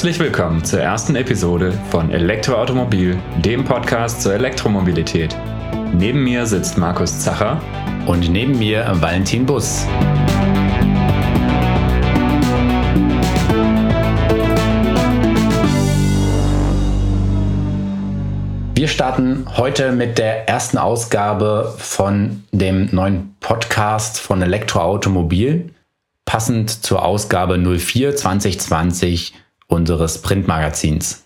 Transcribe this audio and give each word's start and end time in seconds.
Herzlich 0.00 0.18
willkommen 0.18 0.64
zur 0.64 0.80
ersten 0.80 1.14
Episode 1.14 1.72
von 1.90 2.10
Elektroautomobil, 2.10 3.18
dem 3.44 3.66
Podcast 3.66 4.22
zur 4.22 4.32
Elektromobilität. 4.32 5.36
Neben 5.92 6.24
mir 6.24 6.46
sitzt 6.46 6.78
Markus 6.78 7.20
Zacher 7.20 7.60
und 8.06 8.30
neben 8.30 8.58
mir 8.58 8.90
Valentin 8.94 9.44
Bus. 9.44 9.86
Wir 18.74 18.88
starten 18.88 19.44
heute 19.58 19.92
mit 19.92 20.16
der 20.16 20.48
ersten 20.48 20.78
Ausgabe 20.78 21.74
von 21.76 22.42
dem 22.52 22.88
neuen 22.90 23.36
Podcast 23.40 24.18
von 24.18 24.40
Elektroautomobil, 24.40 25.74
passend 26.24 26.70
zur 26.70 27.04
Ausgabe 27.04 27.58
04 27.58 28.16
2020 28.16 29.34
unseres 29.70 30.20
Printmagazins. 30.22 31.24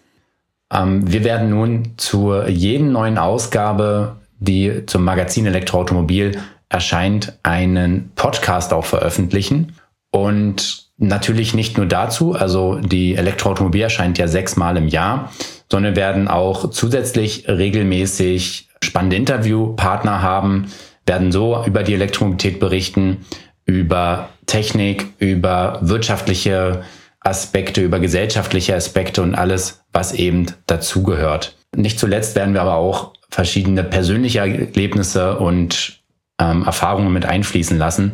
Ähm, 0.73 1.11
wir 1.11 1.25
werden 1.25 1.51
nun 1.51 1.95
zu 1.97 2.35
jeden 2.43 2.93
neuen 2.93 3.19
Ausgabe, 3.19 4.17
die 4.39 4.87
zum 4.87 5.05
Magazin 5.05 5.47
Elektroautomobil 5.47 6.39
erscheint, 6.69 7.39
einen 7.43 8.13
Podcast 8.15 8.73
auch 8.73 8.85
veröffentlichen. 8.85 9.75
Und 10.11 10.89
natürlich 10.97 11.55
nicht 11.55 11.77
nur 11.77 11.87
dazu, 11.87 12.35
also 12.35 12.79
die 12.79 13.17
Elektroautomobil 13.17 13.83
erscheint 13.83 14.19
ja 14.19 14.29
sechsmal 14.29 14.77
im 14.77 14.89
Jahr, 14.89 15.33
sondern 15.71 15.97
werden 15.97 16.29
auch 16.29 16.71
zusätzlich 16.71 17.49
regelmäßig 17.49 18.69
spannende 18.83 19.17
Interviewpartner 19.17 20.23
haben, 20.23 20.67
werden 21.07 21.33
so 21.33 21.65
über 21.67 21.83
die 21.83 21.95
Elektromobilität 21.95 22.61
berichten, 22.61 23.25
über 23.67 24.29
Technik, 24.47 25.07
über 25.19 25.79
wirtschaftliche 25.83 26.83
Aspekte, 27.25 27.81
über 27.81 27.99
gesellschaftliche 27.99 28.77
Aspekte 28.77 29.23
und 29.23 29.35
alles, 29.35 29.85
was 29.93 30.13
eben 30.13 30.47
dazugehört. 30.67 31.57
Nicht 31.75 31.99
zuletzt 31.99 32.37
werden 32.37 32.55
wir 32.55 32.63
aber 32.63 32.75
auch 32.75 33.15
verschiedene 33.31 33.83
persönliche 33.83 34.41
Erlebnisse 34.41 35.39
und 35.39 36.01
ähm, 36.39 36.65
Erfahrungen 36.65 37.13
mit 37.13 37.25
einfließen 37.25 37.79
lassen. 37.79 38.13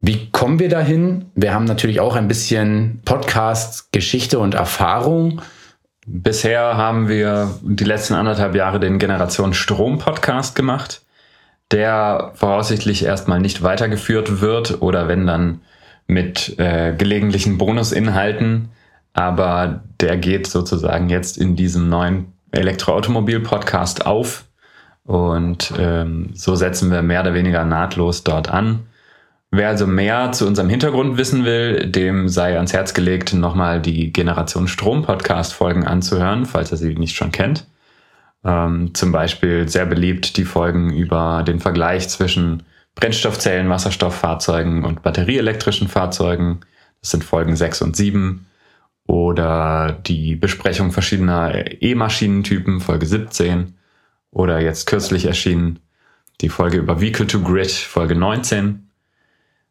Wie 0.00 0.30
kommen 0.30 0.58
wir 0.58 0.68
dahin? 0.68 1.26
Wir 1.34 1.52
haben 1.52 1.64
natürlich 1.64 2.00
auch 2.00 2.16
ein 2.16 2.28
bisschen 2.28 3.00
Podcast, 3.04 3.92
Geschichte 3.92 4.38
und 4.38 4.54
Erfahrung. 4.54 5.42
Bisher 6.06 6.76
haben 6.76 7.08
wir 7.08 7.58
die 7.62 7.84
letzten 7.84 8.14
anderthalb 8.14 8.54
Jahre 8.54 8.78
den 8.78 8.98
Generation 8.98 9.52
Strom 9.52 9.98
Podcast 9.98 10.54
gemacht, 10.54 11.02
der 11.72 12.32
voraussichtlich 12.34 13.04
erstmal 13.04 13.40
nicht 13.40 13.62
weitergeführt 13.62 14.40
wird 14.40 14.80
oder 14.80 15.08
wenn 15.08 15.26
dann 15.26 15.62
mit 16.06 16.58
äh, 16.58 16.94
gelegentlichen 16.96 17.58
Bonusinhalten. 17.58 18.70
Aber 19.12 19.82
der 20.00 20.16
geht 20.16 20.46
sozusagen 20.46 21.08
jetzt 21.08 21.38
in 21.38 21.56
diesem 21.56 21.88
neuen 21.88 22.32
Elektroautomobil-Podcast 22.52 24.06
auf. 24.06 24.44
Und 25.04 25.72
ähm, 25.78 26.30
so 26.34 26.56
setzen 26.56 26.90
wir 26.90 27.02
mehr 27.02 27.20
oder 27.20 27.34
weniger 27.34 27.64
nahtlos 27.64 28.24
dort 28.24 28.50
an. 28.50 28.86
Wer 29.52 29.68
also 29.68 29.86
mehr 29.86 30.32
zu 30.32 30.46
unserem 30.46 30.68
Hintergrund 30.68 31.16
wissen 31.16 31.44
will, 31.44 31.86
dem 31.86 32.28
sei 32.28 32.56
ans 32.56 32.72
Herz 32.72 32.92
gelegt, 32.94 33.32
nochmal 33.32 33.80
die 33.80 34.12
Generation 34.12 34.66
Strom 34.66 35.02
Podcast 35.02 35.54
Folgen 35.54 35.86
anzuhören, 35.86 36.44
falls 36.44 36.72
er 36.72 36.76
sie 36.76 36.94
nicht 36.96 37.14
schon 37.14 37.30
kennt. 37.30 37.66
Ähm, 38.44 38.92
zum 38.94 39.12
Beispiel 39.12 39.68
sehr 39.68 39.86
beliebt 39.86 40.36
die 40.36 40.44
Folgen 40.44 40.92
über 40.92 41.44
den 41.46 41.60
Vergleich 41.60 42.08
zwischen 42.08 42.64
Brennstoffzellen, 42.96 43.68
Wasserstofffahrzeugen 43.68 44.84
und 44.84 45.02
batterieelektrischen 45.02 45.86
Fahrzeugen. 45.86 46.60
Das 47.00 47.12
sind 47.12 47.22
Folgen 47.22 47.54
6 47.54 47.82
und 47.82 47.96
7. 47.96 48.46
Oder 49.06 49.92
die 49.92 50.34
Besprechung 50.34 50.90
verschiedener 50.90 51.80
E-Maschinentypen, 51.80 52.80
Folge 52.80 53.06
17. 53.06 53.74
Oder 54.32 54.60
jetzt 54.60 54.86
kürzlich 54.86 55.26
erschienen 55.26 55.78
die 56.40 56.48
Folge 56.48 56.78
über 56.78 57.00
Vehicle 57.00 57.26
to 57.26 57.40
Grid, 57.40 57.70
Folge 57.70 58.14
19. 58.14 58.90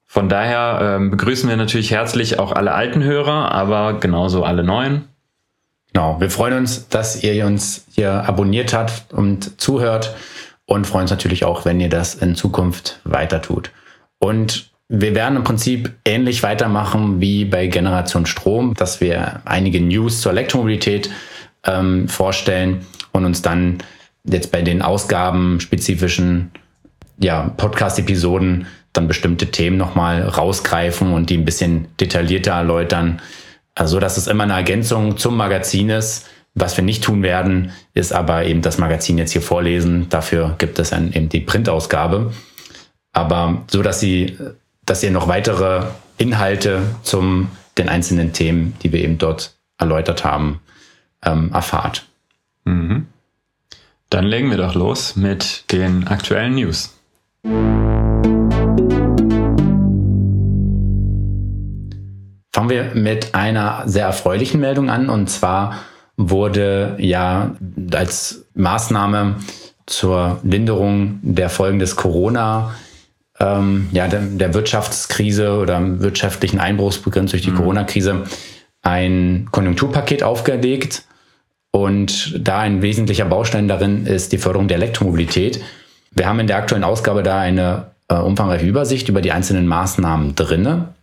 Von 0.06 0.30
daher 0.30 0.80
ähm, 0.82 1.12
begrüßen 1.12 1.50
wir 1.50 1.58
natürlich 1.58 1.92
herzlich 1.92 2.40
auch 2.40 2.52
alle 2.52 2.74
alten 2.74 3.04
Hörer, 3.04 3.52
aber 3.52 4.00
genauso 4.00 4.44
alle 4.44 4.64
neuen. 4.64 5.08
Genau, 5.94 6.20
wir 6.20 6.30
freuen 6.30 6.58
uns, 6.58 6.88
dass 6.90 7.24
ihr 7.24 7.46
uns 7.46 7.86
hier 7.92 8.12
abonniert 8.28 8.74
habt 8.74 9.14
und 9.14 9.60
zuhört 9.60 10.16
und 10.66 10.88
freuen 10.88 11.04
uns 11.04 11.12
natürlich 11.12 11.46
auch, 11.46 11.66
wenn 11.66 11.80
ihr 11.80 11.90
das 11.90 12.16
in 12.16 12.36
Zukunft 12.36 13.00
weiter 13.04 13.42
tut. 13.42 13.72
Und 14.20 14.72
wir 14.88 15.16
werden 15.16 15.38
im 15.38 15.44
Prinzip 15.44 15.94
ähnlich 16.06 16.44
weitermachen 16.44 17.20
wie 17.20 17.46
bei 17.46 17.68
Generation 17.68 18.26
Strom, 18.26 18.74
dass 18.76 19.02
wir 19.02 19.42
einige 19.46 19.82
News 19.82 20.22
zur 20.22 20.32
Elektromobilität 20.32 21.10
ähm, 21.66 22.08
vorstellen 22.08 22.86
und 23.12 23.26
uns 23.26 23.42
dann 23.42 23.80
jetzt 24.24 24.52
bei 24.52 24.62
den 24.62 24.82
ausgabenspezifischen 24.82 26.52
ja, 27.20 27.54
Podcast-Episoden 27.58 28.68
dann 28.94 29.08
bestimmte 29.08 29.52
Themen 29.52 29.78
nochmal 29.78 30.22
rausgreifen 30.22 31.14
und 31.14 31.30
die 31.30 31.38
ein 31.38 31.46
bisschen 31.46 31.88
detaillierter 32.00 32.52
erläutern, 32.52 33.22
also 33.74 34.00
dass 34.00 34.18
es 34.18 34.28
immer 34.28 34.44
eine 34.44 34.54
Ergänzung 34.54 35.18
zum 35.18 35.36
Magazin 35.36 35.90
ist, 35.90 36.30
was 36.56 36.78
wir 36.78 36.84
nicht 36.86 37.04
tun 37.04 37.22
werden, 37.22 37.72
ist 37.94 38.14
aber 38.14 38.46
eben 38.46 38.62
das 38.62 38.78
Magazin 38.78 39.18
jetzt 39.18 39.32
hier 39.32 39.42
vorlesen. 39.42 40.08
Dafür 40.10 40.56
gibt 40.58 40.80
es 40.80 40.92
dann 40.92 41.12
eben 41.12 41.28
die 41.28 41.42
Printausgabe. 41.42 42.32
Aber 43.12 43.64
so, 43.70 43.84
dass 43.84 44.00
Sie, 44.00 44.38
dass 44.86 45.04
ihr 45.04 45.12
noch 45.12 45.28
weitere 45.28 45.88
Inhalte 46.18 46.82
zum 47.04 47.50
den 47.78 47.90
einzelnen 47.90 48.32
Themen, 48.32 48.74
die 48.82 48.94
wir 48.94 49.02
eben 49.02 49.18
dort 49.18 49.54
erläutert 49.78 50.24
haben, 50.24 50.62
ähm, 51.26 51.52
erfahrt. 51.52 52.06
Mhm. 52.64 53.08
Dann 54.10 54.24
legen 54.24 54.50
wir 54.50 54.58
doch 54.58 54.76
los 54.76 55.18
mit 55.18 55.70
den 55.74 56.08
aktuellen 56.08 56.56
News. 56.56 56.98
Fangen 62.54 62.70
wir 62.70 62.96
mit 62.96 63.36
einer 63.36 63.84
sehr 63.88 64.06
erfreulichen 64.06 64.62
Meldung 64.62 64.90
an 64.90 65.10
und 65.10 65.30
zwar 65.30 65.82
wurde 66.18 66.96
ja 67.00 67.56
als 67.94 68.46
Maßnahme 68.54 69.38
zur 69.86 70.40
Linderung 70.44 71.20
der 71.22 71.50
Folgen 71.50 71.80
des 71.80 71.96
Corona, 71.96 72.76
ähm, 73.40 73.90
ja, 73.92 74.08
der, 74.08 74.22
der, 74.22 74.54
Wirtschaftskrise 74.54 75.58
oder 75.58 76.00
wirtschaftlichen 76.00 76.60
Einbruchs 76.60 77.00
begrenzt 77.00 77.34
durch 77.34 77.44
die 77.44 77.52
mhm. 77.52 77.58
Corona-Krise 77.58 78.24
ein 78.82 79.48
Konjunkturpaket 79.52 80.24
aufgelegt. 80.24 81.04
Und 81.72 82.40
da 82.40 82.60
ein 82.60 82.82
wesentlicher 82.82 83.26
Baustein 83.26 83.68
darin 83.68 84.06
ist 84.06 84.32
die 84.32 84.38
Förderung 84.38 84.70
der 84.70 84.78
Elektromobilität. 84.78 85.62
Wir 86.12 86.28
haben 86.28 86.40
in 86.40 86.48
der 86.48 86.56
aktuellen 86.56 86.86
Ausgabe 86.86 87.22
da 87.22 87.38
eine 87.40 87.88
äh, 88.08 88.16
umfangreiche 88.16 88.66
Übersicht 88.66 89.10
über 89.10 89.22
die 89.22 89.34
einzelnen 89.34 89.68
Maßnahmen 89.68 90.36
drinne. 90.36 90.94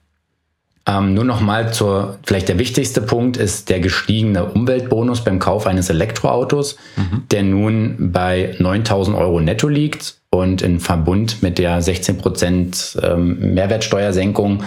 Ähm, 0.85 1.15
nur 1.15 1.25
noch 1.25 1.41
mal 1.41 1.73
zur, 1.73 2.19
vielleicht 2.25 2.49
der 2.49 2.59
wichtigste 2.59 3.01
Punkt 3.01 3.37
ist 3.37 3.71
der 3.71 3.79
gestiegene 3.79 4.47
Umweltbonus 4.47 5.23
beim 5.23 5.39
Kauf 5.39 5.67
eines 5.67 5.91
Elektroautos, 5.91 6.77
mhm. 6.97 7.23
der 7.31 7.45
nun 7.45 8.13
bei 8.13 8.57
9000 8.59 9.17
Euro 9.17 9.41
netto 9.41 9.69
liegt 9.69 10.17
und 10.31 10.61
in 10.61 10.81
Verbund 10.81 11.43
mit 11.43 11.59
der 11.59 11.81
16 11.81 12.19
Prozent 12.19 12.99
ähm, 13.01 13.55
Mehrwertsteuersenkung 13.55 14.65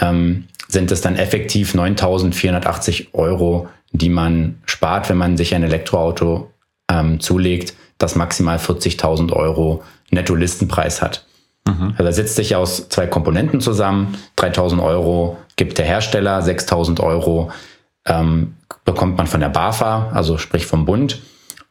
ähm, 0.00 0.44
sind 0.68 0.90
es 0.90 1.02
dann 1.02 1.16
effektiv 1.16 1.74
9480 1.74 3.10
Euro, 3.12 3.68
die 3.92 4.08
man 4.08 4.58
spart, 4.64 5.10
wenn 5.10 5.18
man 5.18 5.36
sich 5.36 5.54
ein 5.54 5.62
Elektroauto 5.62 6.50
ähm, 6.90 7.20
zulegt, 7.20 7.74
das 7.98 8.14
maximal 8.14 8.56
40.000 8.56 9.32
Euro 9.32 9.82
Netto-Listenpreis 10.10 11.02
hat. 11.02 11.26
Mhm. 11.66 11.94
Also 11.98 12.04
er 12.04 12.12
setzt 12.12 12.36
sich 12.36 12.56
aus 12.56 12.88
zwei 12.88 13.06
Komponenten 13.06 13.60
zusammen. 13.60 14.16
3000 14.36 14.80
Euro 14.80 15.36
gibt 15.56 15.78
der 15.78 15.84
Hersteller, 15.84 16.42
6000 16.42 17.00
Euro 17.00 17.50
ähm, 18.06 18.54
bekommt 18.84 19.16
man 19.16 19.26
von 19.26 19.40
der 19.40 19.48
BAFA, 19.48 20.10
also 20.12 20.38
sprich 20.38 20.66
vom 20.66 20.84
Bund. 20.84 21.20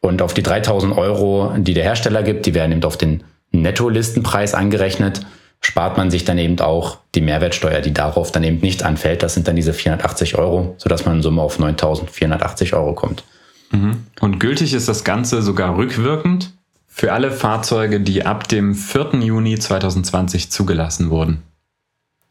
Und 0.01 0.21
auf 0.21 0.33
die 0.33 0.43
3000 0.43 0.97
Euro, 0.97 1.53
die 1.57 1.73
der 1.73 1.83
Hersteller 1.83 2.21
gibt, 2.21 2.45
die 2.45 2.53
werden 2.53 2.71
eben 2.71 2.83
auf 2.83 2.97
den 2.97 3.23
Netto-Listenpreis 3.51 4.53
angerechnet, 4.53 5.25
spart 5.61 5.97
man 5.97 6.11
sich 6.11 6.25
dann 6.25 6.37
eben 6.37 6.59
auch 6.59 6.99
die 7.15 7.21
Mehrwertsteuer, 7.21 7.81
die 7.81 7.93
darauf 7.93 8.31
dann 8.31 8.43
eben 8.43 8.59
nicht 8.59 8.83
anfällt. 8.83 9.23
Das 9.23 9.33
sind 9.33 9.47
dann 9.47 9.55
diese 9.55 9.73
480 9.73 10.37
Euro, 10.37 10.75
sodass 10.77 11.05
man 11.05 11.17
in 11.17 11.23
Summe 11.23 11.41
auf 11.41 11.57
9480 11.57 12.73
Euro 12.73 12.93
kommt. 12.93 13.23
Mhm. 13.71 14.05
Und 14.19 14.39
gültig 14.39 14.73
ist 14.73 14.87
das 14.87 15.03
Ganze 15.03 15.41
sogar 15.41 15.75
rückwirkend? 15.77 16.51
Für 16.95 17.11
alle 17.11 17.29
Fahrzeuge, 17.29 17.99
die 17.99 18.25
ab 18.25 18.47
dem 18.47 18.73
4. 18.73 19.19
Juni 19.19 19.59
2020 19.59 20.49
zugelassen 20.49 21.09
wurden. 21.09 21.43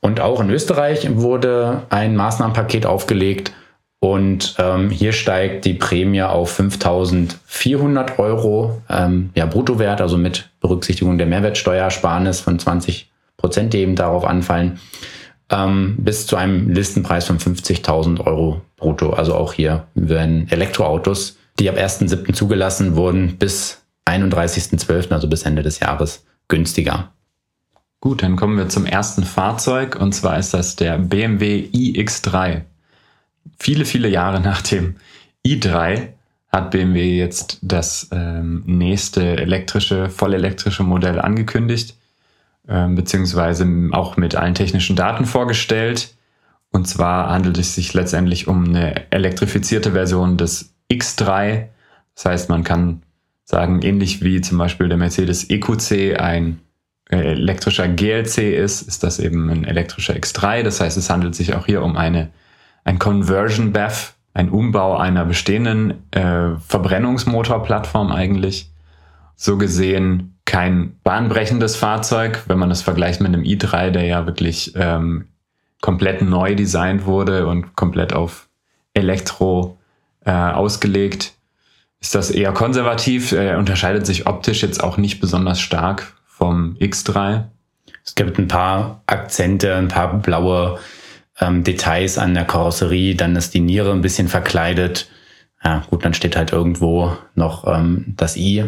Und 0.01 0.21
auch 0.21 0.41
in 0.41 0.49
Österreich 0.49 1.07
wurde 1.17 1.83
ein 1.91 2.17
Maßnahmenpaket 2.17 2.87
aufgelegt 2.87 3.53
und 4.01 4.55
ähm, 4.59 4.89
hier 4.89 5.13
steigt 5.13 5.67
die 5.67 5.75
Prämie 5.75 6.23
auf 6.23 6.59
5.400 6.59 8.19
Euro 8.19 8.81
ähm, 8.89 9.31
ja, 9.35 9.45
Bruttowert, 9.45 10.01
also 10.01 10.17
mit 10.17 10.49
Berücksichtigung 10.61 11.19
der 11.19 11.27
Mehrwertsteuersparnis 11.27 12.41
von 12.41 12.59
20 12.59 13.11
Prozent, 13.37 13.75
die 13.75 13.81
eben 13.81 13.97
darauf 13.97 14.25
anfallen. 14.25 14.81
ähm, 15.51 15.97
bis 15.99 16.27
zu 16.27 16.37
einem 16.37 16.71
Listenpreis 16.71 17.27
von 17.27 17.39
50.000 17.39 18.27
Euro 18.27 18.63
brutto. 18.79 19.11
Also 19.11 19.35
auch 19.35 19.53
hier 19.53 19.89
werden 19.95 20.49
Elektroautos, 20.51 21.37
die 21.59 21.69
ab 21.69 21.77
1.7. 21.77 22.33
zugelassen 22.33 22.97
wurden, 22.97 23.37
bis 23.37 23.84
31.12., 24.07 25.13
also 25.13 25.29
bis 25.29 25.43
Ende 25.43 25.63
des 25.63 25.81
Jahres, 25.81 26.25
günstiger. 26.49 27.13
Gut, 28.01 28.23
dann 28.23 28.37
kommen 28.37 28.59
wir 28.59 28.69
zum 28.69 28.85
ersten 28.85 29.25
Fahrzeug 29.25 29.97
und 29.97 30.15
zwar 30.15 30.39
ist 30.39 30.53
das 30.53 30.77
der 30.77 30.99
BMW 30.99 31.69
iX3. 31.73 32.63
Viele, 33.59 33.85
viele 33.87 34.09
Jahre 34.09 34.41
nach 34.41 34.61
dem 34.61 34.97
i3 35.47 36.09
hat 36.55 36.71
BMW 36.71 37.17
jetzt 37.17 37.59
das 37.63 38.09
ähm, 38.13 38.63
nächste 38.67 39.39
elektrische, 39.39 40.09
vollelektrische 40.09 40.83
Modell 40.83 41.19
angekündigt, 41.19 41.97
ähm, 42.69 42.95
beziehungsweise 42.95 43.67
auch 43.93 44.17
mit 44.17 44.37
allen 44.37 44.55
technischen 44.55 44.97
Daten 44.97 45.25
vorgestellt. 45.25 46.15
Und 46.71 46.87
zwar 46.87 47.31
handelt 47.31 47.59
es 47.59 47.75
sich 47.75 47.95
letztendlich 47.95 48.49
um 48.49 48.65
eine 48.67 49.11
elektrifizierte 49.13 49.93
Version 49.93 50.37
des 50.37 50.75
X3. 50.91 51.69
Das 52.15 52.25
heißt, 52.25 52.49
man 52.51 52.65
kann 52.65 53.03
sagen, 53.45 53.83
ähnlich 53.83 54.23
wie 54.23 54.41
zum 54.41 54.59
Beispiel 54.59 54.89
der 54.89 54.97
Mercedes 54.97 55.49
EQC 55.51 56.19
ein 56.19 56.61
äh, 57.11 57.17
elektrischer 57.17 57.89
GLC 57.89 58.39
ist, 58.39 58.83
ist 58.83 59.03
das 59.03 59.19
eben 59.19 59.51
ein 59.51 59.65
elektrischer 59.65 60.15
X3. 60.15 60.63
Das 60.63 60.81
heißt, 60.81 60.97
es 60.97 61.11
handelt 61.11 61.35
sich 61.35 61.55
auch 61.55 61.67
hier 61.67 61.83
um 61.83 61.97
eine, 61.97 62.31
ein 62.85 62.99
Conversion 62.99 63.73
BEV, 63.73 64.15
ein 64.33 64.49
Umbau 64.49 64.97
einer 64.97 65.25
bestehenden 65.25 66.11
äh, 66.13 66.57
Verbrennungsmotorplattform 66.67 68.11
eigentlich. 68.11 68.71
So 69.37 69.59
gesehen 69.59 70.39
kein 70.47 70.97
bahnbrechendes 71.05 71.77
Fahrzeug, 71.77 72.43
wenn 72.47 72.59
man 72.59 72.69
das 72.69 72.83
vergleicht 72.83 73.21
mit 73.21 73.29
einem 73.29 73.43
i3, 73.43 73.91
der 73.91 74.05
ja 74.05 74.27
wirklich 74.27 74.73
ähm, 74.77 75.29
komplett 75.81 76.23
neu 76.23 76.55
designt 76.55 77.05
wurde 77.05 77.47
und 77.47 77.77
komplett 77.77 78.13
auf 78.13 78.49
Elektro 78.95 79.79
äh, 80.25 80.33
ausgelegt 80.33 81.34
ist 82.05 82.15
das 82.15 82.31
eher 82.31 82.53
konservativ. 82.53 83.33
Er 83.33 83.59
unterscheidet 83.59 84.05
sich 84.05 84.27
optisch 84.27 84.61
jetzt 84.61 84.85
auch 84.85 84.99
nicht 84.99 85.21
besonders 85.21 85.59
stark 85.59 86.13
vom 86.27 86.77
X3. 86.79 87.45
Es 88.05 88.15
gibt 88.15 88.39
ein 88.39 88.47
paar 88.47 89.03
Akzente, 89.07 89.75
ein 89.75 89.89
paar 89.89 90.19
blaue 90.19 90.79
ähm, 91.41 91.65
Details 91.65 92.19
an 92.19 92.35
der 92.35 92.45
Karosserie. 92.45 93.15
Dann 93.15 93.37
ist 93.37 93.55
die 93.55 93.61
Niere 93.61 93.91
ein 93.91 94.03
bisschen 94.03 94.29
verkleidet. 94.29 95.09
Ja, 95.65 95.83
gut, 95.89 96.05
dann 96.05 96.13
steht 96.13 96.37
halt 96.37 96.53
irgendwo 96.53 97.17
noch 97.37 97.67
ähm, 97.67 98.13
das 98.19 98.37
I 98.37 98.65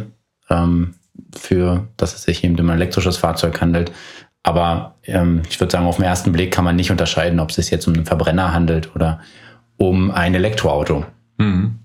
ähm, 0.49 0.95
für, 1.37 1.89
dass 1.99 2.15
es 2.15 2.23
sich 2.23 2.43
eben 2.43 2.59
um 2.59 2.71
ein 2.71 2.77
elektrisches 2.77 3.19
Fahrzeug 3.19 3.61
handelt. 3.61 3.93
Aber 4.45 4.95
ähm, 5.05 5.43
ich 5.51 5.61
würde 5.61 5.73
sagen, 5.73 5.85
auf 5.85 5.97
den 5.97 6.07
ersten 6.07 6.33
Blick 6.33 6.55
kann 6.55 6.65
man 6.65 6.77
nicht 6.77 6.91
unterscheiden, 6.91 7.41
ob 7.41 7.51
es 7.51 7.57
sich 7.57 7.71
jetzt 7.71 7.87
um 7.87 7.93
einen 7.93 8.07
Verbrenner 8.07 8.55
handelt 8.55 8.97
oder 8.97 9.21
um 9.77 10.11
ein 10.11 10.35
Elektroauto. 10.35 11.05
Mhm. 11.37 11.81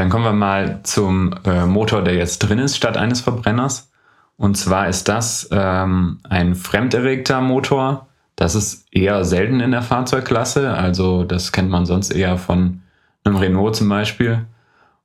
Dann 0.00 0.08
kommen 0.08 0.24
wir 0.24 0.32
mal 0.32 0.80
zum 0.82 1.34
äh, 1.44 1.66
Motor, 1.66 2.02
der 2.02 2.14
jetzt 2.14 2.38
drin 2.38 2.58
ist, 2.58 2.74
statt 2.74 2.96
eines 2.96 3.20
Verbrenners. 3.20 3.90
Und 4.38 4.56
zwar 4.56 4.88
ist 4.88 5.10
das 5.10 5.46
ähm, 5.52 6.20
ein 6.26 6.54
fremderregter 6.54 7.42
Motor. 7.42 8.06
Das 8.34 8.54
ist 8.54 8.86
eher 8.90 9.26
selten 9.26 9.60
in 9.60 9.72
der 9.72 9.82
Fahrzeugklasse. 9.82 10.72
Also 10.72 11.24
das 11.24 11.52
kennt 11.52 11.68
man 11.68 11.84
sonst 11.84 12.12
eher 12.12 12.38
von 12.38 12.80
einem 13.24 13.36
Renault 13.36 13.76
zum 13.76 13.90
Beispiel. 13.90 14.46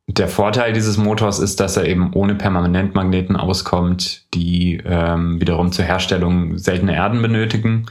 Der 0.07 0.29
Vorteil 0.29 0.71
dieses 0.71 0.95
Motors 0.95 1.39
ist, 1.39 1.59
dass 1.59 1.75
er 1.75 1.89
eben 1.89 2.13
ohne 2.13 2.35
Permanentmagneten 2.35 3.35
auskommt, 3.35 4.33
die 4.33 4.81
ähm, 4.85 5.41
wiederum 5.41 5.73
zur 5.73 5.83
Herstellung 5.83 6.57
seltene 6.57 6.95
Erden 6.95 7.21
benötigen. 7.21 7.87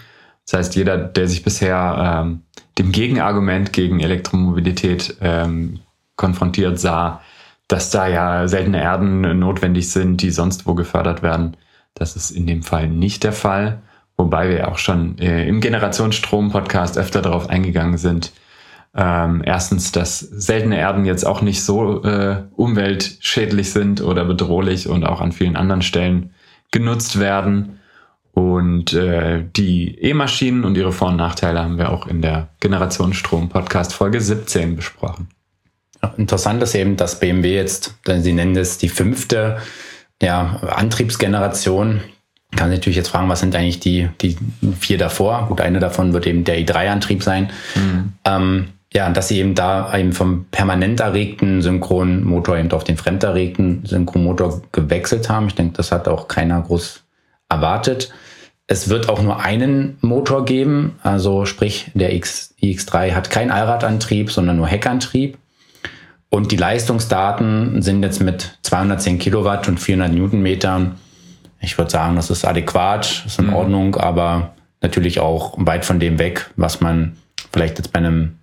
Das 0.46 0.58
heißt, 0.58 0.74
jeder, 0.74 0.96
der 0.96 1.28
sich 1.28 1.42
bisher 1.42 2.22
ähm, 2.24 2.40
dem 2.78 2.92
Gegenargument 2.92 3.74
gegen 3.74 4.00
Elektromobilität 4.00 5.18
ähm, 5.20 5.80
konfrontiert 6.16 6.78
sah, 6.78 7.20
dass 7.68 7.90
da 7.90 8.06
ja 8.06 8.46
seltene 8.48 8.82
Erden 8.82 9.38
notwendig 9.38 9.90
sind, 9.90 10.22
die 10.22 10.30
sonst 10.30 10.66
wo 10.66 10.74
gefördert 10.74 11.22
werden. 11.22 11.56
Das 11.94 12.16
ist 12.16 12.30
in 12.30 12.46
dem 12.46 12.62
Fall 12.62 12.88
nicht 12.88 13.24
der 13.24 13.32
Fall, 13.32 13.82
wobei 14.16 14.50
wir 14.50 14.68
auch 14.68 14.78
schon 14.78 15.18
äh, 15.18 15.46
im 15.46 15.60
Generationsstrom-Podcast 15.60 16.98
öfter 16.98 17.22
darauf 17.22 17.48
eingegangen 17.48 17.98
sind. 17.98 18.32
Ähm, 18.96 19.42
erstens, 19.44 19.90
dass 19.92 20.20
seltene 20.20 20.78
Erden 20.78 21.04
jetzt 21.04 21.26
auch 21.26 21.42
nicht 21.42 21.64
so 21.64 22.04
äh, 22.04 22.44
umweltschädlich 22.54 23.72
sind 23.72 24.00
oder 24.00 24.24
bedrohlich 24.24 24.88
und 24.88 25.04
auch 25.04 25.20
an 25.20 25.32
vielen 25.32 25.56
anderen 25.56 25.82
Stellen 25.82 26.30
genutzt 26.70 27.18
werden. 27.18 27.80
Und 28.32 28.92
äh, 28.92 29.44
die 29.56 29.96
E-Maschinen 30.00 30.64
und 30.64 30.76
ihre 30.76 30.92
Vor- 30.92 31.08
und 31.08 31.16
Nachteile 31.16 31.62
haben 31.62 31.78
wir 31.78 31.90
auch 31.90 32.06
in 32.06 32.20
der 32.20 32.48
Generationsstrom-Podcast 32.60 33.94
Folge 33.94 34.20
17 34.20 34.76
besprochen. 34.76 35.28
Interessant 36.16 36.62
ist 36.62 36.74
eben, 36.74 36.96
dass 36.96 37.20
BMW 37.20 37.54
jetzt, 37.54 37.94
Sie 38.06 38.32
nennen 38.32 38.56
es 38.56 38.78
die 38.78 38.88
fünfte 38.88 39.58
ja, 40.22 40.60
Antriebsgeneration. 40.68 42.00
Kann 42.56 42.70
sich 42.70 42.78
natürlich 42.78 42.96
jetzt 42.96 43.08
fragen, 43.08 43.28
was 43.28 43.40
sind 43.40 43.56
eigentlich 43.56 43.80
die, 43.80 44.08
die 44.20 44.36
vier 44.78 44.98
davor? 44.98 45.46
Gut, 45.48 45.60
eine 45.60 45.80
davon 45.80 46.12
wird 46.12 46.26
eben 46.26 46.44
der 46.44 46.58
i3-Antrieb 46.58 47.22
sein. 47.22 47.50
Mhm. 47.74 48.12
Ähm, 48.24 48.68
ja, 48.92 49.10
dass 49.10 49.26
sie 49.26 49.40
eben 49.40 49.56
da 49.56 49.96
eben 49.96 50.12
vom 50.12 50.46
permanent 50.52 51.00
erregten 51.00 51.62
Synchronmotor 51.62 52.56
eben 52.56 52.70
auf 52.70 52.84
den 52.84 52.96
fremd 52.96 53.24
erregten 53.24 53.84
Synchronmotor 53.84 54.62
gewechselt 54.70 55.28
haben. 55.28 55.48
Ich 55.48 55.56
denke, 55.56 55.76
das 55.76 55.90
hat 55.90 56.06
auch 56.06 56.28
keiner 56.28 56.62
groß 56.62 57.02
erwartet. 57.48 58.12
Es 58.66 58.88
wird 58.88 59.08
auch 59.08 59.20
nur 59.20 59.40
einen 59.40 59.98
Motor 60.00 60.44
geben, 60.44 60.96
also 61.02 61.44
sprich 61.44 61.90
der 61.94 62.14
X, 62.14 62.54
iX3 62.62 63.12
hat 63.12 63.30
keinen 63.30 63.50
Allradantrieb, 63.50 64.30
sondern 64.30 64.56
nur 64.56 64.68
Heckantrieb. 64.68 65.36
Und 66.34 66.50
die 66.50 66.56
Leistungsdaten 66.56 67.80
sind 67.80 68.02
jetzt 68.02 68.20
mit 68.20 68.58
210 68.62 69.20
Kilowatt 69.20 69.68
und 69.68 69.78
400 69.78 70.12
Newtonmetern. 70.12 70.96
Ich 71.60 71.78
würde 71.78 71.92
sagen, 71.92 72.16
das 72.16 72.28
ist 72.28 72.44
adäquat, 72.44 73.22
ist 73.24 73.38
in 73.38 73.46
mhm. 73.46 73.54
Ordnung, 73.54 73.94
aber 73.94 74.52
natürlich 74.80 75.20
auch 75.20 75.54
weit 75.58 75.84
von 75.84 76.00
dem 76.00 76.18
weg, 76.18 76.50
was 76.56 76.80
man 76.80 77.16
vielleicht 77.52 77.78
jetzt 77.78 77.92
bei 77.92 78.00
einem 78.00 78.40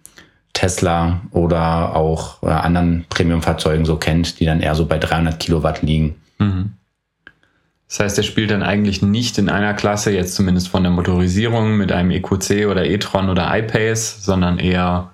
Tesla 0.54 1.20
oder 1.32 1.94
auch 1.94 2.42
äh, 2.44 2.46
anderen 2.48 3.08
Premiumfahrzeugen 3.10 3.84
so 3.84 3.98
kennt, 3.98 4.40
die 4.40 4.46
dann 4.46 4.62
eher 4.62 4.76
so 4.76 4.86
bei 4.86 4.98
300 4.98 5.38
Kilowatt 5.38 5.82
liegen. 5.82 6.16
Mhm. 6.40 6.72
Das 7.90 8.00
heißt, 8.00 8.18
er 8.20 8.24
spielt 8.24 8.52
dann 8.52 8.64
eigentlich 8.64 9.02
nicht 9.02 9.38
in 9.38 9.50
einer 9.50 9.74
Klasse, 9.74 10.14
jetzt 10.14 10.36
zumindest 10.36 10.70
von 10.70 10.84
der 10.84 10.94
Motorisierung 10.94 11.76
mit 11.76 11.92
einem 11.92 12.12
EQC 12.12 12.68
oder 12.70 12.86
e-tron 12.86 13.28
oder 13.28 13.54
iPace, 13.54 14.24
sondern 14.24 14.60
eher 14.60 15.10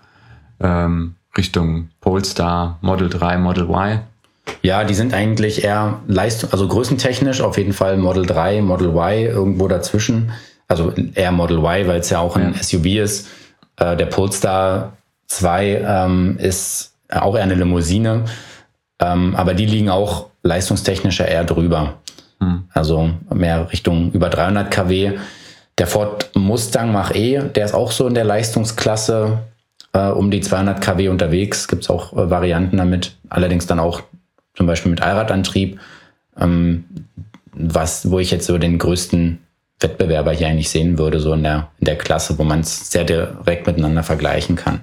ähm, 0.60 1.16
Richtung 1.38 1.90
Polestar, 2.02 2.78
Model 2.82 3.10
3, 3.10 3.38
Model 3.38 3.70
Y? 3.70 4.00
Ja, 4.62 4.84
die 4.84 4.94
sind 4.94 5.14
eigentlich 5.14 5.64
eher 5.64 6.00
Leistung, 6.08 6.52
also 6.52 6.68
größentechnisch 6.68 7.42
auf 7.42 7.58
jeden 7.58 7.74
Fall 7.74 7.98
Model 7.98 8.26
3, 8.26 8.62
Model 8.62 8.90
Y 8.90 9.26
irgendwo 9.28 9.68
dazwischen. 9.68 10.32
Also 10.68 10.94
eher 11.14 11.32
Model 11.32 11.60
Y, 11.60 11.88
weil 11.88 12.00
es 12.00 12.10
ja 12.10 12.20
auch 12.20 12.36
ein 12.36 12.54
ja. 12.54 12.64
SUV 12.64 12.86
ist. 12.86 13.28
Äh, 13.78 13.96
der 13.96 14.08
Polestar 14.08 14.94
2 15.28 15.82
ähm, 15.86 16.38
ist 16.40 16.94
auch 17.10 17.36
eher 17.36 17.44
eine 17.44 17.56
Limousine. 17.56 18.26
Ähm, 19.00 19.36
aber 19.36 19.54
die 19.54 19.66
liegen 19.66 19.90
auch 19.90 20.28
leistungstechnischer 20.44 21.28
eher 21.28 21.44
drüber. 21.44 21.96
Hm. 22.40 22.64
Also 22.74 23.12
mehr 23.34 23.72
Richtung 23.72 24.12
über 24.12 24.30
300 24.30 24.72
kW. 24.72 25.18
Der 25.78 25.88
Ford 25.88 26.32
Mustang 26.34 26.92
Mach-E, 26.92 27.50
der 27.54 27.66
ist 27.66 27.74
auch 27.74 27.92
so 27.92 28.08
in 28.08 28.16
der 28.16 28.26
Leistungsklasse 28.26 29.40
äh, 29.94 30.08
um 30.08 30.32
die 30.32 30.42
200 30.42 30.82
kW 30.82 31.10
unterwegs. 31.10 31.68
Gibt 31.68 31.84
es 31.84 31.90
auch 31.90 32.14
äh, 32.14 32.30
Varianten 32.30 32.78
damit, 32.78 33.18
allerdings 33.30 33.68
dann 33.68 33.80
auch 33.80 34.02
zum 34.56 34.68
Beispiel 34.68 34.92
mit 34.92 35.02
Allradantrieb, 35.02 35.80
ähm, 36.40 36.86
was, 37.54 38.10
wo 38.10 38.20
ich 38.20 38.32
jetzt 38.32 38.46
so 38.46 38.58
den 38.58 38.78
größten 38.78 39.40
Wettbewerber 39.80 40.32
hier 40.32 40.48
eigentlich 40.48 40.70
sehen 40.70 40.98
würde, 40.98 41.20
so 41.20 41.34
in 41.34 41.44
der, 41.44 41.70
in 41.80 41.86
der 41.86 41.98
Klasse, 41.98 42.38
wo 42.40 42.44
man 42.44 42.62
es 42.62 42.92
sehr 42.92 43.04
direkt 43.04 43.68
miteinander 43.68 44.04
vergleichen 44.04 44.56
kann. 44.56 44.82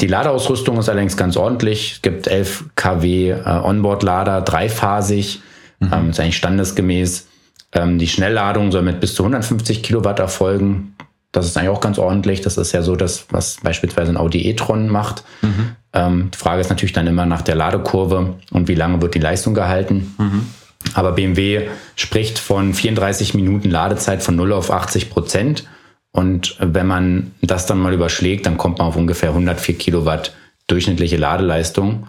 Die 0.00 0.06
Ladeausrüstung 0.06 0.78
ist 0.78 0.88
allerdings 0.88 1.16
ganz 1.16 1.36
ordentlich. 1.36 1.92
Es 1.92 2.02
gibt 2.02 2.26
11 2.26 2.70
kW 2.74 3.30
äh, 3.30 3.44
Onboard-Lader, 3.44 4.40
dreiphasig, 4.40 5.40
mhm. 5.78 5.90
ähm, 5.92 6.10
ist 6.10 6.20
eigentlich 6.20 6.38
standesgemäß. 6.38 7.28
Ähm, 7.72 7.98
die 7.98 8.08
Schnellladung 8.08 8.72
soll 8.72 8.82
mit 8.82 9.00
bis 9.00 9.14
zu 9.14 9.22
150 9.22 9.82
Kilowatt 9.82 10.18
erfolgen. 10.18 10.96
Das 11.32 11.46
ist 11.46 11.56
eigentlich 11.56 11.70
auch 11.70 11.80
ganz 11.80 11.98
ordentlich. 11.98 12.42
Das 12.42 12.58
ist 12.58 12.72
ja 12.72 12.82
so 12.82 12.94
das, 12.94 13.26
was 13.30 13.56
beispielsweise 13.62 14.12
ein 14.12 14.18
Audi 14.18 14.46
e-tron 14.48 14.88
macht. 14.88 15.24
Mhm. 15.40 15.76
Ähm, 15.94 16.30
die 16.32 16.38
Frage 16.38 16.60
ist 16.60 16.68
natürlich 16.68 16.92
dann 16.92 17.06
immer 17.06 17.24
nach 17.24 17.42
der 17.42 17.54
Ladekurve 17.54 18.34
und 18.50 18.68
wie 18.68 18.74
lange 18.74 19.00
wird 19.00 19.14
die 19.14 19.18
Leistung 19.18 19.54
gehalten. 19.54 20.14
Mhm. 20.18 20.46
Aber 20.94 21.12
BMW 21.12 21.68
spricht 21.96 22.38
von 22.38 22.74
34 22.74 23.34
Minuten 23.34 23.70
Ladezeit 23.70 24.22
von 24.22 24.36
0 24.36 24.52
auf 24.52 24.70
80 24.70 25.10
Prozent. 25.10 25.64
Und 26.10 26.56
wenn 26.60 26.86
man 26.86 27.32
das 27.40 27.64
dann 27.64 27.78
mal 27.78 27.94
überschlägt, 27.94 28.44
dann 28.44 28.58
kommt 28.58 28.78
man 28.78 28.88
auf 28.88 28.96
ungefähr 28.96 29.30
104 29.30 29.78
Kilowatt 29.78 30.34
durchschnittliche 30.66 31.16
Ladeleistung. 31.16 32.08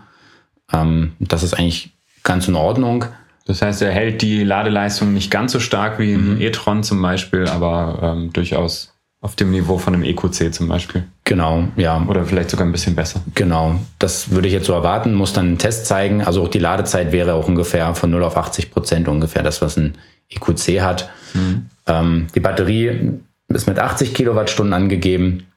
Ähm, 0.71 1.13
das 1.19 1.43
ist 1.43 1.53
eigentlich 1.53 1.91
ganz 2.23 2.47
in 2.49 2.55
Ordnung. 2.55 3.05
Das 3.45 3.61
heißt, 3.61 3.81
er 3.81 3.91
hält 3.91 4.21
die 4.21 4.43
Ladeleistung 4.43 5.13
nicht 5.13 5.31
ganz 5.31 5.51
so 5.51 5.59
stark 5.59 5.99
wie 5.99 6.13
ein 6.13 6.35
mhm. 6.35 6.41
e-tron 6.41 6.83
zum 6.83 7.01
Beispiel, 7.01 7.47
aber 7.47 7.99
ähm, 8.01 8.33
durchaus 8.33 8.92
Auf 9.23 9.37
dem 9.37 9.51
Niveau 9.51 9.77
von 9.77 9.93
einem 9.93 10.03
EQC 10.03 10.53
zum 10.53 10.67
Beispiel. 10.67 11.05
Genau, 11.23 11.69
ja. 11.77 12.05
Oder 12.09 12.25
vielleicht 12.25 12.49
sogar 12.49 12.67
ein 12.67 12.73
bisschen 12.73 12.93
besser. 12.93 13.21
Genau, 13.35 13.79
das 13.97 14.31
würde 14.31 14.49
ich 14.49 14.53
jetzt 14.53 14.65
so 14.65 14.73
erwarten, 14.73 15.13
muss 15.13 15.31
dann 15.31 15.47
einen 15.47 15.57
Test 15.57 15.85
zeigen. 15.85 16.21
Also 16.21 16.43
auch 16.43 16.49
die 16.49 16.59
Ladezeit 16.59 17.13
wäre 17.13 17.33
auch 17.33 17.47
ungefähr 17.47 17.95
von 17.95 18.11
0 18.11 18.21
auf 18.21 18.35
80 18.35 18.71
Prozent 18.71 19.07
ungefähr 19.07 19.41
das, 19.41 19.61
was 19.61 19.77
ein 19.77 19.97
EQC 20.29 20.81
hat. 20.81 21.09
Mhm. 21.33 21.67
Ähm, 21.87 22.27
die 22.35 22.41
Batterie 22.41 23.11
ist 23.47 23.65
mit 23.65 23.79
80 23.79 24.13
Kilowattstunden 24.13 24.73
angegeben. 24.73 25.47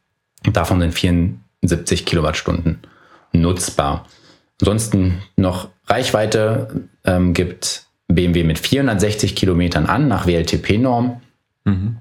Davon 0.53 0.81
sind 0.81 0.95
74 0.95 2.07
Kilowattstunden 2.07 2.79
nutzbar. 3.33 4.07
Ansonsten 4.61 5.23
noch 5.37 5.71
Reichweite 5.89 6.85
ähm, 7.05 7.35
gibt 7.35 7.87
BMW 8.07 8.45
mit 8.45 8.61
460 8.61 9.35
Kilometern 9.35 9.87
an 9.87 10.07
nach 10.07 10.29
WLTP-Norm. 10.29 11.21
Mhm. 11.65 11.97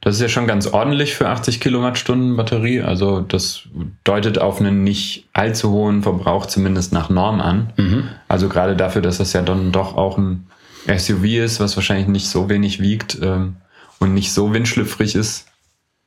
Das 0.00 0.14
ist 0.14 0.22
ja 0.22 0.28
schon 0.28 0.46
ganz 0.46 0.66
ordentlich 0.66 1.14
für 1.14 1.28
80 1.28 1.60
Kilowattstunden 1.60 2.36
Batterie. 2.36 2.80
Also 2.80 3.20
das 3.20 3.62
deutet 4.02 4.38
auf 4.38 4.58
einen 4.58 4.82
nicht 4.82 5.28
allzu 5.34 5.70
hohen 5.72 6.02
Verbrauch 6.02 6.46
zumindest 6.46 6.92
nach 6.92 7.10
Norm 7.10 7.40
an. 7.40 7.72
Mhm. 7.76 8.08
Also 8.26 8.48
gerade 8.48 8.76
dafür, 8.76 9.02
dass 9.02 9.18
das 9.18 9.34
ja 9.34 9.42
dann 9.42 9.72
doch 9.72 9.96
auch 9.96 10.16
ein 10.16 10.46
SUV 10.86 11.24
ist, 11.24 11.60
was 11.60 11.76
wahrscheinlich 11.76 12.08
nicht 12.08 12.28
so 12.28 12.48
wenig 12.48 12.80
wiegt 12.80 13.18
ähm, 13.20 13.56
und 13.98 14.14
nicht 14.14 14.32
so 14.32 14.54
windschlüpfrig 14.54 15.14
ist. 15.14 15.46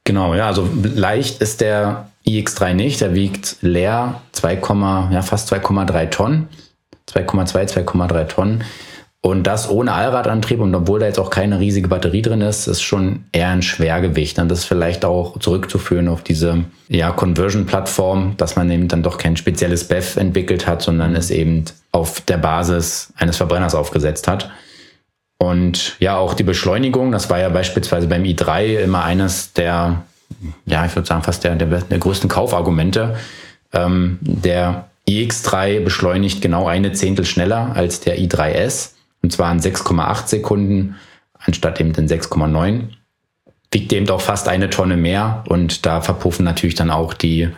Genau, 0.05 0.33
ja, 0.33 0.47
also 0.47 0.67
leicht 0.81 1.41
ist 1.41 1.61
der 1.61 2.09
iX3 2.25 2.73
nicht. 2.73 2.99
Der 3.01 3.13
wiegt 3.13 3.57
leer 3.61 4.21
2, 4.31 4.59
ja, 5.11 5.21
fast 5.21 5.53
2,3 5.53 6.09
Tonnen. 6.09 6.47
2,2, 7.09 7.83
2,3 7.85 8.27
Tonnen. 8.27 8.63
Und 9.25 9.43
das 9.43 9.69
ohne 9.69 9.93
Allradantrieb 9.93 10.59
und 10.59 10.75
obwohl 10.75 10.99
da 10.99 11.05
jetzt 11.05 11.17
auch 11.17 11.29
keine 11.29 11.57
riesige 11.57 11.87
Batterie 11.87 12.21
drin 12.21 12.41
ist, 12.41 12.67
ist 12.67 12.81
schon 12.81 13.23
eher 13.31 13.47
ein 13.47 13.61
Schwergewicht. 13.61 14.37
Und 14.37 14.49
das 14.49 14.59
ist 14.59 14.65
vielleicht 14.65 15.05
auch 15.05 15.39
zurückzuführen 15.39 16.09
auf 16.09 16.23
diese 16.23 16.65
ja, 16.89 17.09
Conversion-Plattform, 17.11 18.35
dass 18.35 18.57
man 18.57 18.69
eben 18.69 18.89
dann 18.89 19.01
doch 19.01 19.17
kein 19.17 19.37
spezielles 19.37 19.85
BEF 19.87 20.17
entwickelt 20.17 20.67
hat, 20.67 20.81
sondern 20.81 21.15
es 21.15 21.31
eben 21.31 21.63
auf 21.93 22.19
der 22.19 22.35
Basis 22.35 23.13
eines 23.15 23.37
Verbrenners 23.37 23.75
aufgesetzt 23.75 24.27
hat. 24.27 24.51
Und 25.37 25.95
ja, 26.01 26.17
auch 26.17 26.33
die 26.33 26.43
Beschleunigung, 26.43 27.13
das 27.13 27.29
war 27.29 27.39
ja 27.39 27.47
beispielsweise 27.47 28.07
beim 28.07 28.23
i3 28.23 28.79
immer 28.79 29.05
eines 29.05 29.53
der, 29.53 30.03
ja, 30.65 30.85
ich 30.85 30.93
würde 30.97 31.07
sagen, 31.07 31.23
fast 31.23 31.45
der, 31.45 31.55
der, 31.55 31.79
der 31.79 31.97
größten 31.97 32.29
Kaufargumente. 32.29 33.15
Ähm, 33.71 34.19
der 34.19 34.89
iX3 35.07 35.79
beschleunigt 35.79 36.41
genau 36.41 36.67
eine 36.67 36.91
Zehntel 36.91 37.23
schneller 37.23 37.71
als 37.73 38.01
der 38.01 38.19
i3S 38.19 38.92
und 39.23 39.31
zwar 39.31 39.51
in 39.51 39.59
6,8 39.59 40.27
Sekunden 40.27 40.95
anstatt 41.39 41.79
eben 41.79 41.93
in 41.95 42.07
6,9. 42.07 42.89
Wiegt 43.71 43.91
eben 43.91 44.09
auch 44.09 44.21
fast 44.21 44.47
eine 44.47 44.69
Tonne 44.69 44.97
mehr 44.97 45.43
und 45.47 45.85
da 45.85 46.01
verpuffen 46.01 46.45
natürlich 46.45 46.75
dann 46.75 46.91
auch 46.91 47.13
die 47.13 47.49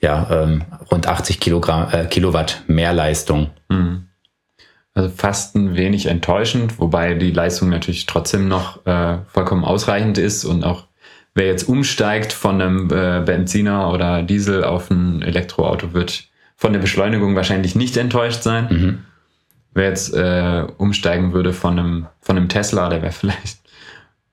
ja, 0.00 0.28
ähm, 0.30 0.62
rund 0.92 1.08
80 1.08 1.40
Kilogramm, 1.40 1.88
äh, 1.90 2.06
Kilowatt 2.06 2.62
mehr 2.68 2.92
Leistung. 2.92 3.50
Mhm. 3.68 4.04
Also 4.94 5.10
fast 5.10 5.56
ein 5.56 5.76
wenig 5.76 6.06
enttäuschend, 6.06 6.78
wobei 6.78 7.14
die 7.14 7.32
Leistung 7.32 7.70
natürlich 7.70 8.06
trotzdem 8.06 8.46
noch 8.46 8.86
äh, 8.86 9.18
vollkommen 9.26 9.64
ausreichend 9.64 10.18
ist 10.18 10.44
und 10.44 10.62
auch 10.62 10.86
wer 11.34 11.46
jetzt 11.46 11.68
umsteigt 11.68 12.32
von 12.32 12.60
einem 12.60 12.90
äh, 12.92 13.22
Benziner 13.24 13.92
oder 13.92 14.22
Diesel 14.22 14.62
auf 14.62 14.90
ein 14.90 15.22
Elektroauto 15.22 15.94
wird 15.94 16.28
von 16.56 16.72
der 16.72 16.80
Beschleunigung 16.80 17.34
wahrscheinlich 17.34 17.74
nicht 17.74 17.96
enttäuscht 17.96 18.42
sein. 18.42 18.68
Mhm 18.70 18.98
wer 19.72 19.88
jetzt 19.88 20.14
äh, 20.14 20.66
umsteigen 20.76 21.32
würde 21.32 21.52
von 21.52 21.78
einem, 21.78 22.06
von 22.20 22.36
einem 22.36 22.48
Tesla, 22.48 22.88
der 22.88 23.02
wäre 23.02 23.12
vielleicht 23.18 23.58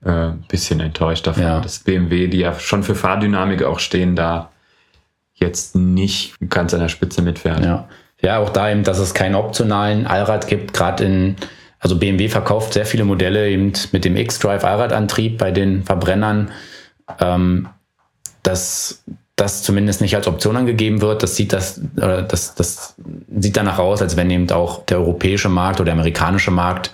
äh, 0.03 0.09
ein 0.09 0.45
bisschen 0.47 0.79
enttäuscht 0.79 1.27
davon, 1.27 1.43
ja. 1.43 1.59
dass 1.59 1.79
BMW, 1.79 2.27
die 2.27 2.39
ja 2.39 2.53
schon 2.59 2.83
für 2.83 2.95
Fahrdynamik 2.95 3.63
auch 3.63 3.79
stehen, 3.79 4.15
da 4.15 4.51
jetzt 5.33 5.75
nicht 5.75 6.35
ganz 6.49 6.73
an 6.73 6.79
der 6.79 6.89
Spitze 6.89 7.21
mitfährt. 7.21 7.63
Ja. 7.63 7.89
ja, 8.21 8.37
auch 8.39 8.49
da 8.49 8.71
eben, 8.71 8.83
dass 8.83 8.99
es 8.99 9.13
keinen 9.13 9.35
optionalen 9.35 10.07
Allrad 10.07 10.47
gibt, 10.47 10.73
gerade 10.73 11.03
in, 11.03 11.35
also 11.79 11.97
BMW 11.99 12.29
verkauft 12.29 12.73
sehr 12.73 12.85
viele 12.85 13.03
Modelle 13.03 13.49
eben 13.49 13.73
mit 13.91 14.05
dem 14.05 14.15
X-Drive 14.15 14.63
Allradantrieb 14.63 15.37
bei 15.37 15.51
den 15.51 15.83
Verbrennern. 15.83 16.51
Ähm, 17.19 17.67
das 18.43 19.03
das 19.35 19.63
zumindest 19.63 20.01
nicht 20.01 20.15
als 20.15 20.27
Option 20.27 20.55
angegeben 20.55 21.01
wird, 21.01 21.21
das 21.21 21.35
sieht 21.35 21.51
das, 21.51 21.79
äh, 21.97 22.23
das, 22.27 22.55
das 22.55 22.95
sieht 23.37 23.57
danach 23.57 23.79
aus, 23.79 24.01
als 24.01 24.15
wenn 24.15 24.29
eben 24.29 24.49
auch 24.51 24.85
der 24.85 24.99
europäische 24.99 25.49
Markt 25.49 25.79
oder 25.79 25.85
der 25.85 25.93
amerikanische 25.95 26.51
Markt 26.51 26.91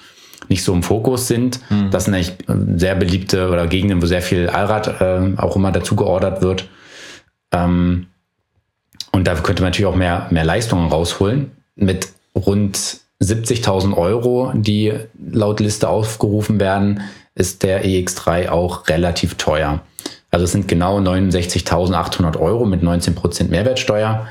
nicht 0.50 0.63
so 0.63 0.74
im 0.74 0.81
Fokus 0.81 1.27
sind. 1.27 1.60
Mhm. 1.69 1.91
Das 1.91 2.05
sind 2.05 2.15
eigentlich 2.15 2.33
sehr 2.77 2.95
beliebte 2.95 3.50
oder 3.50 3.67
Gegenden, 3.67 4.01
wo 4.01 4.07
sehr 4.07 4.24
viel 4.24 4.50
Allrad 4.50 5.01
äh, 5.01 5.38
auch 5.38 5.55
immer 5.55 5.71
dazu 5.71 5.95
geordert 5.95 6.41
wird. 6.41 6.67
Ähm, 7.51 8.07
und 9.12 9.27
da 9.27 9.36
könnte 9.36 9.62
man 9.62 9.71
natürlich 9.71 9.91
auch 9.91 9.95
mehr, 9.95 10.27
mehr 10.31 10.45
Leistungen 10.45 10.89
rausholen. 10.89 11.51
Mit 11.75 12.10
rund 12.36 13.01
70.000 13.21 13.95
Euro, 13.95 14.51
die 14.55 14.93
laut 15.31 15.60
Liste 15.60 15.89
aufgerufen 15.89 16.60
werden, 16.60 17.01
ist 17.36 17.63
der 17.63 17.86
EX3 17.86 18.50
auch 18.50 18.88
relativ 18.88 19.36
teuer. 19.36 19.81
Also 20.32 20.46
es 20.46 20.52
sind 20.54 20.68
genau 20.68 21.00
69.800 21.00 22.40
Euro 22.40 22.66
mit 22.66 22.82
19% 22.82 23.50
Mehrwertsteuer. 23.50 24.28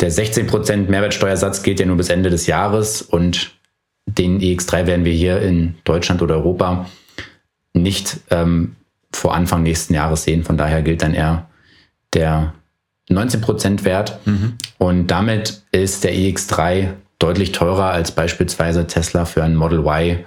Der 0.00 0.10
16% 0.10 0.88
Mehrwertsteuersatz 0.88 1.62
gilt 1.62 1.80
ja 1.80 1.86
nur 1.86 1.96
bis 1.96 2.08
Ende 2.08 2.30
des 2.30 2.46
Jahres 2.46 3.02
und 3.02 3.52
den 4.06 4.40
EX3 4.40 4.86
werden 4.86 5.04
wir 5.04 5.12
hier 5.12 5.40
in 5.40 5.76
Deutschland 5.84 6.22
oder 6.22 6.36
Europa 6.36 6.86
nicht 7.72 8.18
ähm, 8.30 8.76
vor 9.12 9.34
Anfang 9.34 9.62
nächsten 9.62 9.94
Jahres 9.94 10.24
sehen. 10.24 10.44
Von 10.44 10.56
daher 10.56 10.82
gilt 10.82 11.02
dann 11.02 11.14
eher 11.14 11.48
der 12.12 12.54
19% 13.10 13.84
Wert. 13.84 14.18
Mhm. 14.26 14.54
Und 14.78 15.06
damit 15.08 15.62
ist 15.72 16.04
der 16.04 16.14
EX3 16.14 16.90
deutlich 17.18 17.52
teurer 17.52 17.90
als 17.90 18.12
beispielsweise 18.12 18.86
Tesla 18.86 19.24
für 19.24 19.42
ein 19.42 19.56
Model 19.56 19.80
Y 19.80 20.24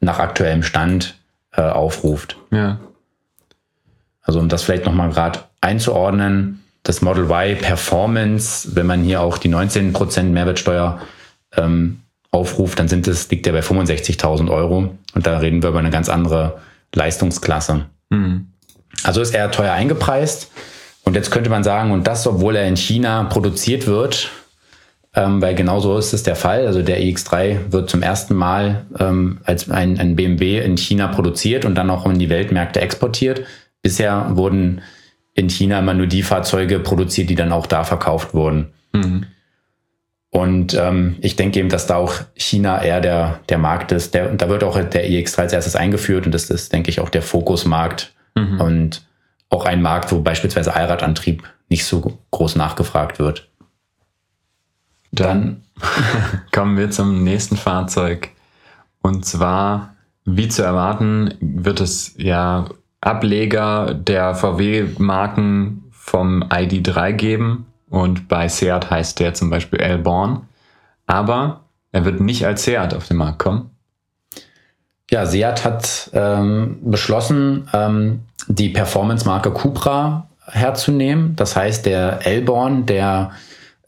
nach 0.00 0.18
aktuellem 0.18 0.62
Stand 0.62 1.18
äh, 1.52 1.62
aufruft. 1.62 2.36
Ja. 2.50 2.78
Also 4.28 4.40
um 4.40 4.50
das 4.50 4.62
vielleicht 4.62 4.84
nochmal 4.84 5.08
gerade 5.08 5.38
einzuordnen, 5.62 6.62
das 6.82 7.00
Model 7.00 7.24
Y 7.24 7.56
Performance, 7.56 8.76
wenn 8.76 8.84
man 8.84 9.02
hier 9.02 9.22
auch 9.22 9.38
die 9.38 9.48
19% 9.48 10.22
Mehrwertsteuer 10.24 11.00
ähm, 11.56 12.00
aufruft, 12.30 12.78
dann 12.78 12.88
sind 12.88 13.08
es, 13.08 13.30
liegt 13.30 13.46
der 13.46 13.52
bei 13.52 13.60
65.000 13.60 14.50
Euro. 14.50 14.94
Und 15.14 15.26
da 15.26 15.38
reden 15.38 15.62
wir 15.62 15.70
über 15.70 15.78
eine 15.78 15.88
ganz 15.88 16.10
andere 16.10 16.58
Leistungsklasse. 16.94 17.86
Mhm. 18.10 18.48
Also 19.02 19.22
ist 19.22 19.34
er 19.34 19.50
teuer 19.50 19.72
eingepreist. 19.72 20.50
Und 21.04 21.16
jetzt 21.16 21.30
könnte 21.30 21.48
man 21.48 21.64
sagen, 21.64 21.90
und 21.90 22.06
das, 22.06 22.26
obwohl 22.26 22.54
er 22.54 22.68
in 22.68 22.76
China 22.76 23.24
produziert 23.24 23.86
wird, 23.86 24.30
ähm, 25.14 25.40
weil 25.40 25.54
genau 25.54 25.80
so 25.80 25.96
ist 25.96 26.12
es 26.12 26.22
der 26.22 26.36
Fall. 26.36 26.66
Also 26.66 26.82
der 26.82 27.00
iX3 27.00 27.72
wird 27.72 27.88
zum 27.88 28.02
ersten 28.02 28.34
Mal 28.34 28.84
ähm, 28.98 29.38
als 29.44 29.70
ein, 29.70 29.98
ein 29.98 30.16
BMW 30.16 30.58
in 30.58 30.76
China 30.76 31.08
produziert 31.08 31.64
und 31.64 31.76
dann 31.76 31.88
auch 31.88 32.04
in 32.04 32.18
die 32.18 32.28
Weltmärkte 32.28 32.82
exportiert. 32.82 33.46
Bisher 33.82 34.36
wurden 34.36 34.82
in 35.34 35.48
China 35.48 35.78
immer 35.78 35.94
nur 35.94 36.06
die 36.06 36.22
Fahrzeuge 36.22 36.80
produziert, 36.80 37.30
die 37.30 37.34
dann 37.34 37.52
auch 37.52 37.66
da 37.66 37.84
verkauft 37.84 38.34
wurden. 38.34 38.72
Mhm. 38.92 39.26
Und 40.30 40.74
ähm, 40.74 41.16
ich 41.20 41.36
denke 41.36 41.58
eben, 41.58 41.68
dass 41.68 41.86
da 41.86 41.96
auch 41.96 42.14
China 42.34 42.82
eher 42.82 43.00
der, 43.00 43.40
der 43.48 43.58
Markt 43.58 43.92
ist. 43.92 44.14
Der, 44.14 44.34
da 44.34 44.48
wird 44.48 44.62
auch 44.62 44.78
der 44.78 45.08
iX3 45.08 45.38
als 45.40 45.52
erstes 45.52 45.76
eingeführt 45.76 46.26
und 46.26 46.32
das 46.32 46.50
ist, 46.50 46.72
denke 46.72 46.90
ich, 46.90 47.00
auch 47.00 47.08
der 47.08 47.22
Fokusmarkt 47.22 48.12
mhm. 48.34 48.60
und 48.60 49.06
auch 49.48 49.64
ein 49.64 49.80
Markt, 49.80 50.12
wo 50.12 50.20
beispielsweise 50.20 50.74
Allradantrieb 50.74 51.44
nicht 51.70 51.86
so 51.86 52.18
groß 52.30 52.56
nachgefragt 52.56 53.18
wird. 53.18 53.48
Dann 55.12 55.62
kommen 56.52 56.76
wir 56.76 56.90
zum 56.90 57.24
nächsten 57.24 57.56
Fahrzeug. 57.56 58.30
Und 59.00 59.24
zwar, 59.24 59.94
wie 60.24 60.48
zu 60.48 60.62
erwarten, 60.62 61.34
wird 61.40 61.80
es 61.80 62.14
ja 62.18 62.68
Ableger 63.00 63.94
der 63.94 64.34
VW-Marken 64.34 65.84
vom 65.90 66.42
ID3 66.44 67.12
geben 67.12 67.66
und 67.90 68.28
bei 68.28 68.48
Seat 68.48 68.90
heißt 68.90 69.20
der 69.20 69.34
zum 69.34 69.50
Beispiel 69.50 69.80
Elborn. 69.80 70.48
Aber 71.06 71.60
er 71.92 72.04
wird 72.04 72.20
nicht 72.20 72.44
als 72.44 72.64
Seat 72.64 72.94
auf 72.94 73.06
den 73.06 73.16
Markt 73.16 73.38
kommen. 73.38 73.70
Ja, 75.10 75.24
Seat 75.24 75.64
hat 75.64 76.10
ähm, 76.12 76.78
beschlossen, 76.82 77.68
ähm, 77.72 78.20
die 78.46 78.68
Performance-Marke 78.68 79.50
Cupra 79.52 80.28
herzunehmen. 80.46 81.34
Das 81.36 81.56
heißt, 81.56 81.86
der 81.86 82.26
Elborn, 82.26 82.84
der 82.86 83.30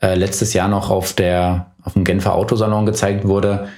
äh, 0.01 0.15
letztes 0.15 0.55
Jahr 0.55 0.69
noch 0.69 0.91
auf 0.91 1.13
der 1.13 1.67
auf 1.83 1.95
dem 1.95 2.05
Genfer 2.05 2.35
Autosalon 2.35 2.85
gezeigt 2.85 3.27
wurde, 3.27 3.69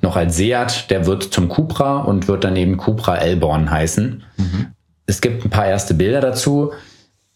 noch 0.00 0.16
als 0.16 0.36
Seat, 0.36 0.90
der 0.90 1.06
wird 1.06 1.22
zum 1.22 1.48
Cupra 1.48 1.98
und 1.98 2.26
wird 2.26 2.42
dann 2.42 2.56
eben 2.56 2.76
Cupra 2.76 3.16
Elborn 3.16 3.70
heißen. 3.70 4.24
Mhm. 4.36 4.66
Es 5.06 5.20
gibt 5.20 5.44
ein 5.44 5.50
paar 5.50 5.66
erste 5.66 5.94
Bilder 5.94 6.20
dazu. 6.20 6.72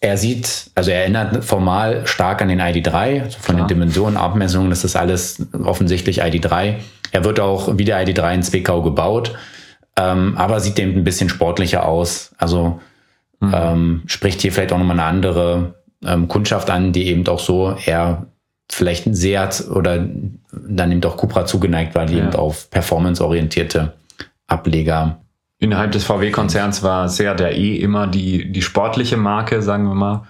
Er 0.00 0.16
sieht, 0.16 0.70
also 0.74 0.90
er 0.90 1.00
erinnert 1.00 1.44
formal 1.44 2.06
stark 2.06 2.42
an 2.42 2.48
den 2.48 2.60
ID3, 2.60 3.22
also 3.22 3.38
von 3.38 3.56
Klar. 3.56 3.66
den 3.66 3.78
Dimensionen, 3.78 4.16
Abmessungen, 4.16 4.70
das 4.70 4.84
ist 4.84 4.94
alles 4.94 5.46
offensichtlich 5.64 6.22
ID3. 6.22 6.74
Er 7.12 7.24
wird 7.24 7.40
auch 7.40 7.78
wie 7.78 7.84
der 7.84 8.06
ID3 8.06 8.34
in 8.34 8.42
Zwickau 8.42 8.82
gebaut, 8.82 9.34
ähm, 9.98 10.36
aber 10.36 10.60
sieht 10.60 10.78
eben 10.78 10.94
ein 10.96 11.04
bisschen 11.04 11.30
sportlicher 11.30 11.86
aus. 11.86 12.32
Also 12.36 12.78
Mhm. 13.40 13.52
Ähm, 13.54 14.02
spricht 14.06 14.40
hier 14.40 14.52
vielleicht 14.52 14.72
auch 14.72 14.78
nochmal 14.78 14.98
eine 14.98 15.08
andere 15.08 15.74
ähm, 16.04 16.28
Kundschaft 16.28 16.70
an, 16.70 16.92
die 16.92 17.06
eben 17.06 17.26
auch 17.26 17.38
so 17.38 17.76
eher 17.84 18.26
vielleicht 18.70 19.06
ein 19.06 19.14
Seat 19.14 19.64
oder 19.70 20.06
dann 20.52 20.92
eben 20.92 21.04
auch 21.04 21.16
Cupra 21.16 21.46
zugeneigt 21.46 21.94
war, 21.94 22.06
die 22.06 22.16
ja. 22.16 22.24
eben 22.24 22.34
auf 22.34 22.70
performanceorientierte 22.70 23.92
Ableger. 24.46 25.20
Innerhalb 25.58 25.92
des 25.92 26.04
VW-Konzerns 26.04 26.82
war 26.82 27.08
Seat 27.08 27.40
der 27.40 27.56
eh 27.56 27.76
immer 27.76 28.06
die, 28.06 28.52
die 28.52 28.62
sportliche 28.62 29.16
Marke, 29.16 29.62
sagen 29.62 29.84
wir 29.84 29.94
mal. 29.94 30.26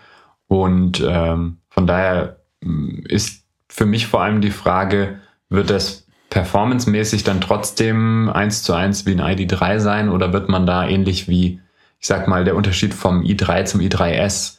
Und 0.47 1.04
ähm, 1.06 1.59
von 1.68 1.87
daher 1.87 2.37
mm, 2.62 3.06
ist 3.09 3.45
für 3.68 3.87
mich 3.87 4.06
vor 4.06 4.23
allem 4.23 4.40
die 4.40 4.52
Frage, 4.52 5.18
wird 5.49 5.71
das 5.71 6.06
performancemäßig 6.30 7.25
dann 7.25 7.40
trotzdem 7.40 8.28
eins 8.28 8.62
zu 8.62 8.73
eins 8.73 9.06
wie 9.06 9.12
ein 9.12 9.21
ID3 9.21 9.78
sein 9.78 10.09
oder 10.09 10.33
wird 10.33 10.49
man 10.49 10.66
da 10.66 10.87
ähnlich 10.87 11.28
wie, 11.28 11.61
ich 11.99 12.06
sag 12.06 12.28
mal, 12.28 12.45
der 12.45 12.56
Unterschied 12.56 12.95
vom 12.95 13.23
i3 13.23 13.64
zum 13.64 13.80
i3S 13.80 14.59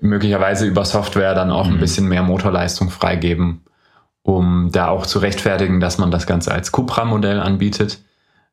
möglicherweise 0.00 0.66
über 0.66 0.84
Software 0.84 1.34
dann 1.34 1.50
auch 1.50 1.66
mhm. 1.66 1.74
ein 1.74 1.80
bisschen 1.80 2.08
mehr 2.08 2.22
Motorleistung 2.22 2.90
freigeben, 2.90 3.64
um 4.22 4.70
da 4.72 4.88
auch 4.88 5.06
zu 5.06 5.18
rechtfertigen, 5.18 5.80
dass 5.80 5.98
man 5.98 6.10
das 6.10 6.26
Ganze 6.26 6.52
als 6.52 6.72
Cupra-Modell 6.72 7.40
anbietet, 7.40 8.02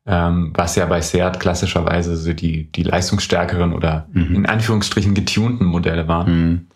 ähm, 0.07 0.51
was 0.55 0.75
ja 0.75 0.85
bei 0.85 1.01
Seat 1.01 1.39
klassischerweise 1.39 2.15
so 2.17 2.33
die, 2.33 2.71
die 2.71 2.83
leistungsstärkeren 2.83 3.73
oder 3.73 4.07
mhm. 4.13 4.35
in 4.35 4.45
Anführungsstrichen 4.45 5.13
getunten 5.13 5.65
Modelle 5.65 6.07
waren. 6.07 6.31
Mhm. 6.31 6.67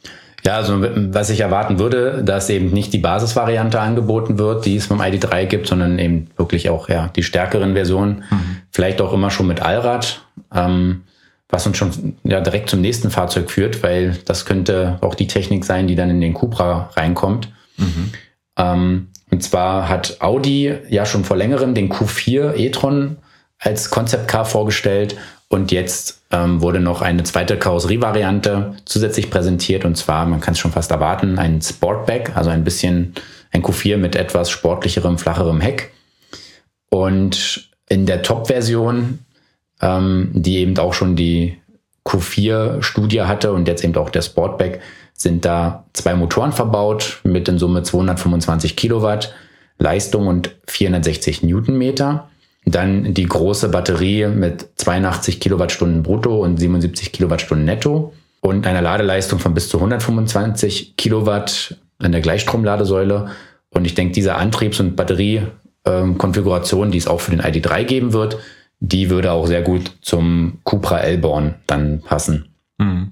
Ja, 0.45 0.57
also 0.57 0.79
was 0.79 1.31
ich 1.31 1.39
erwarten 1.39 1.79
würde, 1.79 2.23
dass 2.23 2.51
eben 2.51 2.69
nicht 2.69 2.93
die 2.93 2.99
Basisvariante 2.99 3.79
angeboten 3.79 4.37
wird, 4.37 4.65
die 4.67 4.75
es 4.75 4.87
beim 4.87 5.01
ID3 5.01 5.45
gibt, 5.45 5.65
sondern 5.65 5.97
eben 5.97 6.27
wirklich 6.37 6.69
auch 6.69 6.87
ja 6.87 7.07
die 7.15 7.23
stärkeren 7.23 7.73
Versionen. 7.73 8.23
Mhm. 8.29 8.57
Vielleicht 8.69 9.01
auch 9.01 9.11
immer 9.11 9.31
schon 9.31 9.47
mit 9.47 9.63
Allrad, 9.63 10.21
ähm, 10.53 11.01
was 11.49 11.65
uns 11.65 11.77
schon 11.77 12.17
ja 12.23 12.41
direkt 12.41 12.69
zum 12.69 12.81
nächsten 12.81 13.09
Fahrzeug 13.09 13.49
führt, 13.49 13.81
weil 13.81 14.17
das 14.25 14.45
könnte 14.45 14.99
auch 15.01 15.15
die 15.15 15.25
Technik 15.25 15.65
sein, 15.65 15.87
die 15.87 15.95
dann 15.95 16.11
in 16.11 16.21
den 16.21 16.35
Cupra 16.35 16.91
reinkommt. 16.95 17.51
Mhm. 17.77 18.11
Ähm, 18.57 19.07
und 19.35 19.41
zwar 19.41 19.89
hat 19.89 20.21
Audi 20.21 20.73
ja 20.87 21.05
schon 21.05 21.25
vor 21.25 21.35
längerem 21.35 21.73
den 21.73 21.91
Q4 21.91 22.55
e-tron 22.55 23.17
als 23.59 23.89
Concept 23.89 24.29
Car 24.29 24.45
vorgestellt 24.45 25.17
und 25.49 25.73
jetzt 25.73 26.21
ähm, 26.31 26.61
wurde 26.61 26.79
noch 26.79 27.01
eine 27.01 27.23
zweite 27.23 27.59
Karosserievariante 27.59 28.77
zusätzlich 28.85 29.29
präsentiert 29.29 29.83
und 29.83 29.97
zwar, 29.97 30.25
man 30.25 30.39
kann 30.39 30.53
es 30.53 30.59
schon 30.59 30.71
fast 30.71 30.89
erwarten, 30.89 31.37
ein 31.37 31.61
Sportback, 31.61 32.31
also 32.37 32.49
ein 32.49 32.63
bisschen 32.63 33.13
ein 33.51 33.61
Q4 33.61 33.97
mit 33.97 34.15
etwas 34.15 34.49
sportlicherem, 34.49 35.17
flacherem 35.17 35.59
Heck. 35.59 35.91
Und 36.89 37.69
in 37.89 38.05
der 38.05 38.21
Top-Version, 38.21 39.19
ähm, 39.81 40.29
die 40.31 40.59
eben 40.59 40.77
auch 40.77 40.93
schon 40.93 41.17
die 41.17 41.57
Q4-Studie 42.05 43.23
hatte 43.23 43.51
und 43.51 43.67
jetzt 43.67 43.83
eben 43.83 43.97
auch 43.97 44.09
der 44.09 44.21
Sportback, 44.21 44.79
sind 45.17 45.45
da 45.45 45.85
zwei 45.93 46.13
Motoren 46.13 46.51
verbaut 46.51 47.21
mit 47.23 47.47
in 47.47 47.57
Summe 47.57 47.83
225 47.83 48.75
Kilowatt 48.75 49.33
Leistung 49.77 50.27
und 50.27 50.55
460 50.67 51.43
Newtonmeter. 51.43 52.29
Dann 52.65 53.13
die 53.13 53.25
große 53.25 53.69
Batterie 53.69 54.27
mit 54.27 54.67
82 54.75 55.39
Kilowattstunden 55.39 56.03
brutto 56.03 56.43
und 56.43 56.57
77 56.57 57.11
Kilowattstunden 57.11 57.65
netto 57.65 58.13
und 58.41 58.65
einer 58.67 58.81
Ladeleistung 58.81 59.39
von 59.39 59.53
bis 59.53 59.69
zu 59.69 59.77
125 59.77 60.97
Kilowatt 60.97 61.77
in 62.03 62.11
der 62.11 62.21
Gleichstromladesäule. 62.21 63.29
Und 63.69 63.85
ich 63.85 63.93
denke, 63.93 64.13
diese 64.13 64.35
Antriebs- 64.35 64.79
und 64.79 64.95
Batteriekonfiguration, 64.95 66.91
die 66.91 66.97
es 66.97 67.07
auch 67.07 67.21
für 67.21 67.31
den 67.31 67.41
ID3 67.41 67.83
geben 67.83 68.13
wird, 68.13 68.37
die 68.79 69.09
würde 69.09 69.31
auch 69.31 69.47
sehr 69.47 69.61
gut 69.61 69.91
zum 70.01 70.59
Cupra 70.63 70.99
Elborn 70.99 71.55
dann 71.67 72.01
passen. 72.01 72.49
Mhm. 72.77 73.11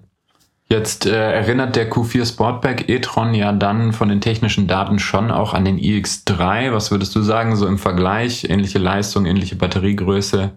Jetzt 0.74 1.06
äh, 1.06 1.34
erinnert 1.34 1.76
der 1.76 1.92
Q4 1.92 2.28
Sportback 2.28 2.90
e-tron 2.90 3.36
ja 3.36 3.52
dann 3.52 3.94
von 3.94 4.10
den 4.10 4.22
technischen 4.22 4.66
Daten 4.66 4.98
schon 4.98 5.30
auch 5.30 5.54
an 5.54 5.66
den 5.66 5.78
iX3. 5.80 6.74
Was 6.74 6.90
würdest 6.90 7.16
du 7.16 7.22
sagen, 7.22 7.56
so 7.56 7.68
im 7.68 7.78
Vergleich? 7.78 8.50
Ähnliche 8.50 8.80
Leistung, 8.80 9.28
ähnliche 9.28 9.56
Batteriegröße. 9.56 10.50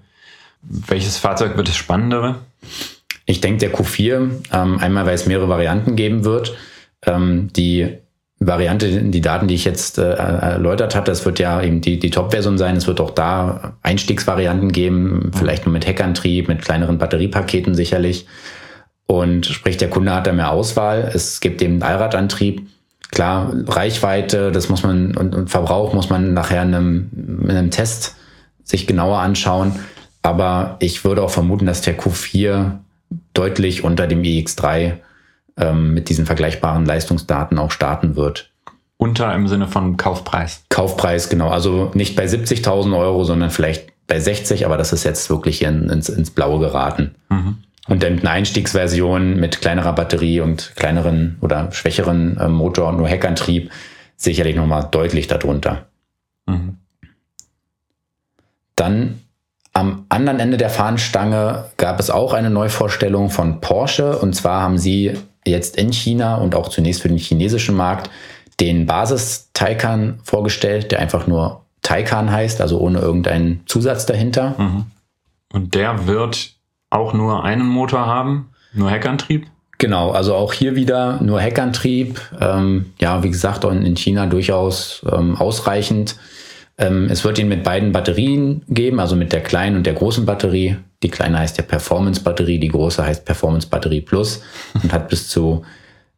Welches 0.62 1.18
Fahrzeug 1.18 1.58
wird 1.58 1.68
das 1.68 1.76
spannendere? 1.76 2.36
Ich 3.26 3.42
denke, 3.42 3.58
der 3.58 3.74
Q4, 3.74 4.30
ähm, 4.54 4.78
einmal 4.78 5.04
weil 5.04 5.16
es 5.16 5.26
mehrere 5.26 5.50
Varianten 5.50 5.96
geben 5.96 6.24
wird. 6.24 6.56
Ähm, 7.04 7.50
die 7.54 7.98
Variante, 8.38 8.88
die 9.02 9.20
Daten, 9.20 9.48
die 9.48 9.54
ich 9.54 9.66
jetzt 9.66 9.98
äh, 9.98 10.14
erläutert 10.14 10.94
hatte, 10.94 11.10
das 11.10 11.26
wird 11.26 11.40
ja 11.40 11.60
eben 11.60 11.82
die, 11.82 11.98
die 11.98 12.10
Top-Version 12.10 12.56
sein. 12.56 12.74
Es 12.76 12.86
wird 12.86 13.02
auch 13.02 13.10
da 13.10 13.76
Einstiegsvarianten 13.82 14.72
geben, 14.72 15.30
vielleicht 15.36 15.66
nur 15.66 15.74
mit 15.74 15.86
Heckantrieb, 15.86 16.48
mit 16.48 16.62
kleineren 16.62 16.96
Batteriepaketen 16.96 17.74
sicherlich. 17.74 18.26
Und 19.06 19.46
sprich, 19.46 19.76
der 19.76 19.90
Kunde 19.90 20.12
hat 20.12 20.26
da 20.26 20.32
mehr 20.32 20.50
Auswahl. 20.50 21.10
Es 21.14 21.40
gibt 21.40 21.62
eben 21.62 21.82
Allradantrieb. 21.82 22.66
Klar, 23.10 23.52
Reichweite, 23.66 24.50
das 24.50 24.68
muss 24.68 24.82
man 24.82 25.16
und, 25.16 25.34
und 25.34 25.48
Verbrauch 25.48 25.92
muss 25.92 26.10
man 26.10 26.34
nachher 26.34 26.62
in 26.62 26.74
einem, 26.74 27.10
in 27.42 27.50
einem 27.50 27.70
Test 27.70 28.16
sich 28.64 28.86
genauer 28.86 29.18
anschauen. 29.18 29.78
Aber 30.22 30.76
ich 30.80 31.04
würde 31.04 31.22
auch 31.22 31.30
vermuten, 31.30 31.66
dass 31.66 31.82
der 31.82 31.96
Q4 31.96 32.78
deutlich 33.32 33.84
unter 33.84 34.08
dem 34.08 34.22
iX3 34.22 34.94
ähm, 35.56 35.94
mit 35.94 36.08
diesen 36.08 36.26
vergleichbaren 36.26 36.84
Leistungsdaten 36.84 37.58
auch 37.58 37.70
starten 37.70 38.16
wird. 38.16 38.50
Unter 38.98 39.32
im 39.34 39.46
Sinne 39.46 39.68
von 39.68 39.96
Kaufpreis. 39.96 40.64
Kaufpreis, 40.68 41.28
genau. 41.28 41.48
Also 41.48 41.92
nicht 41.94 42.16
bei 42.16 42.24
70.000 42.24 42.98
Euro, 42.98 43.24
sondern 43.24 43.50
vielleicht 43.50 43.92
bei 44.06 44.18
60, 44.18 44.66
aber 44.66 44.76
das 44.76 44.92
ist 44.92 45.04
jetzt 45.04 45.30
wirklich 45.30 45.62
ins, 45.62 46.08
ins 46.08 46.30
Blaue 46.30 46.60
geraten. 46.60 47.14
Mhm. 47.28 47.58
Und 47.88 48.02
dann 48.02 48.18
eine 48.18 48.30
Einstiegsversion 48.30 49.38
mit 49.38 49.60
kleinerer 49.60 49.92
Batterie 49.92 50.40
und 50.40 50.72
kleineren 50.76 51.38
oder 51.40 51.70
schwächeren 51.72 52.36
äh, 52.38 52.48
Motor 52.48 52.88
und 52.88 52.96
nur 52.96 53.08
Heckantrieb 53.08 53.70
sicherlich 54.16 54.56
nochmal 54.56 54.88
deutlich 54.90 55.28
darunter. 55.28 55.86
Mhm. 56.46 56.78
Dann 58.74 59.20
am 59.72 60.06
anderen 60.08 60.40
Ende 60.40 60.56
der 60.56 60.70
Fahnenstange 60.70 61.66
gab 61.76 62.00
es 62.00 62.10
auch 62.10 62.32
eine 62.32 62.50
Neuvorstellung 62.50 63.30
von 63.30 63.60
Porsche. 63.60 64.18
Und 64.18 64.34
zwar 64.34 64.62
haben 64.62 64.78
sie 64.78 65.12
jetzt 65.44 65.76
in 65.76 65.92
China 65.92 66.36
und 66.36 66.54
auch 66.54 66.68
zunächst 66.70 67.02
für 67.02 67.08
den 67.08 67.18
chinesischen 67.18 67.76
Markt 67.76 68.10
den 68.58 68.86
Basis 68.86 69.50
Taycan 69.52 70.18
vorgestellt, 70.24 70.92
der 70.92 71.00
einfach 71.00 71.26
nur 71.26 71.66
Taycan 71.82 72.32
heißt, 72.32 72.60
also 72.60 72.80
ohne 72.80 73.00
irgendeinen 73.00 73.62
Zusatz 73.66 74.06
dahinter. 74.06 74.54
Mhm. 74.58 74.86
Und 75.52 75.74
der 75.74 76.06
wird 76.06 76.55
auch 76.96 77.12
nur 77.12 77.44
einen 77.44 77.66
Motor 77.66 78.06
haben, 78.06 78.50
nur 78.72 78.90
Heckantrieb? 78.90 79.46
Genau, 79.78 80.10
also 80.10 80.34
auch 80.34 80.52
hier 80.52 80.74
wieder 80.74 81.22
nur 81.22 81.40
Heckantrieb. 81.40 82.20
Ähm, 82.40 82.92
ja, 82.98 83.22
wie 83.22 83.30
gesagt, 83.30 83.64
in 83.64 83.96
China 83.96 84.26
durchaus 84.26 85.04
ähm, 85.10 85.36
ausreichend. 85.36 86.16
Ähm, 86.78 87.08
es 87.10 87.24
wird 87.24 87.38
ihn 87.38 87.48
mit 87.48 87.62
beiden 87.62 87.92
Batterien 87.92 88.62
geben, 88.68 89.00
also 89.00 89.16
mit 89.16 89.32
der 89.32 89.42
kleinen 89.42 89.76
und 89.76 89.86
der 89.86 89.94
großen 89.94 90.24
Batterie. 90.24 90.76
Die 91.02 91.10
kleine 91.10 91.38
heißt 91.38 91.58
ja 91.58 91.64
Performance-Batterie, 91.64 92.58
die 92.58 92.68
große 92.68 93.04
heißt 93.04 93.24
Performance-Batterie 93.24 94.00
Plus 94.00 94.42
und 94.82 94.92
hat 94.92 95.08
bis 95.08 95.28
zu 95.28 95.64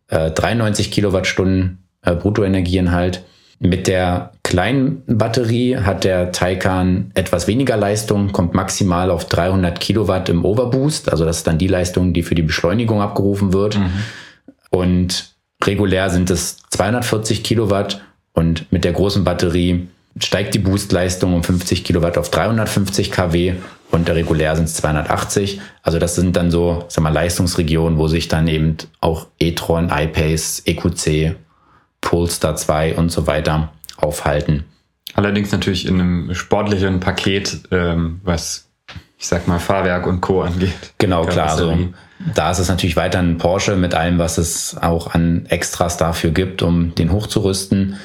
äh, 0.09 0.31
93 0.31 0.91
Kilowattstunden 0.91 1.85
äh, 2.03 2.14
Bruttoenergieinhalt. 2.14 3.25
Mit 3.61 3.88
der 3.88 4.33
kleinen 4.49 5.03
Batterie 5.07 5.77
hat 5.77 6.05
der 6.05 6.33
Taycan 6.33 7.11
etwas 7.13 7.47
weniger 7.47 7.77
Leistung, 7.77 8.33
kommt 8.33 8.55
maximal 8.55 9.11
auf 9.11 9.27
300 9.27 9.79
Kilowatt 9.79 10.31
im 10.31 10.45
Overboost. 10.45 11.13
Also 11.13 11.27
das 11.27 11.39
ist 11.39 11.47
dann 11.47 11.59
die 11.59 11.69
Leistung, 11.69 12.15
die 12.15 12.23
für 12.23 12.35
die 12.35 12.43
Beschleunigung 12.43 13.03
abgerufen 13.03 13.53
wird. 13.53 13.79
Mhm. 13.79 13.93
Und 14.71 15.35
regulär 15.63 16.09
sind 16.09 16.31
es 16.31 16.57
240 16.71 17.45
Kilowatt 17.45 18.01
und 18.33 18.73
mit 18.73 18.85
der 18.85 18.93
großen 18.93 19.23
Batterie 19.23 19.89
steigt 20.19 20.55
die 20.55 20.59
Boostleistung 20.61 21.35
um 21.35 21.45
50 21.45 21.85
Kilowatt 21.85 22.17
auf 22.17 22.31
350 22.31 23.13
kW 23.13 23.55
und 23.91 24.09
der 24.09 24.17
regulär 24.17 24.57
sind 24.57 24.65
es 24.65 24.75
280. 24.75 25.61
Also 25.83 25.99
das 25.99 26.15
sind 26.15 26.37
dann 26.37 26.51
so, 26.51 26.87
sag 26.89 27.05
mal, 27.05 27.13
Leistungsregionen, 27.13 27.99
wo 27.99 28.09
sich 28.09 28.29
dann 28.29 28.49
eben 28.49 28.79
auch 29.01 29.27
e-tron, 29.39 29.91
iPace, 29.93 30.63
EQC 30.65 31.37
Polestar 32.01 32.57
2 32.57 32.97
und 32.97 33.13
so 33.13 33.27
weiter 33.27 33.73
aufhalten. 33.99 34.65
Allerdings 35.15 35.53
natürlich 35.53 35.87
in 35.87 36.01
einem 36.01 36.35
sportlichen 36.35 37.01
Paket, 37.01 37.61
ähm, 37.71 38.21
was 38.25 38.69
ich 39.19 39.27
sag 39.27 39.49
mal 39.49 39.59
Fahrwerk 39.59 40.07
und 40.07 40.21
Co. 40.21 40.43
angeht. 40.43 40.93
Genau, 40.99 41.25
klar. 41.25 41.51
Also, 41.51 41.77
da 42.35 42.51
ist 42.53 42.61
es 42.61 42.69
natürlich 42.69 42.97
weiter 42.97 43.19
ein 43.19 43.37
Porsche 43.37 43.77
mit 43.77 43.95
allem, 43.95 44.19
was 44.19 44.39
es 44.39 44.77
auch 44.81 45.13
an 45.13 45.47
Extras 45.47 45.97
dafür 45.97 46.31
gibt, 46.31 46.63
um 46.63 46.95
den 46.95 47.11
hochzurüsten. 47.11 47.97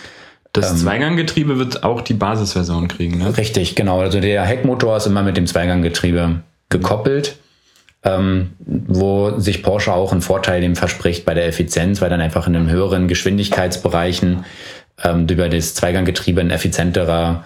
Das 0.54 0.72
ähm, 0.72 0.78
Zweiganggetriebe 0.78 1.60
wird 1.60 1.84
auch 1.84 2.02
die 2.02 2.16
Basisversion 2.16 2.88
kriegen, 2.88 3.20
ne? 3.20 3.38
Richtig, 3.38 3.76
genau. 3.76 4.02
Also 4.02 4.20
der 4.20 4.44
Heckmotor 4.44 4.98
ist 4.98 5.06
immer 5.06 5.22
mit 5.22 5.38
dem 5.38 5.46
Zweiganggetriebe 5.46 6.42
gekoppelt 6.70 7.38
ähm, 8.04 8.52
wo 8.60 9.40
sich 9.40 9.64
Porsche 9.64 9.94
auch 9.94 10.12
einen 10.12 10.22
Vorteil 10.22 10.62
dem 10.62 10.76
verspricht 10.76 11.26
bei 11.26 11.34
der 11.34 11.48
Effizienz, 11.48 12.02
weil 12.02 12.10
dann 12.10 12.22
einfach 12.22 12.48
in 12.48 12.54
den 12.54 12.70
höheren 12.70 13.08
Geschwindigkeitsbereichen 13.08 14.46
ähm, 15.04 15.28
über 15.28 15.50
das 15.50 15.76
Zweiganggetriebe 15.76 16.42
ein 16.42 16.52
effizienterer 16.52 17.44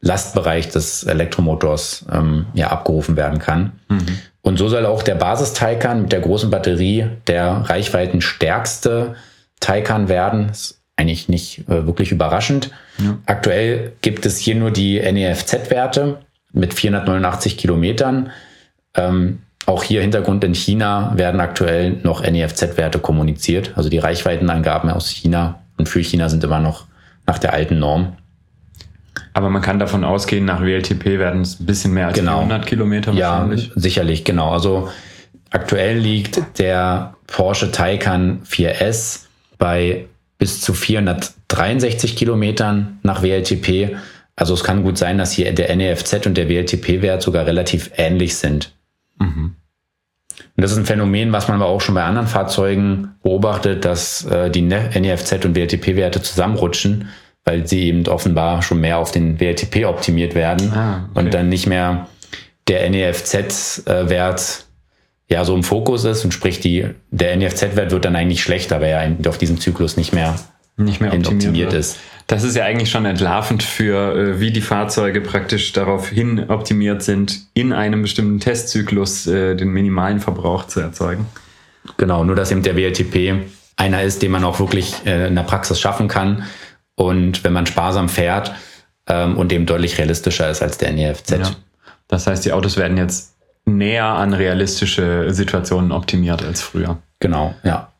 Lastbereich 0.00 0.68
des 0.68 1.04
Elektromotors 1.04 2.06
ähm, 2.10 2.46
ja 2.54 2.68
abgerufen 2.68 3.16
werden 3.16 3.38
kann. 3.38 3.72
Mhm. 3.88 4.18
Und 4.42 4.56
so 4.56 4.68
soll 4.68 4.86
auch 4.86 5.02
der 5.02 5.16
Basis-Taycan 5.16 6.02
mit 6.02 6.12
der 6.12 6.20
großen 6.20 6.50
Batterie 6.50 7.06
der 7.26 7.64
reichweitenstärkste 7.68 9.14
Taycan 9.60 10.08
werden. 10.08 10.48
Das 10.48 10.60
ist 10.60 10.80
eigentlich 10.96 11.28
nicht 11.28 11.68
äh, 11.68 11.86
wirklich 11.86 12.12
überraschend. 12.12 12.70
Ja. 12.98 13.18
Aktuell 13.26 13.92
gibt 14.00 14.24
es 14.24 14.38
hier 14.38 14.54
nur 14.54 14.70
die 14.70 15.00
NEFZ-Werte 15.00 16.18
mit 16.52 16.72
489 16.72 17.58
Kilometern. 17.58 18.30
Ähm, 18.94 19.40
auch 19.66 19.82
hier 19.82 20.00
Hintergrund 20.00 20.42
in 20.44 20.54
China 20.54 21.12
werden 21.16 21.40
aktuell 21.40 21.98
noch 22.02 22.22
NEFZ-Werte 22.22 22.98
kommuniziert. 22.98 23.72
Also 23.76 23.90
die 23.90 23.98
Reichweitenangaben 23.98 24.90
aus 24.90 25.08
China 25.10 25.60
und 25.76 25.88
für 25.88 26.02
China 26.02 26.28
sind 26.28 26.42
immer 26.42 26.60
noch 26.60 26.86
nach 27.30 27.38
der 27.38 27.52
alten 27.52 27.78
Norm. 27.78 28.16
Aber 29.34 29.50
man 29.50 29.62
kann 29.62 29.78
davon 29.78 30.02
ausgehen, 30.02 30.44
nach 30.44 30.62
WLTP 30.62 31.04
werden 31.20 31.42
es 31.42 31.60
ein 31.60 31.66
bisschen 31.66 31.94
mehr 31.94 32.08
als 32.08 32.18
genau. 32.18 32.38
400 32.38 32.66
Kilometer 32.66 33.16
wahrscheinlich. 33.16 33.68
Ja, 33.68 33.72
sicherlich, 33.76 34.24
genau. 34.24 34.50
Also 34.50 34.90
aktuell 35.50 35.98
liegt 35.98 36.58
der 36.58 37.14
Porsche 37.28 37.70
Taycan 37.70 38.42
4S 38.42 39.26
bei 39.58 40.06
bis 40.38 40.60
zu 40.60 40.74
463 40.74 42.16
Kilometern 42.16 42.98
nach 43.04 43.22
WLTP. 43.22 43.96
Also 44.34 44.54
es 44.54 44.64
kann 44.64 44.82
gut 44.82 44.98
sein, 44.98 45.16
dass 45.16 45.30
hier 45.30 45.52
der 45.54 45.74
NEFZ 45.76 46.26
und 46.26 46.36
der 46.36 46.48
WLTP-Wert 46.48 47.22
sogar 47.22 47.46
relativ 47.46 47.92
ähnlich 47.96 48.34
sind. 48.34 48.72
Mhm. 49.20 49.54
Und 50.60 50.64
das 50.64 50.72
ist 50.72 50.76
ein 50.76 50.84
Phänomen, 50.84 51.32
was 51.32 51.48
man 51.48 51.58
aber 51.58 51.70
auch 51.70 51.80
schon 51.80 51.94
bei 51.94 52.04
anderen 52.04 52.26
Fahrzeugen 52.26 53.12
beobachtet, 53.22 53.86
dass 53.86 54.26
äh, 54.26 54.50
die 54.50 54.60
NEFZ 54.60 55.46
und 55.46 55.56
WLTP-Werte 55.56 56.20
zusammenrutschen, 56.20 57.08
weil 57.46 57.66
sie 57.66 57.84
eben 57.84 58.06
offenbar 58.06 58.60
schon 58.60 58.78
mehr 58.78 58.98
auf 58.98 59.10
den 59.10 59.40
WLTP 59.40 59.86
optimiert 59.86 60.34
werden 60.34 60.70
ah, 60.74 61.08
okay. 61.12 61.18
und 61.18 61.32
dann 61.32 61.48
nicht 61.48 61.66
mehr 61.66 62.08
der 62.68 62.90
NEFZ-Wert 62.90 64.66
ja 65.30 65.46
so 65.46 65.54
im 65.54 65.62
Fokus 65.62 66.04
ist 66.04 66.26
und 66.26 66.32
sprich 66.32 66.60
die, 66.60 66.88
der 67.10 67.38
NEFZ-Wert 67.38 67.90
wird 67.90 68.04
dann 68.04 68.14
eigentlich 68.14 68.42
schlechter, 68.42 68.82
weil 68.82 69.16
er 69.22 69.30
auf 69.30 69.38
diesem 69.38 69.58
Zyklus 69.58 69.96
nicht 69.96 70.12
mehr, 70.12 70.34
nicht 70.76 71.00
mehr 71.00 71.14
optimiert, 71.14 71.32
optimiert 71.32 71.72
ist. 71.72 71.96
Das 72.30 72.44
ist 72.44 72.54
ja 72.54 72.64
eigentlich 72.64 72.92
schon 72.92 73.06
entlarvend 73.06 73.64
für, 73.64 74.14
äh, 74.14 74.38
wie 74.38 74.52
die 74.52 74.60
Fahrzeuge 74.60 75.20
praktisch 75.20 75.72
darauf 75.72 76.10
hin 76.10 76.48
optimiert 76.48 77.02
sind, 77.02 77.40
in 77.54 77.72
einem 77.72 78.02
bestimmten 78.02 78.38
Testzyklus 78.38 79.26
äh, 79.26 79.56
den 79.56 79.70
minimalen 79.70 80.20
Verbrauch 80.20 80.68
zu 80.68 80.78
erzeugen. 80.78 81.26
Genau, 81.96 82.22
nur 82.22 82.36
dass 82.36 82.52
eben 82.52 82.62
der 82.62 82.76
WLTP 82.76 83.50
einer 83.74 84.04
ist, 84.04 84.22
den 84.22 84.30
man 84.30 84.44
auch 84.44 84.60
wirklich 84.60 84.94
äh, 85.06 85.26
in 85.26 85.34
der 85.34 85.42
Praxis 85.42 85.80
schaffen 85.80 86.06
kann. 86.06 86.44
Und 86.94 87.42
wenn 87.42 87.52
man 87.52 87.66
sparsam 87.66 88.08
fährt 88.08 88.54
ähm, 89.08 89.36
und 89.36 89.52
eben 89.52 89.66
deutlich 89.66 89.98
realistischer 89.98 90.48
ist 90.48 90.62
als 90.62 90.78
der 90.78 90.92
NEFZ. 90.92 91.30
Ja. 91.32 91.50
Das 92.06 92.28
heißt, 92.28 92.44
die 92.44 92.52
Autos 92.52 92.76
werden 92.76 92.96
jetzt 92.96 93.34
näher 93.64 94.04
an 94.04 94.34
realistische 94.34 95.34
Situationen 95.34 95.90
optimiert 95.90 96.44
als 96.44 96.62
früher. 96.62 96.98
Genau, 97.18 97.56
ja. 97.64 97.90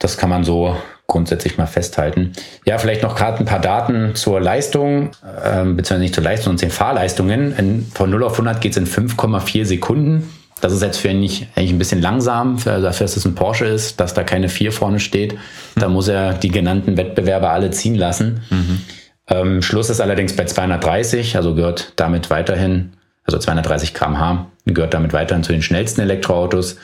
Das 0.00 0.16
kann 0.18 0.28
man 0.28 0.42
so 0.42 0.76
grundsätzlich 1.12 1.58
mal 1.58 1.66
festhalten. 1.66 2.32
Ja, 2.64 2.78
vielleicht 2.78 3.02
noch 3.02 3.14
gerade 3.14 3.38
ein 3.38 3.44
paar 3.44 3.60
Daten 3.60 4.14
zur 4.14 4.40
Leistung, 4.40 5.10
äh, 5.22 5.62
beziehungsweise 5.64 6.00
nicht 6.00 6.14
zur 6.14 6.24
Leistung, 6.24 6.44
sondern 6.44 6.58
zu 6.58 6.66
den 6.66 6.72
Fahrleistungen. 6.72 7.54
In, 7.56 7.86
von 7.94 8.10
0 8.10 8.24
auf 8.24 8.32
100 8.32 8.60
geht 8.60 8.72
es 8.72 8.78
in 8.78 8.86
5,4 8.86 9.64
Sekunden. 9.64 10.28
Das 10.60 10.72
ist 10.72 10.80
jetzt 10.82 10.98
für 10.98 11.08
ihn 11.08 11.20
nicht, 11.20 11.48
eigentlich 11.54 11.72
ein 11.72 11.78
bisschen 11.78 12.00
langsam, 12.00 12.58
für, 12.58 12.80
dafür, 12.80 13.04
dass 13.04 13.16
es 13.16 13.24
ein 13.24 13.34
Porsche 13.34 13.66
ist, 13.66 14.00
dass 14.00 14.14
da 14.14 14.24
keine 14.24 14.48
4 14.48 14.72
vorne 14.72 15.00
steht. 15.00 15.36
Da 15.76 15.88
muss 15.88 16.08
er 16.08 16.34
die 16.34 16.50
genannten 16.50 16.96
Wettbewerber 16.96 17.50
alle 17.50 17.70
ziehen 17.70 17.94
lassen. 17.94 18.42
Mhm. 18.50 18.80
Ähm, 19.28 19.62
Schluss 19.62 19.90
ist 19.90 20.00
allerdings 20.00 20.34
bei 20.34 20.44
230, 20.44 21.36
also 21.36 21.54
gehört 21.54 21.92
damit 21.96 22.30
weiterhin, 22.30 22.92
also 23.24 23.38
230 23.38 23.92
kmh, 23.92 24.46
gehört 24.64 24.94
damit 24.94 25.12
weiterhin 25.12 25.44
zu 25.44 25.52
den 25.52 25.62
schnellsten 25.62 26.00
Elektroautos. 26.00 26.76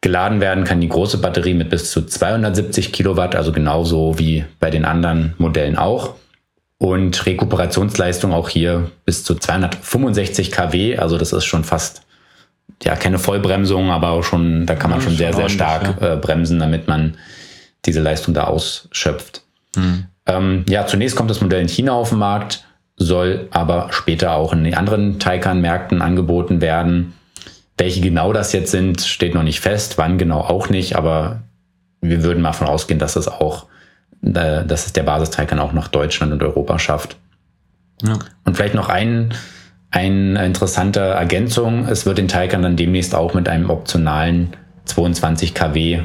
Geladen 0.00 0.40
werden 0.40 0.64
kann 0.64 0.80
die 0.80 0.88
große 0.88 1.18
Batterie 1.18 1.54
mit 1.54 1.70
bis 1.70 1.90
zu 1.90 2.06
270 2.06 2.92
Kilowatt, 2.92 3.34
also 3.34 3.52
genauso 3.52 4.18
wie 4.18 4.44
bei 4.60 4.70
den 4.70 4.84
anderen 4.84 5.34
Modellen 5.38 5.76
auch. 5.76 6.14
Und 6.78 7.26
Rekuperationsleistung 7.26 8.32
auch 8.32 8.48
hier 8.48 8.92
bis 9.04 9.24
zu 9.24 9.34
265 9.34 10.52
kW, 10.52 10.98
also 10.98 11.18
das 11.18 11.32
ist 11.32 11.44
schon 11.44 11.64
fast 11.64 12.02
ja 12.84 12.94
keine 12.94 13.18
Vollbremsung, 13.18 13.90
aber 13.90 14.10
auch 14.10 14.22
schon, 14.22 14.66
da 14.66 14.76
kann 14.76 14.90
man 14.90 15.00
ja, 15.00 15.04
schon 15.04 15.16
sehr, 15.16 15.32
sehr 15.32 15.48
stark 15.48 16.00
ja. 16.00 16.14
äh, 16.14 16.16
bremsen, 16.16 16.60
damit 16.60 16.86
man 16.86 17.16
diese 17.84 18.00
Leistung 18.00 18.34
da 18.34 18.44
ausschöpft. 18.44 19.42
Mhm. 19.74 20.04
Ähm, 20.26 20.64
ja, 20.68 20.86
zunächst 20.86 21.16
kommt 21.16 21.30
das 21.30 21.40
Modell 21.40 21.62
in 21.62 21.68
China 21.68 21.92
auf 21.92 22.10
den 22.10 22.18
Markt, 22.18 22.64
soll 22.96 23.48
aber 23.50 23.88
später 23.90 24.32
auch 24.32 24.52
in 24.52 24.64
den 24.64 24.74
anderen 24.74 25.18
Taycan-Märkten 25.18 26.02
angeboten 26.02 26.60
werden. 26.60 27.14
Welche 27.78 28.00
genau 28.00 28.32
das 28.32 28.52
jetzt 28.52 28.70
sind, 28.70 29.00
steht 29.00 29.34
noch 29.34 29.42
nicht 29.42 29.60
fest, 29.60 29.98
wann 29.98 30.18
genau 30.18 30.40
auch 30.40 30.68
nicht, 30.68 30.96
aber 30.96 31.42
wir 32.00 32.22
würden 32.22 32.42
mal 32.42 32.50
davon 32.50 32.66
ausgehen, 32.66 32.98
dass 32.98 33.16
es 33.16 33.28
auch, 33.28 33.66
äh, 34.22 34.64
dass 34.64 34.86
es 34.86 34.92
der 34.92 35.04
Basisteilkern 35.04 35.58
auch 35.58 35.72
nach 35.72 35.88
Deutschland 35.88 36.32
und 36.32 36.42
Europa 36.42 36.78
schafft. 36.78 37.16
Ja. 38.02 38.18
Und 38.44 38.56
vielleicht 38.56 38.74
noch 38.74 38.88
ein, 38.88 39.32
eine 39.90 40.44
interessante 40.44 41.00
Ergänzung. 41.00 41.86
Es 41.86 42.04
wird 42.04 42.18
den 42.18 42.28
Taycan 42.28 42.62
dann 42.62 42.76
demnächst 42.76 43.14
auch 43.14 43.34
mit 43.34 43.48
einem 43.48 43.70
optionalen 43.70 44.56
22 44.84 45.54
kW 45.54 46.02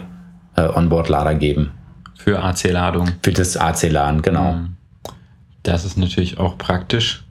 äh, 0.55 0.61
Onboard-Lader 0.61 1.35
geben. 1.35 1.71
Für 2.15 2.41
AC-Ladung. 2.43 3.09
Für 3.21 3.33
das 3.33 3.57
AC-Laden, 3.57 4.21
genau. 4.21 4.53
Mhm. 4.53 4.77
Das 5.63 5.85
ist 5.85 5.97
natürlich 5.97 6.39
auch 6.39 6.57
praktisch. 6.57 7.23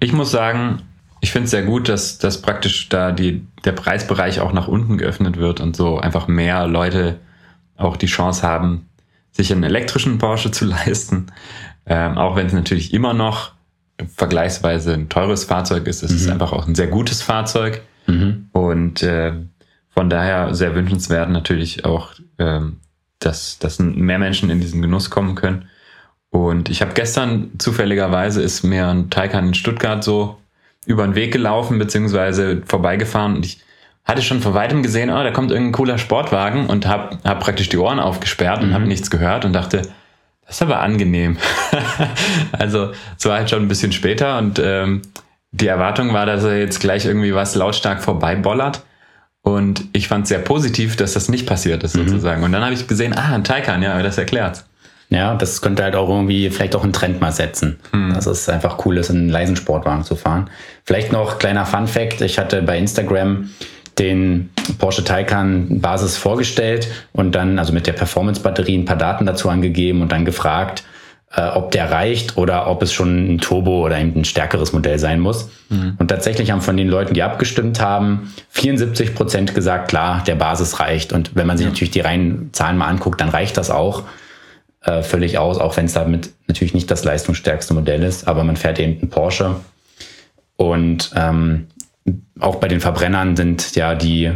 Ich 0.00 0.12
muss 0.12 0.30
sagen, 0.30 0.82
ich 1.20 1.32
finde 1.32 1.44
es 1.44 1.50
sehr 1.50 1.62
gut, 1.62 1.88
dass, 1.88 2.18
dass 2.18 2.40
praktisch 2.40 2.88
da 2.88 3.12
die, 3.12 3.46
der 3.64 3.72
Preisbereich 3.72 4.40
auch 4.40 4.52
nach 4.52 4.68
unten 4.68 4.98
geöffnet 4.98 5.36
wird 5.36 5.60
und 5.60 5.76
so 5.76 5.98
einfach 5.98 6.28
mehr 6.28 6.66
Leute 6.66 7.18
auch 7.76 7.96
die 7.96 8.06
Chance 8.06 8.46
haben, 8.46 8.88
sich 9.32 9.52
einen 9.52 9.64
elektrischen 9.64 10.18
Porsche 10.18 10.50
zu 10.50 10.64
leisten. 10.66 11.26
Ähm, 11.86 12.18
auch 12.18 12.36
wenn 12.36 12.46
es 12.46 12.52
natürlich 12.52 12.94
immer 12.94 13.14
noch 13.14 13.52
vergleichsweise 14.16 14.94
ein 14.94 15.08
teures 15.08 15.44
Fahrzeug 15.44 15.86
ist, 15.86 16.02
es 16.02 16.10
mhm. 16.10 16.16
ist 16.16 16.30
einfach 16.30 16.52
auch 16.52 16.66
ein 16.66 16.74
sehr 16.74 16.86
gutes 16.86 17.22
Fahrzeug. 17.22 17.82
Mhm. 18.06 18.48
Und 18.52 19.02
äh, 19.02 19.32
von 19.90 20.08
daher 20.08 20.54
sehr 20.54 20.74
wünschenswert 20.74 21.30
natürlich 21.30 21.84
auch, 21.84 22.14
ähm, 22.38 22.78
dass, 23.18 23.58
dass 23.58 23.78
mehr 23.78 24.18
Menschen 24.18 24.48
in 24.48 24.60
diesen 24.60 24.80
Genuss 24.80 25.10
kommen 25.10 25.34
können. 25.34 25.68
Und 26.30 26.70
ich 26.70 26.80
habe 26.80 26.94
gestern 26.94 27.50
zufälligerweise 27.58 28.40
ist 28.40 28.62
mir 28.62 28.88
ein 28.88 29.10
Taycan 29.10 29.48
in 29.48 29.54
Stuttgart 29.54 30.02
so 30.02 30.39
über 30.86 31.04
den 31.04 31.14
Weg 31.14 31.32
gelaufen, 31.32 31.78
beziehungsweise 31.78 32.62
vorbeigefahren 32.66 33.36
und 33.36 33.46
ich 33.46 33.60
hatte 34.04 34.22
schon 34.22 34.40
vor 34.40 34.54
weitem 34.54 34.82
gesehen, 34.82 35.10
oh, 35.10 35.22
da 35.22 35.30
kommt 35.30 35.50
irgendein 35.50 35.72
cooler 35.72 35.98
Sportwagen 35.98 36.66
und 36.66 36.86
habe 36.86 37.18
hab 37.22 37.40
praktisch 37.40 37.68
die 37.68 37.78
Ohren 37.78 38.00
aufgesperrt 38.00 38.62
und 38.62 38.70
mhm. 38.70 38.74
habe 38.74 38.86
nichts 38.86 39.10
gehört 39.10 39.44
und 39.44 39.52
dachte, 39.52 39.82
das 40.46 40.56
ist 40.56 40.62
aber 40.62 40.80
angenehm. 40.80 41.36
also 42.52 42.90
es 43.16 43.24
war 43.24 43.36
halt 43.36 43.50
schon 43.50 43.62
ein 43.62 43.68
bisschen 43.68 43.92
später 43.92 44.38
und 44.38 44.58
ähm, 44.58 45.02
die 45.52 45.66
Erwartung 45.66 46.12
war, 46.12 46.26
dass 46.26 46.44
er 46.44 46.58
jetzt 46.58 46.80
gleich 46.80 47.04
irgendwie 47.04 47.34
was 47.34 47.54
lautstark 47.54 48.02
vorbeibollert. 48.02 48.82
Und 49.42 49.84
ich 49.92 50.08
fand 50.08 50.24
es 50.24 50.28
sehr 50.28 50.38
positiv, 50.38 50.96
dass 50.96 51.14
das 51.14 51.28
nicht 51.28 51.46
passiert 51.46 51.82
ist, 51.82 51.96
mhm. 51.96 52.08
sozusagen. 52.08 52.42
Und 52.42 52.52
dann 52.52 52.62
habe 52.62 52.74
ich 52.74 52.86
gesehen, 52.86 53.16
ah, 53.16 53.34
ein 53.34 53.44
Taycan, 53.44 53.82
ja, 53.82 54.02
das 54.02 54.18
erklärt. 54.18 54.64
Ja, 55.10 55.34
das 55.34 55.60
könnte 55.60 55.82
halt 55.82 55.96
auch 55.96 56.08
irgendwie 56.08 56.50
vielleicht 56.50 56.76
auch 56.76 56.84
einen 56.84 56.92
Trend 56.92 57.20
mal 57.20 57.32
setzen. 57.32 57.80
Hm. 57.92 58.14
Dass 58.14 58.26
es 58.26 58.48
einfach 58.48 58.84
cool 58.86 58.96
ist, 58.96 59.10
einen 59.10 59.28
leisen 59.28 59.56
Sportwagen 59.56 60.04
zu 60.04 60.14
fahren. 60.14 60.48
Vielleicht 60.84 61.12
noch 61.12 61.38
kleiner 61.38 61.66
Fun 61.66 61.88
Fact. 61.88 62.20
Ich 62.20 62.38
hatte 62.38 62.62
bei 62.62 62.78
Instagram 62.78 63.50
den 63.98 64.50
Porsche 64.78 65.04
Taycan 65.04 65.80
Basis 65.80 66.16
vorgestellt 66.16 66.88
und 67.12 67.34
dann, 67.34 67.58
also 67.58 67.72
mit 67.72 67.86
der 67.86 67.92
Performance-Batterie 67.92 68.78
ein 68.78 68.84
paar 68.84 68.96
Daten 68.96 69.26
dazu 69.26 69.48
angegeben 69.48 70.00
und 70.00 70.12
dann 70.12 70.24
gefragt, 70.24 70.84
äh, 71.34 71.42
ob 71.42 71.72
der 71.72 71.90
reicht 71.90 72.36
oder 72.36 72.68
ob 72.68 72.82
es 72.82 72.92
schon 72.92 73.34
ein 73.34 73.38
Turbo 73.38 73.84
oder 73.84 73.96
ein 73.96 74.24
stärkeres 74.24 74.72
Modell 74.72 74.98
sein 74.98 75.20
muss. 75.20 75.50
Mhm. 75.68 75.94
Und 75.98 76.08
tatsächlich 76.08 76.52
haben 76.52 76.60
von 76.60 76.76
den 76.76 76.88
Leuten, 76.88 77.14
die 77.14 77.22
abgestimmt 77.22 77.80
haben, 77.80 78.32
74 78.50 79.14
Prozent 79.14 79.54
gesagt, 79.54 79.88
klar, 79.88 80.22
der 80.26 80.36
Basis 80.36 80.80
reicht. 80.80 81.12
Und 81.12 81.32
wenn 81.34 81.46
man 81.46 81.56
sich 81.56 81.66
ja. 81.66 81.70
natürlich 81.70 81.90
die 81.90 82.00
reinen 82.00 82.50
Zahlen 82.52 82.78
mal 82.78 82.86
anguckt, 82.86 83.20
dann 83.20 83.28
reicht 83.28 83.56
das 83.56 83.70
auch 83.70 84.04
äh, 84.82 85.02
völlig 85.02 85.38
aus, 85.38 85.58
auch 85.58 85.76
wenn 85.76 85.86
es 85.86 85.92
damit 85.92 86.32
natürlich 86.48 86.74
nicht 86.74 86.90
das 86.90 87.04
leistungsstärkste 87.04 87.74
Modell 87.74 88.02
ist, 88.02 88.26
aber 88.26 88.44
man 88.44 88.56
fährt 88.56 88.78
eben 88.78 88.98
einen 88.98 89.10
Porsche. 89.10 89.56
Und 90.56 91.10
ähm, 91.14 91.68
auch 92.38 92.56
bei 92.56 92.68
den 92.68 92.80
Verbrennern 92.80 93.36
sind 93.36 93.74
ja 93.76 93.94
die, 93.94 94.32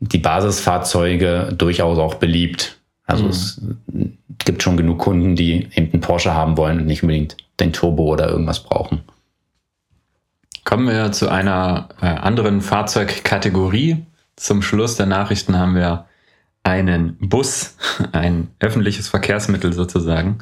die 0.00 0.18
Basisfahrzeuge 0.18 1.54
durchaus 1.56 1.98
auch 1.98 2.14
beliebt. 2.14 2.78
Also 3.06 3.24
mhm. 3.24 3.30
es 3.30 3.60
gibt 4.44 4.62
schon 4.62 4.76
genug 4.76 4.98
Kunden, 4.98 5.36
die 5.36 5.68
eben 5.74 5.92
einen 5.92 6.00
Porsche 6.00 6.34
haben 6.34 6.56
wollen 6.56 6.80
und 6.80 6.86
nicht 6.86 7.02
unbedingt 7.02 7.36
den 7.60 7.72
Turbo 7.72 8.04
oder 8.04 8.28
irgendwas 8.28 8.62
brauchen. 8.62 9.02
Kommen 10.64 10.88
wir 10.88 11.12
zu 11.12 11.28
einer 11.28 11.88
äh, 12.00 12.06
anderen 12.06 12.60
Fahrzeugkategorie. 12.60 14.04
Zum 14.34 14.62
Schluss 14.62 14.96
der 14.96 15.06
Nachrichten 15.06 15.56
haben 15.56 15.76
wir 15.76 16.06
einen 16.66 17.16
Bus, 17.20 17.76
ein 18.12 18.48
öffentliches 18.60 19.08
Verkehrsmittel 19.08 19.72
sozusagen, 19.72 20.38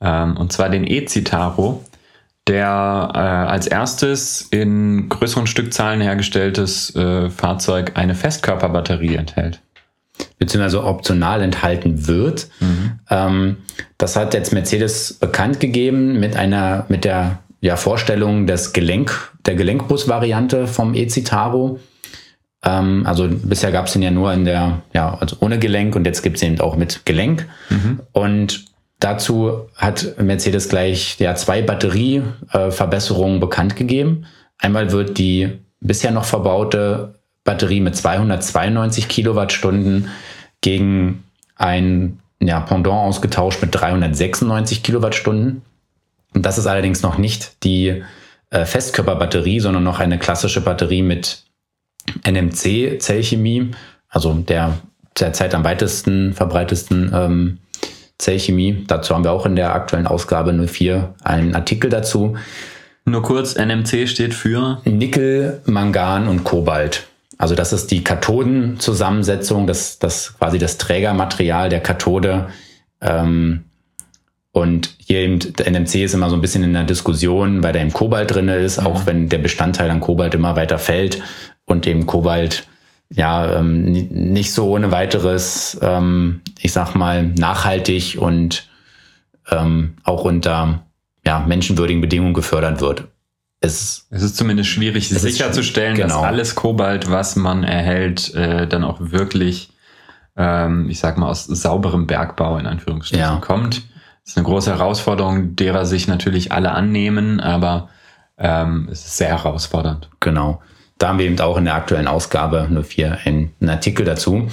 ähm, 0.00 0.36
und 0.36 0.52
zwar 0.52 0.70
den 0.70 0.86
E-Citaro. 0.86 1.84
der 2.48 3.10
äh, 3.14 3.18
als 3.18 3.66
erstes 3.66 4.48
in 4.50 5.08
größeren 5.10 5.46
Stückzahlen 5.46 6.00
hergestelltes 6.00 6.94
äh, 6.96 7.28
Fahrzeug 7.28 7.92
eine 7.94 8.14
Festkörperbatterie 8.14 9.16
enthält. 9.16 9.60
Beziehungsweise 10.38 10.82
optional 10.82 11.42
enthalten 11.42 12.06
wird. 12.06 12.48
Mhm. 12.60 12.92
Ähm, 13.10 13.56
das 13.98 14.16
hat 14.16 14.34
jetzt 14.34 14.52
Mercedes 14.52 15.12
bekannt 15.14 15.60
gegeben 15.60 16.18
mit 16.18 16.36
einer, 16.36 16.86
mit 16.88 17.04
der 17.04 17.40
ja, 17.60 17.76
Vorstellung 17.76 18.46
des 18.46 18.72
Gelenk, 18.72 19.30
der 19.44 19.54
Gelenkbus-Variante 19.54 20.66
vom 20.66 20.94
E-Citaro. 20.94 21.78
Ähm, 22.64 23.04
also 23.06 23.28
bisher 23.28 23.72
gab 23.72 23.86
es 23.86 23.92
den 23.92 24.02
ja 24.02 24.10
nur 24.10 24.32
in 24.32 24.44
der, 24.44 24.82
ja, 24.92 25.16
also 25.20 25.36
ohne 25.40 25.58
Gelenk 25.58 25.94
und 25.96 26.04
jetzt 26.04 26.22
gibt 26.22 26.36
es 26.36 26.42
ihn 26.42 26.60
auch 26.60 26.76
mit 26.76 27.06
Gelenk. 27.06 27.46
Mhm. 27.70 28.00
Und 28.12 28.64
dazu 29.00 29.68
hat 29.76 30.16
Mercedes 30.18 30.68
gleich 30.68 31.18
ja, 31.18 31.34
zwei 31.34 31.62
Batterieverbesserungen 31.62 33.36
äh, 33.36 33.40
bekannt 33.40 33.76
gegeben. 33.76 34.26
Einmal 34.58 34.90
wird 34.92 35.18
die 35.18 35.58
bisher 35.80 36.10
noch 36.10 36.24
verbaute 36.24 37.14
Batterie 37.44 37.80
mit 37.80 37.96
292 37.96 39.08
Kilowattstunden 39.08 40.08
gegen 40.60 41.22
ein 41.56 42.18
ja, 42.40 42.60
Pendant 42.60 42.96
ausgetauscht 42.96 43.62
mit 43.62 43.74
396 43.74 44.82
Kilowattstunden. 44.82 45.62
Und 46.34 46.44
das 46.44 46.58
ist 46.58 46.66
allerdings 46.66 47.02
noch 47.02 47.18
nicht 47.18 47.64
die 47.64 48.02
äh, 48.50 48.64
Festkörperbatterie, 48.64 49.60
sondern 49.60 49.84
noch 49.84 50.00
eine 50.00 50.18
klassische 50.18 50.60
Batterie 50.60 51.02
mit 51.02 51.44
NMC-Zellchemie, 52.24 53.72
also 54.08 54.34
der 54.34 54.78
derzeit 55.20 55.54
am 55.54 55.64
weitesten 55.64 56.32
verbreitesten 56.32 57.10
ähm, 57.14 57.58
Zellchemie. 58.18 58.84
Dazu 58.86 59.14
haben 59.14 59.24
wir 59.24 59.32
auch 59.32 59.46
in 59.46 59.56
der 59.56 59.74
aktuellen 59.74 60.06
Ausgabe 60.06 60.52
04 60.52 61.14
einen 61.22 61.54
Artikel 61.54 61.90
dazu. 61.90 62.36
Nur 63.04 63.22
kurz, 63.22 63.54
NMC 63.54 64.06
steht 64.06 64.34
für 64.34 64.80
Nickel, 64.84 65.62
Mangan 65.64 66.28
und 66.28 66.44
Kobalt. 66.44 67.06
Also 67.38 67.54
das 67.54 67.72
ist 67.72 67.90
die 67.90 68.02
Kathodenzusammensetzung, 68.02 69.66
das, 69.66 69.98
das 69.98 70.36
quasi 70.36 70.58
das 70.58 70.76
Trägermaterial 70.78 71.68
der 71.68 71.80
Kathode. 71.80 72.48
Ähm, 73.00 73.64
und 74.50 74.96
hier 74.98 75.20
eben, 75.20 75.38
der 75.38 75.70
NMC 75.70 76.04
ist 76.04 76.14
immer 76.14 76.30
so 76.30 76.34
ein 76.34 76.40
bisschen 76.40 76.64
in 76.64 76.72
der 76.72 76.82
Diskussion, 76.82 77.62
weil 77.62 77.72
da 77.72 77.80
eben 77.80 77.92
Kobalt 77.92 78.34
drin 78.34 78.48
ist, 78.48 78.80
mhm. 78.80 78.86
auch 78.88 79.06
wenn 79.06 79.28
der 79.28 79.38
Bestandteil 79.38 79.88
an 79.90 80.00
Kobalt 80.00 80.34
immer 80.34 80.56
weiter 80.56 80.78
fällt 80.78 81.22
und 81.68 81.86
eben 81.86 82.06
Kobalt 82.06 82.66
ja 83.10 83.58
ähm, 83.58 83.84
nicht 83.84 84.52
so 84.52 84.68
ohne 84.70 84.90
weiteres, 84.90 85.78
ähm, 85.80 86.42
ich 86.58 86.72
sag 86.72 86.94
mal, 86.94 87.24
nachhaltig 87.24 88.18
und 88.18 88.68
ähm, 89.50 89.96
auch 90.02 90.24
unter 90.24 90.82
ja, 91.26 91.40
menschenwürdigen 91.40 92.00
Bedingungen 92.00 92.34
gefördert 92.34 92.80
wird. 92.80 93.04
Es, 93.60 94.06
es 94.10 94.22
ist 94.22 94.36
zumindest 94.36 94.70
schwierig 94.70 95.08
sicherzustellen, 95.08 95.96
genau. 95.96 96.08
dass 96.08 96.24
alles 96.24 96.54
Kobalt, 96.54 97.10
was 97.10 97.34
man 97.34 97.64
erhält, 97.64 98.34
äh, 98.34 98.68
dann 98.68 98.84
auch 98.84 98.98
wirklich, 99.00 99.70
ähm, 100.36 100.88
ich 100.88 101.00
sag 101.00 101.18
mal, 101.18 101.28
aus 101.28 101.44
sauberem 101.46 102.06
Bergbau 102.06 102.58
in 102.58 102.66
Anführungsstrichen 102.66 103.20
ja. 103.20 103.36
kommt. 103.40 103.78
Das 104.22 104.32
ist 104.32 104.36
eine 104.36 104.46
große 104.46 104.70
Herausforderung, 104.70 105.56
derer 105.56 105.86
sich 105.86 106.06
natürlich 106.06 106.52
alle 106.52 106.70
annehmen, 106.72 107.40
aber 107.40 107.88
ähm, 108.36 108.88
es 108.92 109.04
ist 109.06 109.16
sehr 109.16 109.30
herausfordernd. 109.30 110.10
Genau. 110.20 110.62
Da 110.98 111.08
haben 111.08 111.18
wir 111.18 111.26
eben 111.26 111.40
auch 111.40 111.56
in 111.56 111.64
der 111.64 111.74
aktuellen 111.74 112.08
Ausgabe 112.08 112.66
nur 112.70 112.84
vier 112.84 113.18
einen, 113.24 113.52
einen 113.60 113.70
Artikel 113.70 114.04
dazu. 114.04 114.48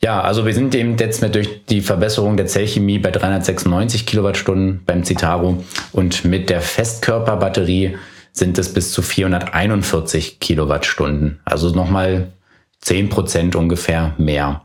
Ja, 0.00 0.20
also 0.20 0.46
wir 0.46 0.54
sind 0.54 0.74
eben 0.76 0.96
jetzt 0.96 1.22
mit 1.22 1.34
durch 1.34 1.64
die 1.66 1.80
Verbesserung 1.80 2.36
der 2.36 2.46
Zellchemie 2.46 3.00
bei 3.00 3.10
396 3.10 4.06
Kilowattstunden 4.06 4.82
beim 4.86 5.02
Citaro 5.02 5.64
und 5.92 6.24
mit 6.24 6.50
der 6.50 6.60
Festkörperbatterie 6.60 7.96
sind 8.32 8.58
es 8.58 8.72
bis 8.72 8.92
zu 8.92 9.02
441 9.02 10.38
Kilowattstunden. 10.38 11.40
Also 11.44 11.70
nochmal 11.70 12.32
10 12.80 13.08
Prozent 13.08 13.56
ungefähr 13.56 14.14
mehr. 14.18 14.62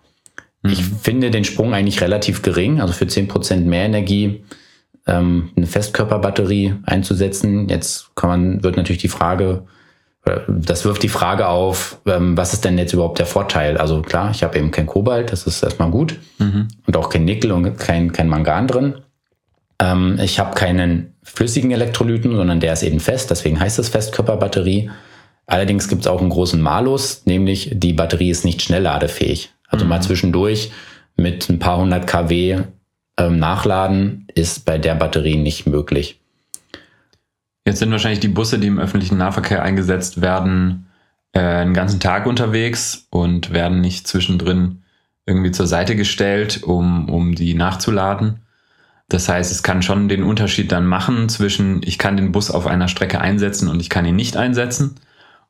Mhm. 0.61 0.71
Ich 0.71 0.83
finde 0.83 1.31
den 1.31 1.45
Sprung 1.45 1.73
eigentlich 1.73 2.01
relativ 2.01 2.43
gering. 2.43 2.79
Also 2.79 2.93
für 2.93 3.07
10 3.07 3.27
Prozent 3.27 3.65
mehr 3.65 3.85
Energie 3.85 4.43
ähm, 5.07 5.49
eine 5.55 5.65
Festkörperbatterie 5.65 6.75
einzusetzen. 6.83 7.69
Jetzt 7.69 8.15
kann 8.15 8.29
man, 8.29 8.63
wird 8.63 8.77
natürlich 8.77 9.01
die 9.01 9.07
Frage 9.07 9.63
das 10.47 10.85
wirft 10.85 11.03
die 11.03 11.09
Frage 11.09 11.47
auf, 11.47 11.99
ähm, 12.05 12.37
was 12.37 12.53
ist 12.53 12.63
denn 12.63 12.77
jetzt 12.77 12.93
überhaupt 12.93 13.19
der 13.19 13.25
Vorteil? 13.25 13.77
Also 13.77 14.01
klar, 14.01 14.31
ich 14.31 14.43
habe 14.43 14.57
eben 14.57 14.71
kein 14.71 14.85
Kobalt, 14.85 15.31
das 15.31 15.45
ist 15.45 15.61
erstmal 15.61 15.91
gut. 15.91 16.17
Mhm. 16.39 16.69
Und 16.85 16.97
auch 16.97 17.09
kein 17.09 17.25
Nickel 17.25 17.51
und 17.51 17.77
kein, 17.77 18.13
kein 18.13 18.29
Mangan 18.29 18.67
drin. 18.67 18.95
Ähm, 19.79 20.17
ich 20.23 20.39
habe 20.39 20.55
keinen 20.55 21.15
flüssigen 21.23 21.71
Elektrolyten, 21.71 22.35
sondern 22.35 22.61
der 22.61 22.73
ist 22.73 22.83
eben 22.83 23.01
fest, 23.01 23.31
deswegen 23.31 23.59
heißt 23.59 23.79
es 23.79 23.89
Festkörperbatterie. 23.89 24.89
Allerdings 25.45 25.89
gibt 25.89 26.01
es 26.01 26.07
auch 26.07 26.21
einen 26.21 26.29
großen 26.29 26.61
Malus, 26.61 27.25
nämlich 27.25 27.71
die 27.73 27.93
Batterie 27.93 28.29
ist 28.29 28.45
nicht 28.45 28.61
schnellladefähig. 28.61 29.51
Also 29.67 29.83
mhm. 29.83 29.89
mal 29.89 30.01
zwischendurch 30.01 30.71
mit 31.17 31.49
ein 31.49 31.59
paar 31.59 31.77
hundert 31.77 32.07
kW 32.07 32.61
ähm, 33.17 33.39
nachladen 33.39 34.27
ist 34.33 34.65
bei 34.65 34.77
der 34.77 34.95
Batterie 34.95 35.35
nicht 35.35 35.67
möglich. 35.67 36.22
Jetzt 37.65 37.79
sind 37.79 37.91
wahrscheinlich 37.91 38.19
die 38.19 38.27
Busse, 38.27 38.59
die 38.59 38.67
im 38.67 38.79
öffentlichen 38.79 39.17
Nahverkehr 39.17 39.63
eingesetzt 39.63 40.21
werden, 40.21 40.87
äh, 41.31 41.39
einen 41.39 41.73
ganzen 41.73 41.99
Tag 41.99 42.25
unterwegs 42.25 43.07
und 43.09 43.51
werden 43.53 43.81
nicht 43.81 44.07
zwischendrin 44.07 44.83
irgendwie 45.25 45.51
zur 45.51 45.67
Seite 45.67 45.95
gestellt, 45.95 46.63
um, 46.63 47.09
um 47.09 47.35
die 47.35 47.53
nachzuladen. 47.53 48.41
Das 49.09 49.29
heißt, 49.29 49.51
es 49.51 49.63
kann 49.63 49.81
schon 49.81 50.09
den 50.09 50.23
Unterschied 50.23 50.71
dann 50.71 50.85
machen 50.85 51.29
zwischen, 51.29 51.81
ich 51.83 51.97
kann 51.97 52.17
den 52.17 52.31
Bus 52.31 52.51
auf 52.51 52.67
einer 52.67 52.87
Strecke 52.87 53.21
einsetzen 53.21 53.69
und 53.69 53.79
ich 53.79 53.89
kann 53.89 54.05
ihn 54.05 54.15
nicht 54.15 54.37
einsetzen 54.37 54.95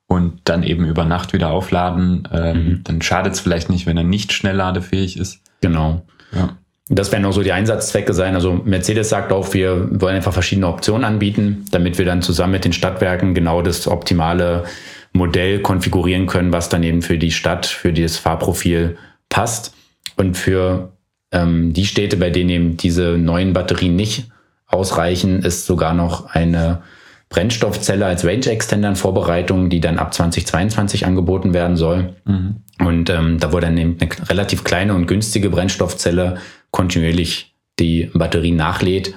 und 0.07 0.41
dann 0.45 0.63
eben 0.63 0.85
über 0.85 1.05
Nacht 1.05 1.33
wieder 1.33 1.49
aufladen. 1.49 2.27
Ähm, 2.31 2.57
mhm. 2.57 2.83
Dann 2.83 3.01
schadet 3.01 3.33
es 3.33 3.39
vielleicht 3.39 3.69
nicht, 3.69 3.85
wenn 3.85 3.97
er 3.97 4.03
nicht 4.03 4.33
schnell 4.33 4.55
ladefähig 4.55 5.17
ist. 5.17 5.41
Genau. 5.61 6.05
Ja. 6.33 6.57
Das 6.89 7.11
werden 7.11 7.25
auch 7.25 7.31
so 7.31 7.43
die 7.43 7.53
Einsatzzwecke 7.53 8.13
sein. 8.13 8.35
Also 8.35 8.61
Mercedes 8.65 9.09
sagt 9.09 9.31
auch, 9.31 9.53
wir 9.53 9.87
wollen 10.01 10.15
einfach 10.15 10.33
verschiedene 10.33 10.67
Optionen 10.67 11.05
anbieten, 11.05 11.65
damit 11.71 11.97
wir 11.97 12.05
dann 12.05 12.21
zusammen 12.21 12.53
mit 12.53 12.65
den 12.65 12.73
Stadtwerken 12.73 13.33
genau 13.33 13.61
das 13.61 13.87
optimale 13.87 14.65
Modell 15.13 15.61
konfigurieren 15.61 16.27
können, 16.27 16.51
was 16.51 16.69
dann 16.69 16.83
eben 16.83 17.01
für 17.01 17.17
die 17.17 17.31
Stadt, 17.31 17.65
für 17.65 17.93
das 17.93 18.17
Fahrprofil 18.17 18.97
passt. 19.29 19.73
Und 20.17 20.35
für 20.35 20.91
ähm, 21.31 21.73
die 21.73 21.85
Städte, 21.85 22.17
bei 22.17 22.29
denen 22.29 22.49
eben 22.49 22.77
diese 22.77 23.17
neuen 23.17 23.53
Batterien 23.53 23.95
nicht 23.95 24.29
ausreichen, 24.67 25.41
ist 25.41 25.65
sogar 25.65 25.93
noch 25.93 26.27
eine 26.31 26.81
Brennstoffzelle 27.29 28.05
als 28.05 28.25
Range 28.25 28.45
Extender 28.45 28.89
in 28.89 28.95
Vorbereitung, 28.95 29.69
die 29.69 29.79
dann 29.79 29.97
ab 29.97 30.13
2022 30.13 31.05
angeboten 31.05 31.53
werden 31.53 31.77
soll. 31.77 32.15
Mhm. 32.25 32.57
Und 32.79 33.09
ähm, 33.09 33.39
da 33.39 33.51
wurde 33.51 33.67
dann 33.67 33.77
eben 33.77 33.97
eine 33.99 34.29
relativ 34.29 34.63
kleine 34.63 34.93
und 34.93 35.07
günstige 35.07 35.49
Brennstoffzelle 35.49 36.37
kontinuierlich 36.73 37.53
die 37.79 38.09
Batterie 38.13 38.51
nachlädt. 38.51 39.13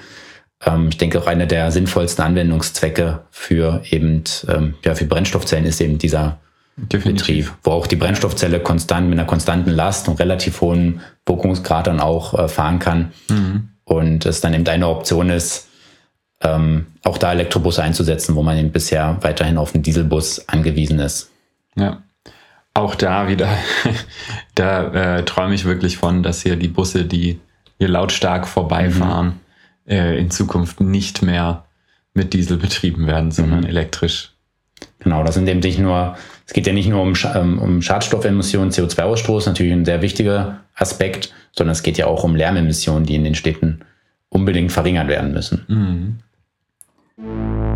Ähm, 0.64 0.88
ich 0.90 0.98
denke 0.98 1.20
auch 1.20 1.26
einer 1.26 1.46
der 1.46 1.72
sinnvollsten 1.72 2.24
Anwendungszwecke 2.24 3.24
für 3.30 3.82
eben 3.90 4.22
ähm, 4.46 4.74
ja 4.84 4.94
für 4.94 5.06
Brennstoffzellen 5.06 5.64
ist 5.64 5.80
eben 5.80 5.98
dieser 5.98 6.38
Definitiv. 6.76 7.26
Betrieb, 7.26 7.52
wo 7.64 7.70
auch 7.72 7.86
die 7.86 7.96
Brennstoffzelle 7.96 8.60
konstant 8.60 9.08
mit 9.08 9.18
einer 9.18 9.26
konstanten 9.26 9.70
Last 9.70 10.08
und 10.08 10.20
relativ 10.20 10.60
hohen 10.60 11.00
Wirkungsgrad 11.24 11.86
dann 11.86 12.00
auch 12.00 12.38
äh, 12.38 12.48
fahren 12.48 12.78
kann. 12.78 13.12
Mhm. 13.30 13.70
Und 13.84 14.26
es 14.26 14.42
dann 14.42 14.52
eben 14.52 14.66
eine 14.66 14.88
Option 14.88 15.30
ist, 15.30 15.68
ähm, 16.42 16.86
auch 17.02 17.16
da 17.16 17.32
Elektrobusse 17.32 17.82
einzusetzen, 17.82 18.34
wo 18.34 18.42
man 18.42 18.58
eben 18.58 18.72
bisher 18.72 19.16
weiterhin 19.22 19.56
auf 19.56 19.72
den 19.72 19.82
Dieselbus 19.82 20.46
angewiesen 20.48 20.98
ist. 20.98 21.30
Ja 21.76 22.02
auch 22.76 22.94
da 22.94 23.28
wieder, 23.28 23.48
da 24.54 25.18
äh, 25.18 25.24
träume 25.24 25.54
ich 25.54 25.64
wirklich 25.64 25.96
von, 25.96 26.22
dass 26.22 26.42
hier 26.42 26.56
die 26.56 26.68
Busse, 26.68 27.04
die 27.04 27.40
hier 27.78 27.88
lautstark 27.88 28.46
vorbeifahren, 28.46 29.40
mhm. 29.86 29.92
äh, 29.92 30.18
in 30.18 30.30
Zukunft 30.30 30.80
nicht 30.80 31.22
mehr 31.22 31.64
mit 32.14 32.32
Diesel 32.32 32.56
betrieben 32.56 33.06
werden, 33.06 33.30
sondern 33.30 33.60
mhm. 33.60 33.66
elektrisch. 33.66 34.32
Genau, 34.98 35.22
das 35.22 35.34
sind 35.34 35.48
eben 35.48 35.60
nicht 35.60 35.78
nur, 35.78 36.16
es 36.46 36.52
geht 36.52 36.66
ja 36.66 36.72
nicht 36.72 36.88
nur 36.88 37.02
um, 37.02 37.14
ähm, 37.34 37.58
um 37.58 37.82
Schadstoffemissionen, 37.82 38.70
CO2-Ausstoß, 38.70 39.46
natürlich 39.46 39.72
ein 39.72 39.84
sehr 39.84 40.02
wichtiger 40.02 40.60
Aspekt, 40.74 41.32
sondern 41.52 41.72
es 41.72 41.82
geht 41.82 41.98
ja 41.98 42.06
auch 42.06 42.24
um 42.24 42.34
Lärmemissionen, 42.34 43.04
die 43.04 43.14
in 43.14 43.24
den 43.24 43.34
Städten 43.34 43.80
unbedingt 44.28 44.72
verringert 44.72 45.08
werden 45.08 45.32
müssen. 45.32 45.64
Mhm. 47.18 47.75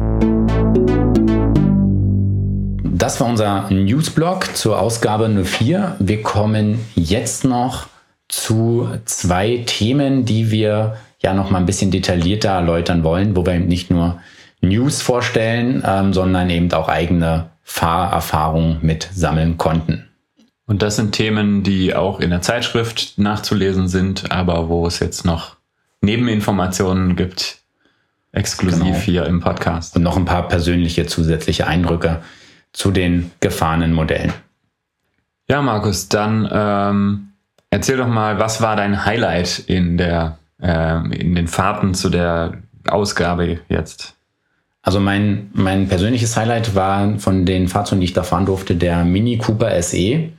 Das 3.00 3.18
war 3.18 3.28
unser 3.28 3.70
Newsblog 3.70 4.54
zur 4.54 4.78
Ausgabe 4.78 5.26
04. 5.26 5.96
Wir 6.00 6.22
kommen 6.22 6.84
jetzt 6.94 7.44
noch 7.44 7.86
zu 8.28 8.90
zwei 9.06 9.62
Themen, 9.64 10.26
die 10.26 10.50
wir 10.50 10.98
ja 11.22 11.32
noch 11.32 11.50
mal 11.50 11.60
ein 11.60 11.64
bisschen 11.64 11.90
detaillierter 11.90 12.50
erläutern 12.50 13.02
wollen, 13.02 13.34
wo 13.34 13.46
wir 13.46 13.54
eben 13.54 13.68
nicht 13.68 13.90
nur 13.90 14.20
News 14.60 15.00
vorstellen, 15.00 15.82
ähm, 15.86 16.12
sondern 16.12 16.50
eben 16.50 16.70
auch 16.74 16.90
eigene 16.90 17.48
Fahrerfahrungen 17.62 18.80
mit 18.82 19.08
sammeln 19.14 19.56
konnten. 19.56 20.10
Und 20.66 20.82
das 20.82 20.96
sind 20.96 21.12
Themen, 21.12 21.62
die 21.62 21.94
auch 21.94 22.20
in 22.20 22.28
der 22.28 22.42
Zeitschrift 22.42 23.14
nachzulesen 23.16 23.88
sind, 23.88 24.30
aber 24.30 24.68
wo 24.68 24.86
es 24.86 24.98
jetzt 24.98 25.24
noch 25.24 25.56
Nebeninformationen 26.02 27.16
gibt, 27.16 27.60
exklusiv 28.32 28.82
genau. 28.82 28.94
hier 28.98 29.24
im 29.24 29.40
Podcast. 29.40 29.96
Und 29.96 30.02
noch 30.02 30.18
ein 30.18 30.26
paar 30.26 30.48
persönliche 30.48 31.06
zusätzliche 31.06 31.66
Eindrücke 31.66 32.20
zu 32.72 32.90
den 32.90 33.30
gefahrenen 33.40 33.92
Modellen. 33.92 34.33
Ja, 35.48 35.62
Markus, 35.62 36.09
dann 36.09 36.48
ähm, 36.52 37.28
erzähl 37.70 37.96
doch 37.96 38.06
mal, 38.06 38.38
was 38.38 38.62
war 38.62 38.76
dein 38.76 39.04
Highlight 39.04 39.59
in 39.66 39.96
der 39.96 40.38
äh, 40.62 40.96
in 41.16 41.35
den 41.35 41.48
Fahrten 41.48 41.94
zu 41.94 42.11
der 42.11 42.54
Ausgabe 42.88 43.61
jetzt? 43.68 44.14
Also 44.83 45.00
mein, 45.00 45.50
mein 45.52 45.88
persönliches 45.88 46.37
Highlight 46.37 46.74
war 46.74 47.18
von 47.18 47.44
den 47.44 47.68
Fahrzeugen, 47.68 48.00
die 48.00 48.06
ich 48.06 48.12
da 48.12 48.22
fahren 48.22 48.46
durfte, 48.46 48.76
der 48.76 49.04
Mini 49.04 49.37
Cooper 49.37 49.80
SE. 49.83 50.30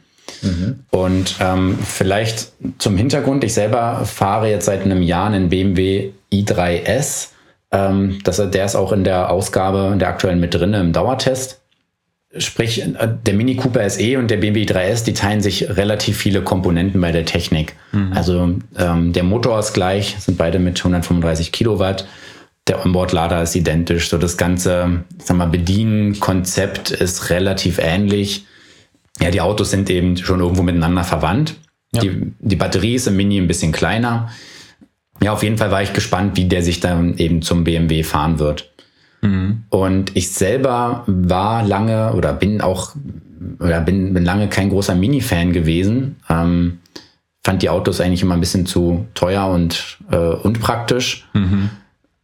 Mhm. 0.42 0.80
Und 0.90 1.36
ähm, 1.40 1.78
vielleicht 1.78 2.52
zum 2.80 2.98
Hintergrund, 2.98 3.44
ich 3.44 3.54
selber 3.54 4.06
fahre 4.06 4.50
jetzt 4.50 4.66
seit 4.66 4.82
einem 4.82 5.04
Jahr 5.04 5.28
einen 5.28 5.50
BMW 5.50 6.12
i3S. 6.34 7.30
Ähm, 7.72 8.20
das, 8.24 8.38
der 8.38 8.66
ist 8.66 8.76
auch 8.76 8.92
in 8.92 9.04
der 9.04 9.30
Ausgabe, 9.30 9.92
in 9.94 10.00
der 10.00 10.08
aktuellen 10.08 10.40
mit 10.40 10.56
drin 10.56 10.74
im 10.74 10.94
Dauertest. 10.94 11.61
Sprich, 12.38 12.82
äh, 12.82 13.10
der 13.26 13.34
Mini 13.34 13.56
Cooper 13.56 13.90
SE 13.90 14.18
und 14.18 14.32
der 14.32 14.38
BMW 14.38 14.64
3S, 14.64 15.04
die 15.04 15.14
teilen 15.14 15.42
sich 15.42 15.70
relativ 15.70 16.18
viele 16.18 16.42
Komponenten 16.42 17.02
bei 17.02 17.12
der 17.12 17.26
Technik. 17.26 17.76
Mhm. 17.92 18.14
Also 18.14 18.56
ähm, 18.78 19.14
der 19.14 19.24
Motor 19.24 19.60
ist 19.60 19.74
gleich, 19.74 20.16
sind 20.20 20.38
beide 20.38 20.60
mit 20.60 20.80
135 20.80 21.52
Kilowatt. 21.52 22.08
Der 22.68 22.86
Onboard-Lader 22.86 23.42
ist 23.44 23.56
identisch. 23.56 24.10
So 24.10 24.18
das 24.18 24.38
ganze, 24.38 25.04
sag 25.18 25.38
mal, 25.38 25.48
Bedienkonzept 25.48 26.92
ist 26.92 27.30
relativ 27.32 27.80
ähnlich. 27.80 28.46
Ja, 29.20 29.30
die 29.30 29.42
Autos 29.42 29.72
sind 29.72 29.90
eben 29.90 30.16
schon 30.16 30.40
irgendwo 30.40 30.64
miteinander 30.64 31.04
verwandt. 31.04 31.56
Ja. 31.94 32.02
Die, 32.02 32.32
die 32.40 32.56
Batterie 32.56 32.96
ist 32.96 33.08
im 33.08 33.18
Mini 33.18 33.40
ein 33.40 33.48
bisschen 33.48 33.74
kleiner. 33.74 34.30
Ja, 35.22 35.34
auf 35.34 35.44
jeden 35.44 35.58
Fall 35.58 35.72
war 35.72 35.84
ich 35.84 35.94
gespannt, 35.94 36.38
wie 36.38 36.46
der 36.46 36.64
sich 36.64 36.80
dann 36.80 37.18
eben 37.18 37.42
zum 37.42 37.64
BMW 37.64 38.04
fahren 38.04 38.40
wird. 38.40 38.72
Mhm. 39.22 39.64
Und 39.70 40.16
ich 40.16 40.32
selber 40.32 41.04
war 41.08 41.64
lange 41.64 42.14
oder 42.14 42.34
bin 42.34 42.62
auch 42.62 42.96
oder 43.60 43.82
bin, 43.82 44.14
bin 44.14 44.24
lange 44.24 44.50
kein 44.50 44.70
großer 44.70 44.96
Mini-Fan 44.96 45.54
gewesen. 45.54 46.18
Ähm, 46.30 46.80
fand 47.44 47.62
die 47.62 47.70
Autos 47.70 48.02
eigentlich 48.02 48.22
immer 48.22 48.36
ein 48.36 48.40
bisschen 48.40 48.66
zu 48.66 49.08
teuer 49.14 49.48
und 49.48 49.98
äh, 50.12 50.18
unpraktisch. 50.18 51.28
Mhm. 51.34 51.70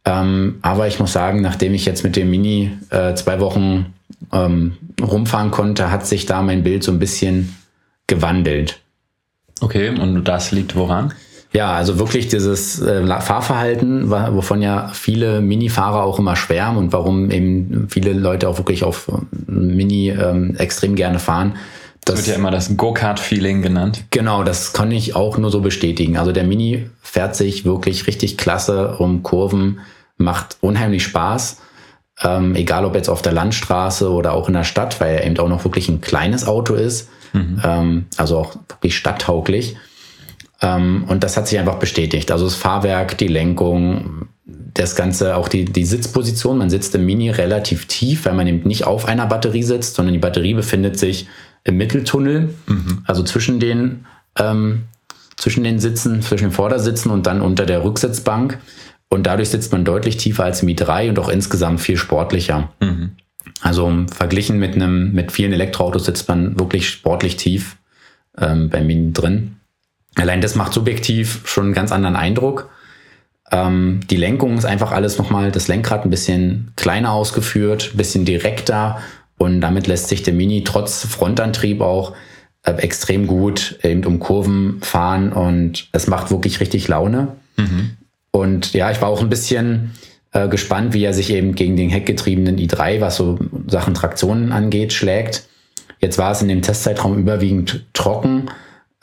Ähm, 0.04 0.58
aber 0.62 0.86
ich 0.86 1.00
muss 1.00 1.12
sagen, 1.12 1.40
nachdem 1.40 1.74
ich 1.74 1.84
jetzt 1.84 2.04
mit 2.04 2.16
dem 2.16 2.30
Mini 2.30 2.72
äh, 2.90 3.14
zwei 3.14 3.40
Wochen 3.40 3.94
ähm, 4.32 4.76
rumfahren 5.00 5.50
konnte, 5.50 5.90
hat 5.90 6.06
sich 6.06 6.26
da 6.26 6.42
mein 6.42 6.62
Bild 6.62 6.82
so 6.82 6.92
ein 6.92 6.98
bisschen 6.98 7.54
gewandelt. 8.06 8.80
Okay, 9.60 9.90
und 9.90 10.24
das 10.24 10.52
liegt 10.52 10.76
woran? 10.76 11.12
Ja, 11.52 11.72
also 11.72 11.98
wirklich 11.98 12.28
dieses 12.28 12.80
äh, 12.80 13.06
Fahrverhalten, 13.20 14.10
wovon 14.10 14.60
ja 14.60 14.90
viele 14.92 15.40
Mini-Fahrer 15.40 16.02
auch 16.02 16.18
immer 16.18 16.36
schwärmen 16.36 16.76
und 16.76 16.92
warum 16.92 17.30
eben 17.30 17.86
viele 17.88 18.12
Leute 18.12 18.48
auch 18.48 18.58
wirklich 18.58 18.84
auf 18.84 19.08
äh, 19.08 19.50
Mini 19.50 20.10
ähm, 20.10 20.56
extrem 20.56 20.94
gerne 20.94 21.18
fahren. 21.18 21.54
Das, 22.04 22.16
das 22.16 22.26
wird 22.26 22.34
ja 22.34 22.40
immer 22.40 22.50
das 22.50 22.76
Go-Kart-Feeling 22.76 23.62
genannt. 23.62 24.04
Genau, 24.10 24.44
das 24.44 24.72
kann 24.72 24.90
ich 24.90 25.16
auch 25.16 25.38
nur 25.38 25.50
so 25.50 25.60
bestätigen. 25.60 26.16
Also 26.18 26.32
der 26.32 26.44
Mini 26.44 26.90
fährt 27.02 27.34
sich 27.34 27.64
wirklich 27.64 28.06
richtig 28.06 28.36
klasse 28.36 28.96
um 28.98 29.22
Kurven, 29.22 29.80
macht 30.18 30.58
unheimlich 30.60 31.02
Spaß. 31.04 31.58
Ähm, 32.22 32.56
egal 32.56 32.84
ob 32.84 32.94
jetzt 32.94 33.08
auf 33.08 33.22
der 33.22 33.32
Landstraße 33.32 34.10
oder 34.10 34.32
auch 34.32 34.48
in 34.48 34.54
der 34.54 34.64
Stadt, 34.64 35.00
weil 35.00 35.16
er 35.16 35.24
eben 35.24 35.38
auch 35.38 35.48
noch 35.48 35.64
wirklich 35.64 35.88
ein 35.88 36.00
kleines 36.00 36.46
Auto 36.46 36.74
ist. 36.74 37.08
Mhm. 37.32 37.62
Ähm, 37.64 38.06
also 38.16 38.38
auch 38.38 38.56
wirklich 38.68 38.96
stadttauglich. 38.96 39.76
Ähm, 40.60 41.04
und 41.08 41.22
das 41.24 41.36
hat 41.36 41.48
sich 41.48 41.58
einfach 41.58 41.78
bestätigt. 41.78 42.30
Also 42.30 42.44
das 42.44 42.54
Fahrwerk, 42.54 43.18
die 43.18 43.28
Lenkung, 43.28 44.28
das 44.74 44.96
Ganze, 44.96 45.36
auch 45.36 45.48
die, 45.48 45.64
die 45.64 45.84
Sitzposition. 45.84 46.58
Man 46.58 46.70
sitzt 46.70 46.94
im 46.94 47.04
Mini 47.04 47.30
relativ 47.30 47.86
tief, 47.86 48.26
weil 48.26 48.34
man 48.34 48.46
eben 48.46 48.66
nicht 48.66 48.86
auf 48.86 49.06
einer 49.06 49.26
Batterie 49.26 49.62
sitzt, 49.62 49.94
sondern 49.94 50.14
die 50.14 50.20
Batterie 50.20 50.54
befindet 50.54 50.98
sich 50.98 51.26
im 51.64 51.76
Mitteltunnel, 51.76 52.54
mhm. 52.66 53.02
also 53.04 53.22
zwischen 53.22 53.60
den, 53.60 54.06
ähm, 54.38 54.84
zwischen 55.36 55.64
den 55.64 55.78
Sitzen, 55.78 56.22
zwischen 56.22 56.46
den 56.46 56.52
Vordersitzen 56.52 57.10
und 57.10 57.26
dann 57.26 57.40
unter 57.40 57.66
der 57.66 57.84
Rücksitzbank. 57.84 58.58
Und 59.08 59.26
dadurch 59.26 59.50
sitzt 59.50 59.72
man 59.72 59.84
deutlich 59.84 60.16
tiefer 60.16 60.44
als 60.44 60.62
im 60.62 60.68
i3 60.68 61.10
und 61.10 61.18
auch 61.18 61.28
insgesamt 61.28 61.80
viel 61.80 61.96
sportlicher. 61.96 62.70
Mhm. 62.80 63.12
Also 63.60 63.92
verglichen 64.12 64.58
mit 64.58 64.74
einem, 64.74 65.12
mit 65.12 65.32
vielen 65.32 65.52
Elektroautos 65.52 66.04
sitzt 66.04 66.28
man 66.28 66.58
wirklich 66.58 66.88
sportlich 66.88 67.36
tief 67.36 67.76
ähm, 68.38 68.68
beim 68.68 68.86
Mini 68.86 69.12
drin. 69.12 69.57
Allein 70.14 70.40
das 70.40 70.54
macht 70.54 70.72
subjektiv 70.72 71.42
schon 71.44 71.66
einen 71.66 71.74
ganz 71.74 71.92
anderen 71.92 72.16
Eindruck. 72.16 72.70
Ähm, 73.50 74.00
die 74.10 74.16
Lenkung 74.16 74.58
ist 74.58 74.64
einfach 74.64 74.92
alles 74.92 75.18
nochmal, 75.18 75.50
das 75.50 75.68
Lenkrad 75.68 76.04
ein 76.04 76.10
bisschen 76.10 76.72
kleiner 76.76 77.12
ausgeführt, 77.12 77.90
ein 77.94 77.96
bisschen 77.96 78.24
direkter 78.24 78.98
und 79.38 79.60
damit 79.60 79.86
lässt 79.86 80.08
sich 80.08 80.22
der 80.22 80.34
Mini 80.34 80.64
trotz 80.64 81.06
Frontantrieb 81.06 81.80
auch 81.80 82.14
äh, 82.64 82.72
extrem 82.72 83.26
gut 83.26 83.78
eben 83.82 84.04
um 84.04 84.18
Kurven 84.18 84.80
fahren 84.82 85.32
und 85.32 85.88
es 85.92 86.08
macht 86.08 86.30
wirklich 86.30 86.60
richtig 86.60 86.88
Laune. 86.88 87.36
Mhm. 87.56 87.90
Und 88.30 88.74
ja, 88.74 88.90
ich 88.90 89.00
war 89.00 89.08
auch 89.08 89.22
ein 89.22 89.30
bisschen 89.30 89.92
äh, 90.32 90.48
gespannt, 90.48 90.92
wie 90.92 91.04
er 91.04 91.14
sich 91.14 91.32
eben 91.32 91.54
gegen 91.54 91.76
den 91.76 91.88
heckgetriebenen 91.88 92.58
i3, 92.58 93.00
was 93.00 93.16
so 93.16 93.38
Sachen 93.66 93.94
Traktionen 93.94 94.52
angeht, 94.52 94.92
schlägt. 94.92 95.48
Jetzt 96.00 96.18
war 96.18 96.32
es 96.32 96.42
in 96.42 96.48
dem 96.48 96.62
Testzeitraum 96.62 97.16
überwiegend 97.16 97.86
trocken 97.92 98.50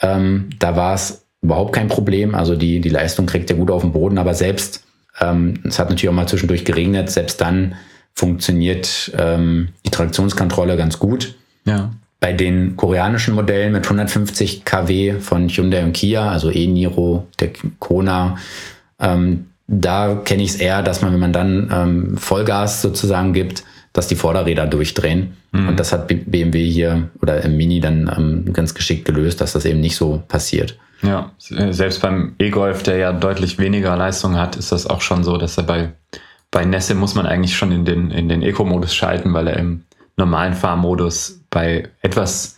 ähm, 0.01 0.49
da 0.59 0.75
war 0.75 0.95
es 0.95 1.25
überhaupt 1.41 1.73
kein 1.73 1.87
Problem. 1.87 2.35
Also 2.35 2.55
die, 2.55 2.81
die 2.81 2.89
Leistung 2.89 3.25
kriegt 3.25 3.49
er 3.49 3.55
gut 3.55 3.71
auf 3.71 3.81
den 3.81 3.91
Boden, 3.91 4.17
aber 4.17 4.33
selbst, 4.33 4.83
ähm, 5.21 5.55
es 5.63 5.79
hat 5.79 5.89
natürlich 5.89 6.09
auch 6.09 6.13
mal 6.13 6.27
zwischendurch 6.27 6.65
geregnet, 6.65 7.09
selbst 7.09 7.39
dann 7.41 7.75
funktioniert 8.13 9.11
ähm, 9.17 9.69
die 9.85 9.91
Traktionskontrolle 9.91 10.77
ganz 10.77 10.99
gut. 10.99 11.35
Ja. 11.65 11.91
Bei 12.19 12.33
den 12.33 12.75
koreanischen 12.75 13.35
Modellen 13.35 13.73
mit 13.73 13.83
150 13.85 14.65
kW 14.65 15.19
von 15.19 15.49
Hyundai 15.49 15.83
und 15.83 15.93
Kia, 15.93 16.29
also 16.29 16.49
e-Niro, 16.49 17.27
der 17.39 17.49
Kona, 17.79 18.37
ähm, 18.99 19.47
da 19.67 20.15
kenne 20.23 20.43
ich 20.43 20.51
es 20.51 20.55
eher, 20.55 20.81
dass 20.81 21.01
man, 21.01 21.13
wenn 21.13 21.19
man 21.19 21.33
dann 21.33 21.69
ähm, 21.73 22.17
Vollgas 22.17 22.81
sozusagen 22.81 23.33
gibt, 23.33 23.63
dass 23.95 24.07
die 24.07 24.17
Vorderräder 24.17 24.67
durchdrehen. 24.67 25.37
Mhm. 25.53 25.69
Und 25.69 25.79
das 25.79 25.93
hat 25.93 26.07
BMW 26.07 26.69
hier 26.69 27.09
oder 27.21 27.41
im 27.43 27.55
Mini 27.55 27.79
dann 27.79 28.11
ähm, 28.15 28.53
ganz 28.53 28.73
geschickt 28.73 29.05
gelöst, 29.05 29.39
dass 29.39 29.53
das 29.53 29.63
eben 29.63 29.79
nicht 29.79 29.95
so 29.95 30.21
passiert. 30.27 30.77
Ja, 31.01 31.31
selbst 31.37 32.01
beim 32.01 32.35
E-Golf, 32.37 32.83
der 32.83 32.97
ja 32.97 33.13
deutlich 33.13 33.57
weniger 33.57 33.95
Leistung 33.95 34.35
hat, 34.37 34.57
ist 34.57 34.71
das 34.71 34.85
auch 34.85 35.01
schon 35.01 35.23
so, 35.23 35.37
dass 35.37 35.57
er 35.57 35.63
bei, 35.63 35.93
bei 36.51 36.65
Nässe 36.65 36.93
muss 36.93 37.15
man 37.15 37.25
eigentlich 37.25 37.55
schon 37.55 37.71
in 37.71 37.85
den, 37.85 38.11
in 38.11 38.27
den 38.27 38.41
Eco-Modus 38.41 38.93
schalten, 38.93 39.33
weil 39.33 39.47
er 39.47 39.57
im 39.57 39.83
normalen 40.17 40.53
Fahrmodus 40.53 41.41
bei 41.49 41.87
etwas 42.01 42.57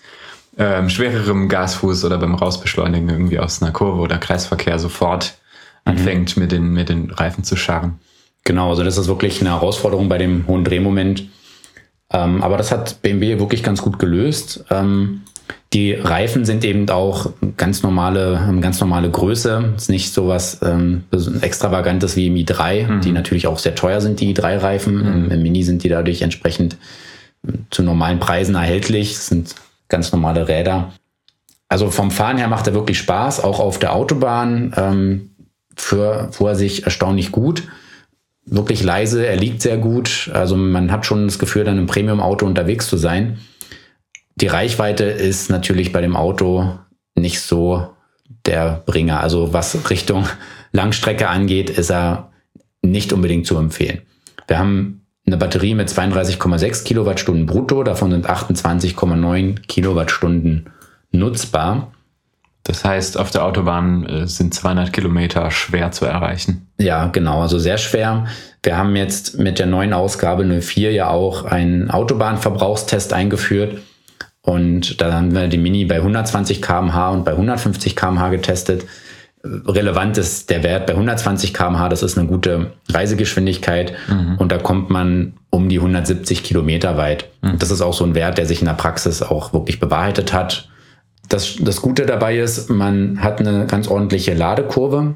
ähm, 0.57 0.89
schwererem 0.89 1.49
Gasfuß 1.49 2.03
oder 2.05 2.17
beim 2.17 2.33
Rausbeschleunigen 2.33 3.09
irgendwie 3.09 3.39
aus 3.39 3.61
einer 3.61 3.71
Kurve 3.71 4.01
oder 4.01 4.17
Kreisverkehr 4.17 4.79
sofort 4.79 5.37
mhm. 5.85 5.91
anfängt, 5.91 6.37
mit 6.37 6.51
den, 6.51 6.73
mit 6.73 6.89
den 6.89 7.11
Reifen 7.11 7.43
zu 7.43 7.55
scharren. 7.55 7.99
Genau, 8.47 8.69
also 8.69 8.81
das 8.81 8.97
ist 8.97 9.09
wirklich 9.09 9.41
eine 9.41 9.49
Herausforderung 9.49 10.07
bei 10.07 10.17
dem 10.17 10.47
hohen 10.47 10.63
Drehmoment. 10.63 11.25
Ähm, 12.13 12.41
aber 12.41 12.55
das 12.55 12.71
hat 12.71 13.01
BMW 13.01 13.39
wirklich 13.39 13.61
ganz 13.61 13.81
gut 13.81 13.99
gelöst. 13.99 14.63
Ähm, 14.69 15.23
die 15.73 15.91
Reifen 15.91 16.45
sind 16.45 16.63
eben 16.63 16.89
auch 16.89 17.29
ganz 17.57 17.83
normale, 17.83 18.57
ganz 18.61 18.79
normale 18.79 19.09
Größe. 19.09 19.73
Ist 19.75 19.89
nicht 19.89 20.13
so 20.13 20.29
was 20.29 20.61
ähm, 20.61 21.03
extravagantes 21.41 22.15
wie 22.15 22.27
im 22.27 22.35
i3, 22.35 22.87
mhm. 22.87 23.01
die 23.01 23.11
natürlich 23.11 23.47
auch 23.47 23.59
sehr 23.59 23.75
teuer 23.75 23.99
sind, 23.99 24.21
die 24.21 24.33
i3-Reifen. 24.33 24.95
Mhm. 24.95 25.07
Im, 25.25 25.31
Im, 25.31 25.41
Mini 25.43 25.63
sind 25.63 25.83
die 25.83 25.89
dadurch 25.89 26.21
entsprechend 26.21 26.77
zu 27.69 27.83
normalen 27.83 28.21
Preisen 28.21 28.55
erhältlich. 28.55 29.13
Das 29.13 29.27
sind 29.27 29.55
ganz 29.89 30.13
normale 30.13 30.47
Räder. 30.47 30.93
Also 31.67 31.91
vom 31.91 32.11
Fahren 32.11 32.37
her 32.37 32.47
macht 32.47 32.65
er 32.67 32.73
wirklich 32.73 32.97
Spaß, 32.97 33.43
auch 33.43 33.59
auf 33.59 33.77
der 33.77 33.93
Autobahn. 33.93 34.73
Ähm, 34.77 35.31
für, 35.75 36.29
fuhr 36.31 36.51
er 36.51 36.55
sich 36.55 36.85
erstaunlich 36.85 37.33
gut 37.33 37.63
wirklich 38.47 38.83
leise, 38.83 39.25
er 39.25 39.35
liegt 39.35 39.61
sehr 39.61 39.77
gut. 39.77 40.31
Also 40.33 40.55
man 40.55 40.91
hat 40.91 41.05
schon 41.05 41.25
das 41.25 41.39
Gefühl, 41.39 41.63
dann 41.63 41.77
im 41.77 41.87
Premium-Auto 41.87 42.45
unterwegs 42.45 42.87
zu 42.87 42.97
sein. 42.97 43.39
Die 44.35 44.47
Reichweite 44.47 45.03
ist 45.05 45.49
natürlich 45.49 45.91
bei 45.91 46.01
dem 46.01 46.15
Auto 46.15 46.77
nicht 47.15 47.41
so 47.41 47.89
der 48.45 48.83
Bringer. 48.85 49.19
Also 49.19 49.53
was 49.53 49.89
Richtung 49.89 50.27
Langstrecke 50.71 51.27
angeht, 51.27 51.69
ist 51.69 51.91
er 51.91 52.31
nicht 52.81 53.13
unbedingt 53.13 53.45
zu 53.45 53.57
empfehlen. 53.57 54.01
Wir 54.47 54.59
haben 54.59 55.01
eine 55.25 55.37
Batterie 55.37 55.75
mit 55.75 55.89
32,6 55.89 56.85
Kilowattstunden 56.85 57.45
brutto, 57.45 57.83
davon 57.83 58.11
sind 58.11 58.29
28,9 58.29 59.59
Kilowattstunden 59.67 60.69
nutzbar. 61.11 61.91
Das 62.67 62.83
heißt, 62.83 63.17
auf 63.17 63.31
der 63.31 63.45
Autobahn 63.45 64.05
äh, 64.05 64.27
sind 64.27 64.53
200 64.53 64.91
Kilometer 64.91 65.49
schwer 65.51 65.91
zu 65.91 66.05
erreichen. 66.05 66.67
Ja, 66.77 67.07
genau, 67.07 67.41
also 67.41 67.59
sehr 67.59 67.77
schwer. 67.77 68.25
Wir 68.61 68.77
haben 68.77 68.95
jetzt 68.97 69.39
mit 69.39 69.57
der 69.57 69.67
neuen 69.67 69.93
Ausgabe 69.93 70.43
04 70.43 70.91
ja 70.91 71.09
auch 71.09 71.45
einen 71.45 71.89
Autobahnverbrauchstest 71.89 73.13
eingeführt. 73.13 73.77
Und 74.41 74.99
da 74.99 75.13
haben 75.13 75.33
wir 75.33 75.47
die 75.47 75.57
Mini 75.57 75.85
bei 75.85 75.95
120 75.95 76.61
km/h 76.61 77.11
und 77.11 77.23
bei 77.23 77.31
150 77.31 77.95
km/h 77.95 78.29
getestet. 78.29 78.85
relevant 79.43 80.17
ist 80.17 80.49
der 80.49 80.63
Wert 80.63 80.87
bei 80.87 80.93
120 80.93 81.53
km/h. 81.53 81.87
Das 81.87 82.03
ist 82.03 82.17
eine 82.17 82.27
gute 82.27 82.73
Reisegeschwindigkeit 82.89 83.93
mhm. 84.09 84.35
und 84.39 84.51
da 84.51 84.57
kommt 84.57 84.89
man 84.89 85.33
um 85.49 85.69
die 85.69 85.77
170 85.77 86.43
Kilometer 86.43 86.97
weit. 86.97 87.29
Mhm. 87.41 87.59
Das 87.59 87.71
ist 87.71 87.81
auch 87.81 87.93
so 87.93 88.03
ein 88.03 88.15
Wert, 88.15 88.37
der 88.37 88.45
sich 88.45 88.59
in 88.59 88.65
der 88.65 88.73
Praxis 88.73 89.21
auch 89.21 89.53
wirklich 89.53 89.79
bewahrheitet 89.79 90.33
hat. 90.33 90.67
Das, 91.27 91.55
das 91.59 91.81
Gute 91.81 92.05
dabei 92.05 92.37
ist, 92.37 92.69
man 92.69 93.21
hat 93.21 93.39
eine 93.39 93.65
ganz 93.67 93.87
ordentliche 93.87 94.33
Ladekurve. 94.33 95.15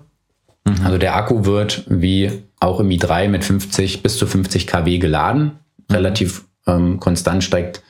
Mhm. 0.65 0.75
Also 0.83 0.97
der 0.97 1.15
Akku 1.15 1.45
wird 1.45 1.85
wie 1.87 2.43
auch 2.59 2.79
im 2.79 2.89
i3 2.89 3.29
mit 3.29 3.43
50 3.43 4.03
bis 4.03 4.17
zu 4.17 4.27
50 4.27 4.67
kW 4.67 4.97
geladen. 4.97 5.59
Mhm. 5.87 5.95
Relativ 5.95 6.45
ähm, 6.67 6.99
konstant 6.99 7.43
steigt, 7.43 7.81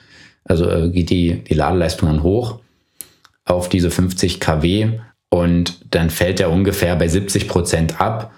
also 0.45 0.69
äh, 0.69 0.89
geht 0.89 1.09
die, 1.09 1.43
die 1.43 1.53
Ladeleistung 1.53 2.09
dann 2.09 2.23
hoch 2.23 2.59
auf 3.45 3.69
diese 3.69 3.91
50 3.91 4.39
kW 4.39 4.99
und 5.29 5.93
dann 5.95 6.09
fällt 6.09 6.39
er 6.39 6.51
ungefähr 6.51 6.95
bei 6.95 7.07
70 7.07 7.47
Prozent 7.47 8.01
ab. 8.01 8.31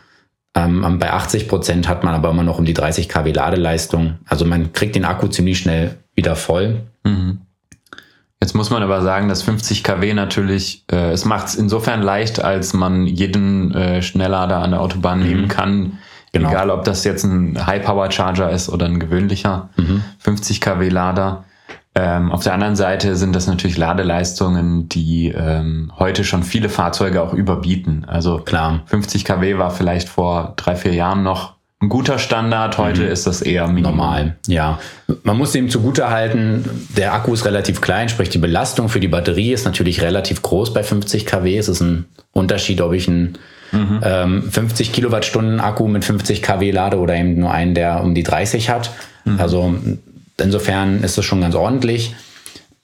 Ähm, 0.55 0.99
bei 0.99 1.11
80 1.11 1.47
Prozent 1.47 1.87
hat 1.87 2.03
man 2.03 2.13
aber 2.13 2.29
immer 2.29 2.43
noch 2.43 2.59
um 2.59 2.65
die 2.65 2.73
30 2.73 3.09
kW 3.09 3.31
Ladeleistung. 3.31 4.19
Also 4.25 4.45
man 4.45 4.73
kriegt 4.73 4.95
den 4.95 5.05
Akku 5.05 5.27
ziemlich 5.27 5.57
schnell 5.57 5.97
wieder 6.15 6.35
voll. 6.35 6.81
Mhm. 7.03 7.39
Jetzt 8.43 8.55
muss 8.55 8.69
man 8.69 8.83
aber 8.83 9.01
sagen, 9.01 9.29
dass 9.29 9.41
50 9.41 9.85
kW 9.85 10.13
natürlich, 10.13 10.83
äh, 10.91 11.11
es 11.11 11.23
macht 11.23 11.47
es 11.47 11.55
insofern 11.55 12.01
leicht, 12.01 12.43
als 12.43 12.73
man 12.73 13.07
jeden 13.07 13.73
äh, 13.73 14.01
Schnelllader 14.01 14.57
an 14.57 14.71
der 14.71 14.81
Autobahn 14.81 15.21
mhm. 15.21 15.25
nehmen 15.25 15.47
kann. 15.47 15.99
Genau. 16.33 16.49
Egal, 16.49 16.69
ob 16.69 16.83
das 16.83 17.05
jetzt 17.05 17.23
ein 17.23 17.65
High-Power-Charger 17.65 18.49
ist 18.49 18.67
oder 18.67 18.85
ein 18.85 18.99
gewöhnlicher 18.99 19.69
mhm. 19.77 20.03
50 20.19 20.59
kW 20.59 20.89
Lader. 20.89 21.45
Ähm, 21.95 22.33
auf 22.33 22.43
der 22.43 22.53
anderen 22.53 22.75
Seite 22.75 23.15
sind 23.15 23.33
das 23.33 23.47
natürlich 23.47 23.77
Ladeleistungen, 23.77 24.89
die 24.89 25.29
ähm, 25.29 25.93
heute 25.97 26.25
schon 26.25 26.43
viele 26.43 26.67
Fahrzeuge 26.67 27.21
auch 27.21 27.33
überbieten. 27.33 28.03
Also 28.09 28.39
klar, 28.39 28.81
50 28.87 29.23
kW 29.23 29.57
war 29.57 29.71
vielleicht 29.71 30.09
vor 30.09 30.51
drei, 30.57 30.75
vier 30.75 30.93
Jahren 30.93 31.23
noch 31.23 31.52
ein 31.83 31.89
guter 31.89 32.17
Standard. 32.17 32.77
Heute 32.77 33.01
mhm. 33.01 33.11
ist 33.11 33.27
das 33.27 33.41
eher 33.41 33.67
minimal. 33.67 33.91
Normal, 33.93 34.35
ja. 34.47 34.79
Man 35.23 35.37
muss 35.37 35.51
dem 35.51 35.69
zugute 35.69 36.09
halten, 36.09 36.65
der 36.95 37.13
Akku 37.13 37.33
ist 37.33 37.45
relativ 37.45 37.81
klein, 37.81 38.09
sprich 38.09 38.29
die 38.29 38.37
Belastung 38.37 38.89
für 38.89 38.99
die 38.99 39.07
Batterie 39.07 39.51
ist 39.51 39.65
natürlich 39.65 40.01
relativ 40.01 40.41
groß 40.41 40.73
bei 40.73 40.83
50 40.83 41.25
kW. 41.25 41.57
Es 41.57 41.67
ist 41.67 41.81
ein 41.81 42.05
Unterschied, 42.31 42.81
ob 42.81 42.93
ich 42.93 43.07
einen 43.07 43.37
mhm. 43.71 43.99
ähm, 44.01 44.51
50 44.51 44.93
Kilowattstunden 44.93 45.59
Akku 45.59 45.87
mit 45.87 46.05
50 46.05 46.41
kW 46.41 46.71
lade 46.71 46.97
oder 46.97 47.15
eben 47.15 47.39
nur 47.39 47.51
einen, 47.51 47.75
der 47.75 48.01
um 48.01 48.15
die 48.15 48.23
30 48.23 48.69
hat. 48.69 48.91
Mhm. 49.25 49.39
Also 49.39 49.75
insofern 50.41 51.03
ist 51.03 51.17
es 51.17 51.25
schon 51.25 51.41
ganz 51.41 51.53
ordentlich. 51.53 52.15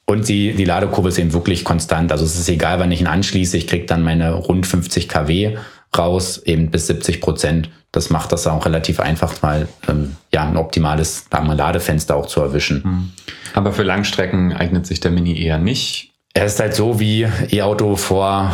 Und 0.05 0.27
die, 0.27 0.53
die 0.53 0.65
Ladekurve 0.65 1.09
ist 1.09 1.19
eben 1.19 1.33
wirklich 1.33 1.63
konstant. 1.63 2.11
Also 2.11 2.25
es 2.25 2.37
ist 2.37 2.49
egal, 2.49 2.79
wann 2.79 2.91
ich 2.91 2.99
ihn 2.99 3.07
anschließe, 3.07 3.55
ich 3.55 3.67
kriege 3.67 3.85
dann 3.85 4.01
meine 4.01 4.33
rund 4.33 4.65
50 4.65 5.07
kW 5.07 5.57
raus, 5.97 6.41
eben 6.43 6.71
bis 6.71 6.87
70 6.87 7.21
Prozent. 7.21 7.69
Das 7.91 8.09
macht 8.09 8.31
das 8.31 8.45
auch 8.45 8.65
relativ 8.65 8.99
einfach, 8.99 9.41
mal 9.41 9.67
ähm, 9.87 10.15
ja, 10.31 10.47
ein 10.47 10.57
optimales 10.57 11.25
Ladefenster 11.31 12.15
auch 12.15 12.27
zu 12.27 12.41
erwischen. 12.41 12.83
Hm. 12.83 13.11
Aber 13.53 13.73
für 13.73 13.83
Langstrecken 13.83 14.53
eignet 14.53 14.85
sich 14.85 14.99
der 14.99 15.11
Mini 15.11 15.41
eher 15.41 15.57
nicht. 15.57 16.11
Er 16.33 16.45
ist 16.45 16.59
halt 16.59 16.75
so 16.75 16.99
wie 16.99 17.27
E-Auto 17.51 17.95
vor 17.95 18.53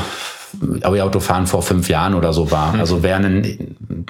E-Auto 0.83 1.19
fahren 1.19 1.47
vor 1.47 1.61
fünf 1.61 1.89
Jahren 1.89 2.13
oder 2.13 2.33
so 2.33 2.51
war. 2.51 2.73
Mhm. 2.73 2.79
Also 2.79 3.03
wäre 3.03 3.41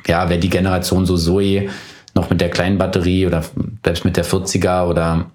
ja, 0.06 0.30
wäre 0.30 0.40
die 0.40 0.50
Generation 0.50 1.06
so 1.06 1.18
Zoe 1.18 1.70
noch 2.14 2.30
mit 2.30 2.42
der 2.42 2.50
kleinen 2.50 2.78
Batterie 2.78 3.28
oder 3.28 3.44
selbst 3.84 4.06
mit 4.06 4.18
der 4.18 4.26
40er 4.26 4.88
oder 4.88 5.32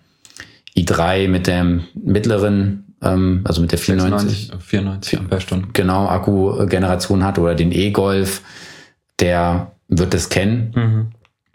i3 0.77 1.29
mit 1.29 1.47
dem 1.47 1.85
mittleren, 1.95 2.95
ähm, 3.03 3.43
also 3.45 3.61
mit 3.61 3.73
der 3.73 3.79
94, 3.79 4.51
96, 4.51 4.69
94 4.69 5.19
Ampere-Stunden. 5.19 5.73
Genau, 5.73 6.07
Akku-Generation 6.07 7.25
hat 7.25 7.39
oder 7.39 7.55
den 7.55 7.73
E-Golf, 7.73 8.43
der 9.19 9.73
wird 9.91 10.15
es 10.15 10.31
kennen. 10.31 10.73
Mhm. 10.75 11.07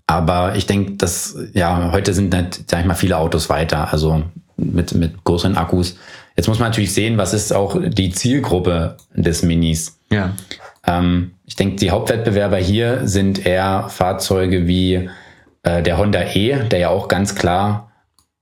Aber 0.07 0.55
ich 0.55 0.67
denke, 0.67 0.93
dass, 0.93 1.35
ja, 1.53 1.91
heute 1.91 2.13
sind 2.13 2.31
nicht, 2.31 2.69
sag 2.69 2.81
ich 2.81 2.85
mal, 2.85 2.93
viele 2.93 3.17
Autos 3.17 3.49
weiter, 3.49 3.91
also 3.91 4.21
mit, 4.55 4.93
mit 4.93 5.23
größeren 5.23 5.57
Akkus. 5.57 5.97
Jetzt 6.35 6.47
muss 6.47 6.59
man 6.59 6.69
natürlich 6.69 6.93
sehen, 6.93 7.17
was 7.17 7.33
ist 7.33 7.53
auch 7.53 7.77
die 7.81 8.11
Zielgruppe 8.11 8.97
des 9.15 9.41
Minis. 9.41 9.99
Ja. 10.11 10.33
Ähm, 10.85 11.31
ich 11.45 11.55
denke, 11.55 11.77
die 11.77 11.89
Hauptwettbewerber 11.89 12.57
hier 12.57 13.07
sind 13.07 13.45
eher 13.45 13.89
Fahrzeuge 13.89 14.67
wie 14.67 15.09
äh, 15.63 15.81
der 15.81 15.97
Honda 15.97 16.21
E, 16.33 16.67
der 16.69 16.79
ja 16.79 16.89
auch 16.89 17.07
ganz 17.07 17.33
klar 17.35 17.91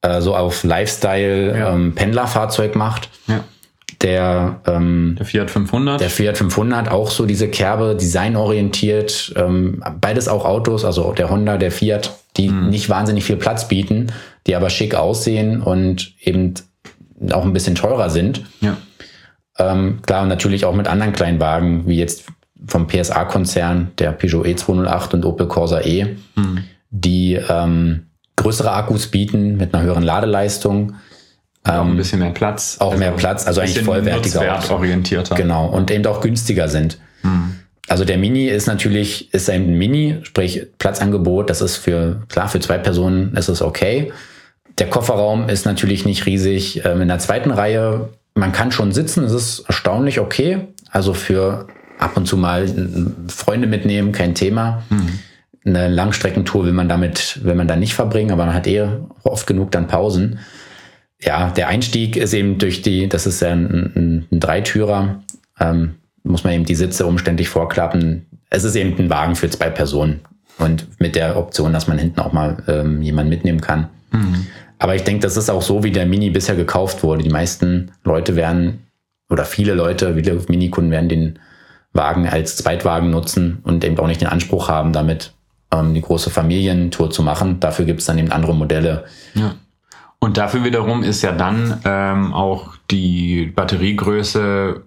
äh, 0.02 0.20
so 0.22 0.36
auf 0.36 0.64
Lifestyle 0.64 1.58
ja. 1.58 1.74
ähm, 1.74 1.96
Pendlerfahrzeug 1.96 2.76
macht. 2.76 3.10
Ja. 3.28 3.44
Der, 4.02 4.60
ähm, 4.66 5.16
der 5.18 5.26
Fiat 5.26 5.52
500. 5.52 6.02
Der 6.02 6.10
Fiat 6.10 6.38
500, 6.38 6.90
auch 6.90 7.10
so 7.10 7.26
diese 7.26 7.48
Kerbe, 7.48 7.96
designorientiert. 7.96 9.34
Ähm, 9.38 9.84
beides 10.02 10.28
auch 10.28 10.46
Autos, 10.46 10.84
also 10.84 11.14
der 11.14 11.30
Honda, 11.30 11.58
der 11.58 11.72
Fiat, 11.72 12.18
die 12.36 12.50
mhm. 12.50 12.70
nicht 12.70 12.90
wahnsinnig 12.90 13.24
viel 13.24 13.38
Platz 13.38 13.68
bieten, 13.68 14.08
die 14.48 14.56
aber 14.56 14.70
schick 14.70 14.96
aussehen 14.96 15.62
und 15.62 16.14
eben 16.22 16.56
auch 17.32 17.44
ein 17.46 17.54
bisschen 17.54 17.76
teurer 17.76 18.10
sind. 18.10 18.44
Ja. 18.62 18.78
Ähm, 19.58 20.00
klar, 20.02 20.24
und 20.24 20.30
natürlich 20.30 20.66
auch 20.66 20.74
mit 20.74 20.88
anderen 20.88 21.14
Kleinwagen, 21.14 21.88
wie 21.88 21.98
jetzt 21.98 22.26
vom 22.68 22.88
PSA-Konzern, 22.88 23.92
der 24.00 24.12
Peugeot 24.12 24.44
E208 24.44 25.14
und 25.14 25.26
Opel 25.26 25.48
Corsa 25.48 25.82
E, 25.82 26.16
mhm. 26.36 26.64
die 26.90 27.34
ähm, 27.36 28.08
größere 28.36 28.72
Akkus 28.72 29.08
bieten 29.08 29.58
mit 29.58 29.74
einer 29.74 29.84
höheren 29.84 30.04
Ladeleistung. 30.04 30.96
Ähm, 31.66 31.74
auch 31.74 31.86
ein 31.86 31.98
bisschen 31.98 32.20
mehr 32.20 32.32
Platz. 32.32 32.78
Auch 32.80 32.92
also 32.92 33.00
mehr 33.00 33.12
Platz, 33.12 33.48
also 33.48 33.62
eigentlich 33.62 33.82
vollwertiger. 33.84 34.60
orientierter. 34.70 35.36
Genau, 35.36 35.68
und 35.68 35.92
eben 35.92 36.06
auch 36.06 36.22
günstiger 36.22 36.68
sind. 36.68 36.98
Mhm. 37.24 37.56
Also 37.88 38.06
der 38.06 38.18
Mini 38.18 38.48
ist 38.48 38.68
natürlich, 38.68 39.34
ist 39.34 39.50
eben 39.50 39.66
ein 39.66 39.78
Mini, 39.78 40.20
sprich 40.24 40.68
Platzangebot, 40.80 41.50
das 41.50 41.62
ist 41.62 41.78
für, 41.78 42.22
klar, 42.30 42.48
für 42.48 42.60
zwei 42.60 42.78
Personen 42.78 43.36
ist 43.36 43.50
es 43.50 43.62
okay. 43.62 44.12
Der 44.78 44.90
Kofferraum 44.90 45.50
ist 45.50 45.66
natürlich 45.66 46.06
nicht 46.06 46.26
riesig. 46.26 46.84
Ähm, 46.86 47.02
in 47.02 47.08
der 47.08 47.20
zweiten 47.20 47.52
Reihe, 47.52 48.10
man 48.36 48.52
kann 48.52 48.72
schon 48.72 48.92
sitzen, 48.92 49.24
es 49.26 49.34
ist 49.34 49.60
erstaunlich 49.68 50.20
okay. 50.20 50.68
Also 50.92 51.14
für 51.14 51.68
ab 52.00 52.18
und 52.18 52.26
zu 52.26 52.38
mal 52.38 52.68
Freunde 53.28 53.68
mitnehmen, 53.68 54.12
kein 54.12 54.34
Thema. 54.36 54.84
Mhm. 54.90 55.20
Eine 55.66 55.88
Langstreckentour 55.88 56.66
will 56.66 56.74
man 56.74 56.90
damit, 56.90 57.40
will 57.44 57.56
man 57.56 57.68
dann 57.68 57.80
nicht 57.80 57.94
verbringen, 57.94 58.32
aber 58.32 58.46
man 58.46 58.54
hat 58.54 58.68
eh 58.68 58.86
oft 59.24 59.48
genug 59.48 59.72
dann 59.72 59.88
Pausen. 59.88 60.40
Ja, 61.26 61.52
der 61.52 61.68
Einstieg 61.68 62.16
ist 62.18 62.34
eben 62.34 62.58
durch 62.58 62.82
die, 62.82 63.08
das 63.08 63.26
ist 63.26 63.42
ja 63.42 63.52
ein, 63.52 63.92
ein, 63.96 64.28
ein 64.32 64.40
Dreitürer, 64.40 65.24
ähm, 65.60 65.96
muss 66.24 66.44
man 66.44 66.54
eben 66.54 66.66
die 66.66 66.76
Sitze 66.76 67.06
umständlich 67.06 67.50
vorklappen. 67.50 68.26
Es 68.50 68.64
ist 68.64 68.76
eben 68.76 68.98
ein 68.98 69.10
Wagen 69.10 69.36
für 69.36 69.50
zwei 69.50 69.70
Personen 69.70 70.22
und 70.58 70.88
mit 71.00 71.16
der 71.16 71.38
Option, 71.38 71.74
dass 71.74 71.88
man 71.88 71.98
hinten 71.98 72.20
auch 72.20 72.34
mal 72.34 72.58
ähm, 72.68 73.02
jemanden 73.02 73.30
mitnehmen 73.30 73.62
kann. 73.62 73.90
Mhm. 74.12 74.48
Aber 74.80 74.96
ich 74.96 75.04
denke, 75.04 75.22
das 75.22 75.38
ist 75.38 75.50
auch 75.50 75.62
so, 75.62 75.84
wie 75.84 75.92
der 75.92 76.06
Mini 76.06 76.30
bisher 76.30 76.56
gekauft 76.56 77.04
wurde. 77.04 77.24
Die 77.24 77.30
meisten 77.30 77.92
Leute 78.04 78.36
werden 78.36 78.80
oder 79.30 79.46
viele 79.46 79.74
Leute, 79.74 80.16
viele 80.16 80.42
Minikunden 80.50 80.92
werden 80.92 81.10
den 81.10 81.40
Wagen 81.94 82.28
als 82.28 82.58
Zweitwagen 82.58 83.10
nutzen 83.10 83.60
und 83.64 83.84
eben 83.86 83.98
auch 84.00 84.08
nicht 84.08 84.22
den 84.22 84.28
Anspruch 84.28 84.68
haben, 84.68 84.94
damit 84.94 85.34
ähm, 85.74 85.94
die 85.94 86.02
große 86.02 86.30
Familientour 86.30 87.12
zu 87.12 87.24
machen. 87.24 87.60
Dafür 87.60 87.86
gibt 87.86 88.02
es 88.02 88.08
dann 88.08 88.18
eben 88.18 88.32
andere 88.32 88.56
Modelle. 88.56 89.06
Ja. 89.36 89.56
Und 90.24 90.38
dafür 90.38 90.64
wiederum 90.64 91.04
ist 91.04 91.22
ja 91.22 91.34
dann 91.34 91.82
ähm, 91.84 92.34
auch 92.34 92.76
die 92.90 93.48
Batteriegröße 93.48 94.82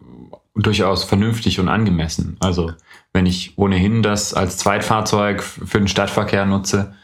durchaus 0.54 1.04
vernünftig 1.04 1.60
und 1.60 1.68
angemessen. 1.68 2.38
Also 2.40 2.72
wenn 3.12 3.26
ich 3.26 3.52
ohnehin 3.58 4.02
das 4.02 4.32
als 4.32 4.56
Zweitfahrzeug 4.56 5.42
für 5.42 5.76
den 5.76 5.88
Stadtverkehr 5.88 6.46
nutze, 6.46 6.94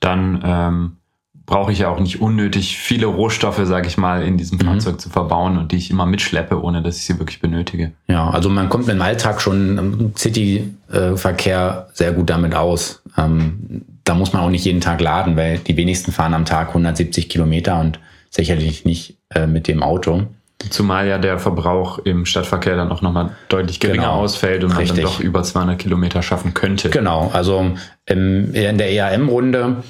dann 0.00 0.40
ähm, 0.42 0.96
brauche 1.44 1.72
ich 1.72 1.80
ja 1.80 1.90
auch 1.90 2.00
nicht 2.00 2.22
unnötig 2.22 2.78
viele 2.78 3.04
Rohstoffe, 3.04 3.60
sage 3.64 3.86
ich 3.86 3.98
mal, 3.98 4.22
in 4.22 4.38
diesem 4.38 4.56
mhm. 4.56 4.62
Fahrzeug 4.62 4.98
zu 4.98 5.10
verbauen 5.10 5.58
und 5.58 5.70
die 5.70 5.76
ich 5.76 5.90
immer 5.90 6.06
mitschleppe, 6.06 6.62
ohne 6.62 6.80
dass 6.80 6.96
ich 6.96 7.04
sie 7.04 7.18
wirklich 7.18 7.42
benötige. 7.42 7.92
Ja, 8.08 8.30
also 8.30 8.48
man 8.48 8.70
kommt 8.70 8.88
im 8.88 9.02
Alltag 9.02 9.42
schon 9.42 9.76
im 9.76 10.16
City-Verkehr 10.16 11.88
sehr 11.92 12.12
gut 12.12 12.30
damit 12.30 12.54
aus. 12.54 13.02
Ähm, 13.18 13.84
da 14.04 14.14
muss 14.14 14.32
man 14.32 14.42
auch 14.42 14.50
nicht 14.50 14.64
jeden 14.64 14.80
Tag 14.80 15.00
laden, 15.00 15.36
weil 15.36 15.58
die 15.58 15.76
wenigsten 15.76 16.12
fahren 16.12 16.34
am 16.34 16.44
Tag 16.44 16.68
170 16.68 17.28
Kilometer 17.28 17.80
und 17.80 17.98
sicherlich 18.30 18.84
nicht 18.84 19.16
äh, 19.34 19.46
mit 19.46 19.66
dem 19.66 19.82
Auto. 19.82 20.24
Zumal 20.70 21.06
ja 21.06 21.18
der 21.18 21.38
Verbrauch 21.38 21.98
im 21.98 22.24
Stadtverkehr 22.24 22.76
dann 22.76 22.90
auch 22.90 23.02
nochmal 23.02 23.30
deutlich 23.48 23.80
geringer 23.80 24.04
genau. 24.04 24.20
ausfällt 24.20 24.62
und 24.64 24.70
man 24.70 24.78
Richtig. 24.78 25.04
dann 25.04 25.12
doch 25.12 25.20
über 25.20 25.42
200 25.42 25.78
Kilometer 25.78 26.22
schaffen 26.22 26.54
könnte. 26.54 26.90
Genau, 26.90 27.30
also 27.32 27.72
im, 28.06 28.54
in 28.54 28.78
der 28.78 28.90
EAM-Runde 28.90 29.82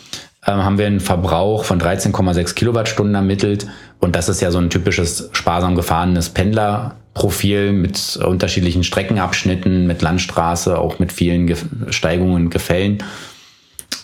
ähm, 0.46 0.64
haben 0.64 0.78
wir 0.78 0.86
einen 0.86 1.00
Verbrauch 1.00 1.64
von 1.64 1.80
13,6 1.80 2.54
Kilowattstunden 2.54 3.14
ermittelt. 3.14 3.66
Und 4.00 4.16
das 4.16 4.28
ist 4.28 4.40
ja 4.40 4.50
so 4.50 4.58
ein 4.58 4.70
typisches 4.70 5.30
sparsam 5.32 5.74
gefahrenes 5.76 6.30
Pendlerprofil 6.30 7.72
mit 7.72 8.16
unterschiedlichen 8.16 8.84
Streckenabschnitten, 8.84 9.86
mit 9.86 10.02
Landstraße, 10.02 10.78
auch 10.78 10.98
mit 10.98 11.12
vielen 11.12 11.46
Ge 11.46 11.56
Steigungen, 11.90 12.50
Gefällen. 12.50 13.02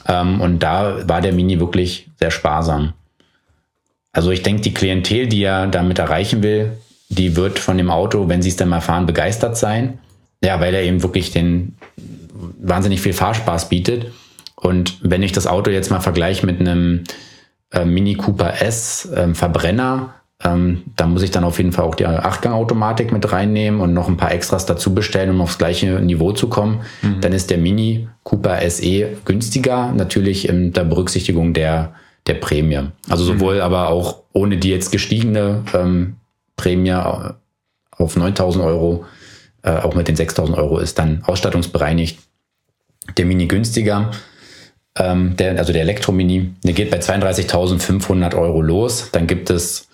Ähm, 0.07 0.40
und 0.40 0.61
da 0.61 1.09
war 1.09 1.20
der 1.20 1.32
Mini 1.32 1.61
wirklich 1.61 2.09
sehr 2.18 2.30
sparsam. 2.30 2.94
Also 4.12 4.30
ich 4.30 4.42
denke, 4.42 4.62
die 4.62 4.74
Klientel, 4.74 5.28
die 5.28 5.42
er 5.42 5.66
damit 5.66 5.98
erreichen 5.98 6.42
will, 6.42 6.72
die 7.09 7.36
wird 7.36 7.59
von 7.59 7.76
dem 7.76 7.90
Auto, 7.90 8.28
wenn 8.28 8.42
sie 8.42 8.48
es 8.48 8.57
dann 8.57 8.68
mal 8.68 8.80
fahren, 8.80 9.07
begeistert 9.07 9.57
sein. 9.57 9.98
ja, 10.42 10.61
weil 10.61 10.74
er 10.74 10.82
eben 10.82 11.03
wirklich 11.03 11.32
den 11.32 11.76
wahnsinnig 12.30 13.01
viel 13.01 13.12
Fahrspaß 13.12 13.68
bietet. 13.68 14.07
Und 14.57 14.98
wenn 15.03 15.22
ich 15.22 15.32
das 15.32 15.46
Auto 15.46 15.70
jetzt 15.70 15.90
mal 15.90 16.01
vergleiche 16.01 16.46
mit 16.46 16.61
einem 16.61 17.05
äh, 17.72 17.84
Mini 17.84 18.14
Cooper 18.14 18.61
S 18.62 19.07
äh, 19.07 19.34
Verbrenner, 19.34 20.14
ähm, 20.43 20.84
da 20.97 21.07
muss 21.07 21.22
ich 21.22 21.30
dann 21.30 21.45
auf 21.45 21.59
jeden 21.59 21.72
Fall 21.72 21.84
auch 21.84 21.95
die 21.95 22.07
Achtgang-Automatik 22.07 23.12
mit 23.12 23.30
reinnehmen 23.30 23.80
und 23.80 23.93
noch 23.93 24.09
ein 24.09 24.16
paar 24.16 24.32
Extras 24.32 24.64
dazu 24.64 24.95
bestellen, 24.95 25.30
um 25.30 25.41
aufs 25.43 25.59
gleiche 25.59 26.01
Niveau 26.01 26.32
zu 26.32 26.49
kommen. 26.49 26.80
Mhm. 27.03 27.20
Dann 27.20 27.32
ist 27.32 27.51
der 27.51 27.59
Mini 27.59 28.09
Cooper 28.22 28.59
SE 28.70 29.16
günstiger, 29.26 29.93
natürlich 29.93 30.49
in 30.49 30.72
der 30.72 30.84
Berücksichtigung 30.84 31.53
der, 31.53 31.93
der 32.26 32.34
Prämie. 32.34 32.88
Also 33.09 33.24
sowohl 33.24 33.57
mhm. 33.57 33.61
aber 33.61 33.88
auch 33.88 34.22
ohne 34.32 34.57
die 34.57 34.70
jetzt 34.70 34.93
gestiegene 34.93 35.62
ähm, 35.74 36.16
Prämie 36.57 36.95
auf 37.91 38.16
9000 38.16 38.64
Euro, 38.64 39.05
äh, 39.62 39.72
auch 39.72 39.95
mit 39.95 40.09
den 40.09 40.16
6000 40.16 40.57
Euro 40.57 40.78
ist 40.78 40.99
dann 40.99 41.22
ausstattungsbereinigt 41.24 42.18
der 43.18 43.26
Mini 43.26 43.47
günstiger. 43.47 44.11
Ähm, 44.97 45.36
der, 45.36 45.59
also 45.59 45.74
der 45.74 45.82
Elektro-Mini, 45.82 46.55
der 46.64 46.72
geht 46.72 46.91
bei 46.91 46.99
32.500 46.99 48.36
Euro 48.36 48.62
los. 48.62 49.11
Dann 49.12 49.26
gibt 49.26 49.51
es 49.51 49.89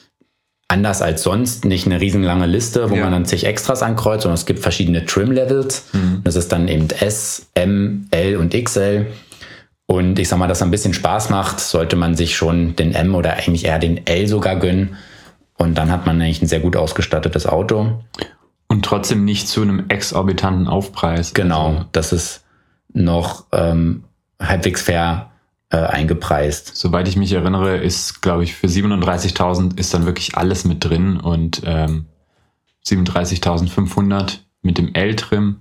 anders 0.69 1.03
als 1.03 1.23
sonst 1.23 1.64
nicht 1.64 1.87
eine 1.87 2.01
riesenlange 2.01 2.47
Liste, 2.47 2.91
wo 2.91 2.95
ja. 2.95 3.05
man 3.05 3.12
dann 3.12 3.25
zig 3.25 3.47
Extras 3.47 3.83
ankreuzt, 3.83 4.23
sondern 4.23 4.35
es 4.35 4.47
gibt 4.47 4.61
verschiedene 4.61 5.05
Trim-Levels. 5.05 5.91
Mhm. 5.93 6.21
Das 6.25 6.37
ist 6.37 6.51
dann 6.53 6.69
eben 6.69 6.89
S, 6.91 7.47
M, 7.55 8.09
L 8.11 8.37
und 8.37 8.53
XL. 8.53 9.07
Und 9.87 10.19
ich 10.19 10.29
sag 10.29 10.39
mal, 10.39 10.49
dass 10.49 10.62
ein 10.62 10.73
bisschen 10.73 10.95
Spaß 10.95 11.31
macht, 11.31 11.61
sollte 11.61 11.95
man 11.95 12.17
sich 12.17 12.37
schon 12.37 12.75
den 12.75 12.93
M 12.93 13.14
oder 13.14 13.35
eigentlich 13.35 13.67
eher 13.67 13.79
den 13.79 14.07
L 14.07 14.27
sogar 14.27 14.57
gönnen. 14.57 14.97
Und 15.57 15.79
dann 15.79 15.91
hat 15.91 16.05
man 16.07 16.21
eigentlich 16.21 16.43
ein 16.43 16.49
sehr 16.49 16.61
gut 16.61 16.77
ausgestattetes 16.77 17.47
Auto. 17.47 18.01
Und 18.67 18.85
trotzdem 18.85 19.25
nicht 19.25 19.47
zu 19.47 19.62
einem 19.62 19.85
exorbitanten 19.89 20.67
Aufpreis. 20.67 21.33
Genau, 21.35 21.69
also. 21.69 21.85
das 21.93 22.12
ist 22.12 22.45
noch 22.93 23.45
ähm, 23.53 24.03
halbwegs 24.41 24.83
fair 24.83 25.31
äh, 25.71 25.79
eingepreist. 25.79 26.77
Soweit 26.77 27.09
ich 27.09 27.17
mich 27.17 27.33
erinnere, 27.33 27.77
ist, 27.77 28.23
glaube 28.23 28.45
ich, 28.45 28.55
für 28.55 28.67
37.000 28.69 29.79
ist 29.79 29.93
dann 29.95 30.07
wirklich 30.07 30.37
alles 30.37 30.64
mit 30.64 30.85
drin 30.85 31.19
und 31.19 31.62
ähm, 31.64 32.07
37.500 32.85 34.39
mit 34.62 34.79
dem 34.79 34.95
L-Trim. 34.95 35.57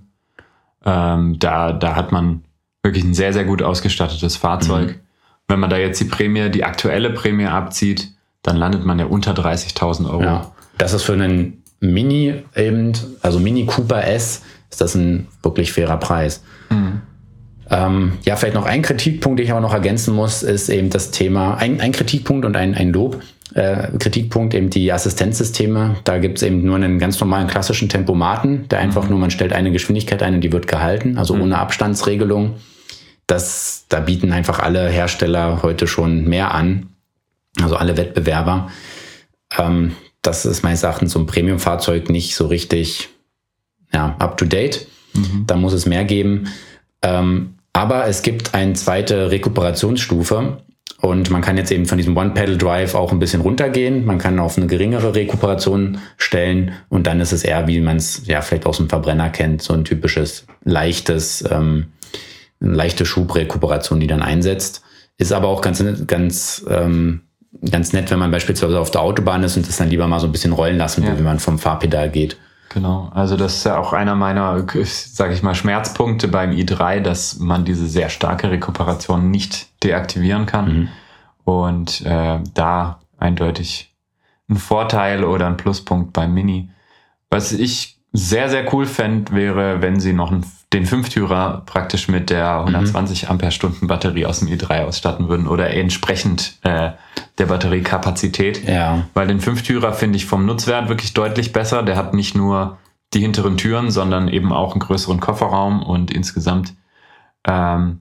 Ähm, 0.84 1.38
da, 1.38 1.72
da 1.72 1.96
hat 1.96 2.12
man 2.12 2.44
wirklich 2.82 3.04
ein 3.04 3.14
sehr, 3.14 3.32
sehr 3.32 3.44
gut 3.44 3.62
ausgestattetes 3.62 4.36
Fahrzeug. 4.36 4.88
Mhm. 4.88 5.00
Wenn 5.48 5.60
man 5.60 5.70
da 5.70 5.76
jetzt 5.76 6.00
die 6.00 6.04
Prämie, 6.04 6.50
die 6.50 6.64
aktuelle 6.64 7.10
Prämie 7.10 7.46
abzieht, 7.46 8.12
dann 8.42 8.56
landet 8.56 8.84
man 8.84 8.98
ja 8.98 9.06
unter 9.06 9.32
30.000 9.32 10.08
Euro. 10.08 10.22
Ja, 10.22 10.52
das 10.78 10.92
ist 10.92 11.02
für 11.02 11.14
einen 11.14 11.64
Mini 11.80 12.42
eben, 12.54 12.92
also 13.22 13.40
Mini 13.40 13.66
Cooper 13.66 14.06
S, 14.06 14.42
ist 14.70 14.80
das 14.80 14.94
ein 14.94 15.26
wirklich 15.42 15.72
fairer 15.72 15.96
Preis. 15.96 16.42
Mhm. 16.70 17.02
Ähm, 17.68 18.12
ja, 18.24 18.36
vielleicht 18.36 18.54
noch 18.54 18.64
ein 18.64 18.82
Kritikpunkt, 18.82 19.38
den 19.38 19.44
ich 19.44 19.50
aber 19.50 19.60
noch 19.60 19.72
ergänzen 19.72 20.14
muss, 20.14 20.42
ist 20.42 20.68
eben 20.68 20.90
das 20.90 21.10
Thema, 21.10 21.56
ein, 21.56 21.80
ein 21.80 21.92
Kritikpunkt 21.92 22.44
und 22.44 22.56
ein, 22.56 22.74
ein 22.74 22.92
Lob. 22.92 23.20
Äh, 23.54 23.88
Kritikpunkt 23.98 24.54
eben 24.54 24.70
die 24.70 24.92
Assistenzsysteme. 24.92 25.96
Da 26.04 26.18
gibt 26.18 26.38
es 26.38 26.42
eben 26.42 26.64
nur 26.64 26.76
einen 26.76 26.98
ganz 26.98 27.18
normalen 27.20 27.48
klassischen 27.48 27.88
Tempomaten, 27.88 28.68
der 28.68 28.80
einfach 28.80 29.04
mhm. 29.04 29.10
nur, 29.10 29.18
man 29.18 29.30
stellt 29.30 29.52
eine 29.52 29.72
Geschwindigkeit 29.72 30.22
ein 30.22 30.34
und 30.34 30.40
die 30.42 30.52
wird 30.52 30.68
gehalten, 30.68 31.18
also 31.18 31.34
mhm. 31.34 31.42
ohne 31.42 31.58
Abstandsregelung. 31.58 32.56
Das, 33.26 33.86
da 33.88 34.00
bieten 34.00 34.32
einfach 34.32 34.60
alle 34.60 34.88
Hersteller 34.88 35.62
heute 35.62 35.86
schon 35.86 36.28
mehr 36.28 36.54
an, 36.54 36.90
also 37.60 37.76
alle 37.76 37.96
Wettbewerber. 37.96 38.70
Ähm, 39.58 39.96
das 40.22 40.44
ist 40.44 40.62
meines 40.62 40.82
Erachtens 40.82 41.12
so 41.12 41.18
ein 41.18 41.26
Premium-Fahrzeug 41.26 42.10
nicht 42.10 42.36
so 42.36 42.46
richtig 42.46 43.08
ja, 43.92 44.16
up 44.18 44.36
to 44.36 44.44
date. 44.44 44.86
Mhm. 45.14 45.44
Da 45.46 45.56
muss 45.56 45.72
es 45.72 45.86
mehr 45.86 46.04
geben. 46.04 46.48
Ähm, 47.02 47.55
aber 47.76 48.06
es 48.06 48.22
gibt 48.22 48.54
eine 48.54 48.72
zweite 48.72 49.30
Rekuperationsstufe 49.30 50.62
und 51.02 51.28
man 51.28 51.42
kann 51.42 51.58
jetzt 51.58 51.70
eben 51.70 51.84
von 51.84 51.98
diesem 51.98 52.16
One-Pedal-Drive 52.16 52.94
auch 52.94 53.12
ein 53.12 53.18
bisschen 53.18 53.42
runtergehen. 53.42 54.06
Man 54.06 54.16
kann 54.16 54.38
auf 54.38 54.56
eine 54.56 54.66
geringere 54.66 55.14
Rekuperation 55.14 55.98
stellen 56.16 56.72
und 56.88 57.06
dann 57.06 57.20
ist 57.20 57.32
es 57.32 57.44
eher, 57.44 57.66
wie 57.66 57.82
man 57.82 57.98
es 57.98 58.26
ja 58.26 58.40
vielleicht 58.40 58.64
aus 58.64 58.78
dem 58.78 58.88
Verbrenner 58.88 59.28
kennt, 59.28 59.60
so 59.60 59.74
ein 59.74 59.84
typisches 59.84 60.46
leichtes, 60.64 61.44
ähm, 61.50 61.88
eine 62.62 62.72
leichte 62.72 63.04
Schubrekuperation, 63.04 64.00
die 64.00 64.06
dann 64.06 64.22
einsetzt. 64.22 64.82
Ist 65.18 65.32
aber 65.32 65.48
auch 65.48 65.60
ganz, 65.60 65.84
ganz, 66.06 66.64
ähm, 66.70 67.20
ganz 67.70 67.92
nett, 67.92 68.10
wenn 68.10 68.18
man 68.18 68.30
beispielsweise 68.30 68.80
auf 68.80 68.90
der 68.90 69.02
Autobahn 69.02 69.44
ist 69.44 69.58
und 69.58 69.68
das 69.68 69.76
dann 69.76 69.90
lieber 69.90 70.06
mal 70.06 70.20
so 70.20 70.28
ein 70.28 70.32
bisschen 70.32 70.54
rollen 70.54 70.78
lassen 70.78 71.02
will, 71.02 71.10
ja. 71.10 71.18
wenn 71.18 71.24
man 71.24 71.40
vom 71.40 71.58
Fahrpedal 71.58 72.08
geht. 72.08 72.38
Genau, 72.76 73.10
also 73.14 73.38
das 73.38 73.54
ist 73.54 73.64
ja 73.64 73.78
auch 73.78 73.94
einer 73.94 74.14
meiner, 74.14 74.66
sage 74.84 75.32
ich 75.32 75.42
mal, 75.42 75.54
Schmerzpunkte 75.54 76.28
beim 76.28 76.50
i3, 76.50 77.00
dass 77.00 77.38
man 77.38 77.64
diese 77.64 77.86
sehr 77.86 78.10
starke 78.10 78.50
Rekuperation 78.50 79.30
nicht 79.30 79.82
deaktivieren 79.82 80.44
kann. 80.44 80.68
Mhm. 80.68 80.88
Und 81.44 82.04
äh, 82.04 82.38
da 82.52 83.00
eindeutig 83.16 83.94
ein 84.50 84.56
Vorteil 84.56 85.24
oder 85.24 85.46
ein 85.46 85.56
Pluspunkt 85.56 86.12
beim 86.12 86.34
Mini. 86.34 86.68
Was 87.30 87.52
ich 87.52 87.98
sehr, 88.12 88.50
sehr 88.50 88.70
cool 88.74 88.84
fände, 88.84 89.32
wäre, 89.32 89.80
wenn 89.80 89.98
sie 89.98 90.12
noch 90.12 90.30
einen, 90.30 90.44
den 90.72 90.84
Fünftürer 90.84 91.62
praktisch 91.64 92.08
mit 92.08 92.30
der 92.30 92.58
120 92.60 93.22
mhm. 93.22 93.28
Ampere-Stunden 93.30 93.86
Batterie 93.86 94.26
aus 94.26 94.40
dem 94.40 94.48
i3 94.48 94.84
ausstatten 94.84 95.28
würden 95.28 95.46
oder 95.46 95.70
entsprechend 95.70 96.58
äh, 96.62 96.90
der 97.38 97.46
Batteriekapazität. 97.46 98.66
Ja. 98.66 99.06
Weil 99.14 99.28
den 99.28 99.40
Fünftürer 99.40 99.92
finde 99.92 100.16
ich 100.16 100.26
vom 100.26 100.44
Nutzwert 100.44 100.88
wirklich 100.88 101.14
deutlich 101.14 101.52
besser. 101.52 101.82
Der 101.82 101.96
hat 101.96 102.14
nicht 102.14 102.34
nur 102.34 102.78
die 103.14 103.20
hinteren 103.20 103.56
Türen, 103.56 103.90
sondern 103.90 104.28
eben 104.28 104.52
auch 104.52 104.72
einen 104.72 104.80
größeren 104.80 105.20
Kofferraum 105.20 105.82
und 105.82 106.10
insgesamt 106.10 106.74
ähm, 107.46 108.00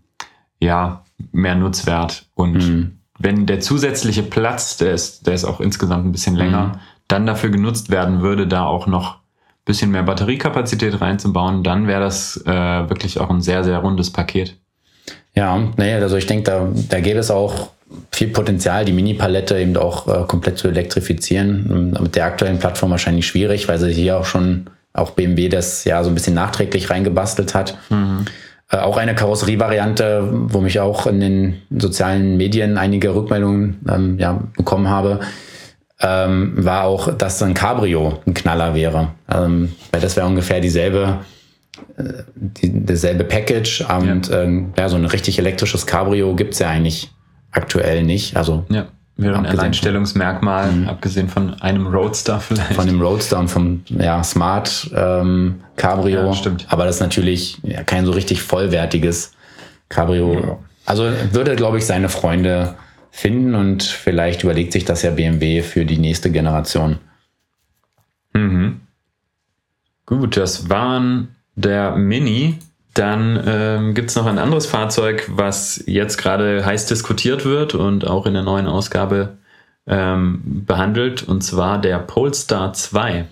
ja 0.60 1.04
mehr 1.32 1.56
Nutzwert. 1.56 2.28
Und 2.34 2.56
mhm. 2.56 3.00
wenn 3.20 3.46
der 3.46 3.60
zusätzliche 3.60 4.24
Platz, 4.24 4.78
der 4.78 4.94
ist, 4.94 5.28
der 5.28 5.36
ist 5.36 5.46
auch 5.46 5.60
insgesamt 5.60 6.06
ein 6.06 6.12
bisschen 6.12 6.36
länger, 6.36 6.68
mhm. 6.68 6.80
dann 7.08 7.26
dafür 7.28 7.52
genutzt 7.52 7.92
werden 7.92 8.22
würde, 8.22 8.48
da 8.48 8.66
auch 8.66 8.88
noch 8.88 9.20
bisschen 9.66 9.92
mehr 9.92 10.04
Batteriekapazität 10.04 11.02
reinzubauen, 11.02 11.64
dann 11.64 11.88
wäre 11.88 12.02
das 12.02 12.42
äh, 12.46 12.50
wirklich 12.52 13.20
auch 13.20 13.30
ein 13.30 13.42
sehr, 13.42 13.64
sehr 13.64 13.80
rundes 13.80 14.12
Paket. 14.12 14.56
Ja, 15.34 15.60
naja, 15.76 15.98
also 15.98 16.16
ich 16.16 16.28
denke, 16.28 16.44
da, 16.44 16.68
da 16.90 17.00
gäbe 17.02 17.20
es 17.20 17.30
auch 17.30 17.72
viel 18.12 18.30
Potenzial, 18.30 18.86
die 18.86 18.94
Mini-Palette 18.94 19.58
eben 19.60 19.76
auch 19.78 20.08
äh, 20.08 20.26
komplett 20.28 20.58
zu 20.58 20.68
elektrifizieren. 20.68 21.96
Mit 22.02 22.16
der 22.16 22.26
aktuellen 22.26 22.60
Plattform 22.60 22.92
wahrscheinlich 22.92 23.28
schwierig, 23.28 23.68
weil 23.68 23.80
sie 23.80 23.92
hier 23.92 24.18
auch 24.18 24.26
schon, 24.26 24.68
auch 24.94 25.12
BMW 25.12 25.50
das 25.50 25.84
ja 25.84 26.04
so 26.04 26.10
ein 26.10 26.16
bisschen 26.16 26.36
nachträglich 26.36 26.90
reingebastelt 26.90 27.54
hat. 27.54 27.78
Mhm. 27.90 28.26
Äh, 28.72 28.78
auch 28.78 28.98
eine 28.98 29.14
Karosserievariante, 29.14 30.30
wo 30.32 30.62
mich 30.62 30.80
auch 30.80 31.06
in 31.06 31.20
den 31.20 31.62
sozialen 31.78 32.38
Medien 32.38 32.78
einige 32.78 33.14
Rückmeldungen 33.14 33.80
ähm, 33.90 34.18
ja, 34.20 34.42
bekommen 34.56 34.90
habe, 34.90 35.20
ähm, 36.02 36.54
war 36.58 36.84
auch, 36.84 37.14
dass 37.14 37.42
ein 37.42 37.54
Cabrio 37.54 38.20
ein 38.26 38.34
Knaller 38.34 38.76
wäre. 38.76 39.10
Ähm, 39.32 39.74
weil 39.92 40.02
das 40.02 40.16
wäre 40.16 40.28
ungefähr 40.28 40.60
dieselbe, 40.60 41.20
äh, 41.98 42.24
die, 42.36 42.86
dasselbe 42.86 43.24
Package. 43.24 43.86
Und 43.88 44.28
ja. 44.28 44.42
Ähm, 44.42 44.74
ja, 44.78 44.90
so 44.90 44.96
ein 44.96 45.06
richtig 45.06 45.40
elektrisches 45.40 45.86
Cabrio 45.86 46.36
gibt's 46.36 46.60
ja 46.60 46.70
eigentlich 46.70 47.12
aktuell 47.52 48.04
nicht. 48.04 48.36
Also 48.36 48.66
ja. 48.70 48.88
Wäre 49.18 49.38
ein 49.38 49.46
Alleinstellungsmerkmal, 49.46 50.72
mhm. 50.74 50.90
abgesehen 50.90 51.30
von 51.30 51.54
einem 51.62 51.88
Roadster 51.88 52.42
vielleicht. 52.42 52.74
Von 52.74 52.86
dem 52.86 53.02
Roadster 53.02 53.40
und 53.40 53.48
vom 53.48 53.82
ja, 53.88 54.22
Smart 54.26 54.92
ähm, 54.94 55.62
Cabrio. 55.78 56.26
Ja, 56.26 56.34
stimmt. 56.34 56.66
Aber 56.68 56.84
das 56.84 56.96
ist 56.96 57.02
natürlich 57.02 57.62
kein 57.86 58.06
so 58.06 58.12
richtig 58.12 58.42
vollwertiges 58.42 59.32
Cabrio. 59.88 60.34
Ja. 60.34 60.58
Also 60.86 61.10
würde, 61.32 61.56
glaube 61.56 61.78
ich, 61.78 61.86
seine 61.86 62.10
Freunde 62.10 62.76
finden 63.16 63.56
und 63.56 63.82
vielleicht 63.82 64.44
überlegt 64.44 64.74
sich 64.74 64.84
das 64.84 65.02
ja 65.02 65.10
BMW 65.10 65.62
für 65.62 65.86
die 65.86 65.98
nächste 65.98 66.32
Generation. 66.32 66.98
Mhm. 68.34 68.82
Gut, 70.06 70.36
das 70.36 70.70
waren 70.70 71.30
der 71.56 71.96
Mini. 71.96 72.60
Dann 72.94 73.42
ähm, 73.48 73.94
gibt 73.94 74.10
es 74.10 74.18
noch 74.18 74.26
ein 74.26 74.38
anderes 74.38 74.66
Fahrzeug, 74.66 75.30
was 75.30 75.82
jetzt 75.88 76.18
gerade 76.18 76.66
heiß 76.66 76.88
diskutiert 76.88 77.46
wird 77.46 77.74
und 77.74 78.06
auch 78.06 78.26
in 78.26 78.34
der 78.34 78.44
neuen 78.44 78.68
Ausgabe 78.68 79.38
ähm, 79.88 80.64
behandelt, 80.66 81.24
und 81.24 81.42
zwar 81.42 81.80
der 81.80 82.00
Polestar 82.00 82.74
2. 82.74 83.26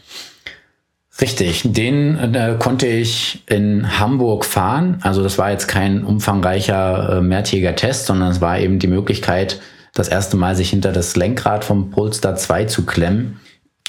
Richtig, 1.20 1.62
den 1.66 2.34
äh, 2.34 2.56
konnte 2.58 2.88
ich 2.88 3.44
in 3.48 4.00
Hamburg 4.00 4.46
fahren. 4.46 5.00
Also 5.02 5.22
das 5.22 5.38
war 5.38 5.52
jetzt 5.52 5.68
kein 5.68 6.06
umfangreicher 6.06 7.18
äh, 7.18 7.22
mehrtägiger 7.22 7.76
Test, 7.76 8.06
sondern 8.06 8.32
es 8.32 8.42
war 8.42 8.60
eben 8.60 8.80
die 8.80 8.88
Möglichkeit, 8.88 9.60
das 9.94 10.08
erste 10.08 10.38
Mal 10.38 10.56
sich 10.56 10.70
hinter 10.70 10.92
das 10.92 11.16
Lenkrad 11.16 11.64
vom 11.64 11.92
Polestar 11.92 12.36
2 12.36 12.66
zu 12.66 12.86
klemmen, 12.86 13.40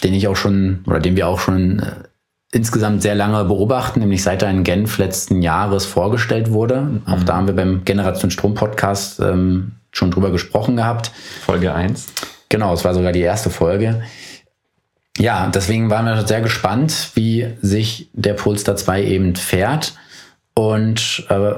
den 0.03 0.15
ich 0.15 0.29
auch 0.29 0.37
schon, 0.37 0.85
oder 0.87 1.01
den 1.01 1.17
wir 1.17 1.29
auch 1.29 1.41
schon 1.41 1.81
äh, 1.81 1.93
insgesamt 2.53 3.03
sehr 3.03 3.15
lange 3.15 3.45
beobachten, 3.45 4.01
nämlich 4.01 4.23
seit 4.23 4.43
er 4.43 4.51
in 4.51 4.65
Genf 4.65 4.99
letzten 4.99 5.43
Jahres 5.43 5.87
vorgestellt 5.87 6.53
wurde. 6.53 7.01
Auch 7.07 7.19
mhm. 7.19 7.27
da 7.27 7.37
haben 7.37 7.47
wir 7.47 7.57
beim 7.57 7.85
Generation 7.85 8.31
Strom 8.31 8.55
Podcast 8.55 9.19
ähm, 9.19 9.73
schon 9.91 10.11
drüber 10.11 10.31
gesprochen 10.31 10.77
gehabt. 10.77 11.11
Folge 11.45 11.75
1. 11.75 12.07
Genau, 12.49 12.73
es 12.75 12.85
war 12.85 12.95
sogar 12.95 13.13
die 13.13 13.21
erste 13.21 13.51
Folge. 13.51 14.03
Ja, 15.19 15.49
deswegen 15.53 15.91
waren 15.91 16.07
wir 16.07 16.27
sehr 16.27 16.41
gespannt, 16.41 17.11
wie 17.15 17.49
sich 17.63 18.11
der 18.13 18.35
Polestar 18.35 18.77
2 18.77 19.05
eben 19.05 19.37
fährt 19.37 19.95
und 20.55 21.25
äh, 21.31 21.53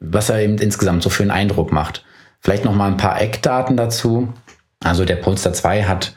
was 0.00 0.30
er 0.30 0.40
eben 0.40 0.58
insgesamt 0.58 1.02
so 1.02 1.10
für 1.10 1.22
einen 1.22 1.30
Eindruck 1.30 1.72
macht. 1.72 2.04
Vielleicht 2.42 2.64
noch 2.64 2.74
mal 2.74 2.88
ein 2.88 2.96
paar 2.96 3.20
Eckdaten 3.20 3.76
dazu. 3.76 4.32
Also 4.80 5.04
der 5.04 5.16
Polestar 5.16 5.52
2 5.52 5.84
hat 5.84 6.16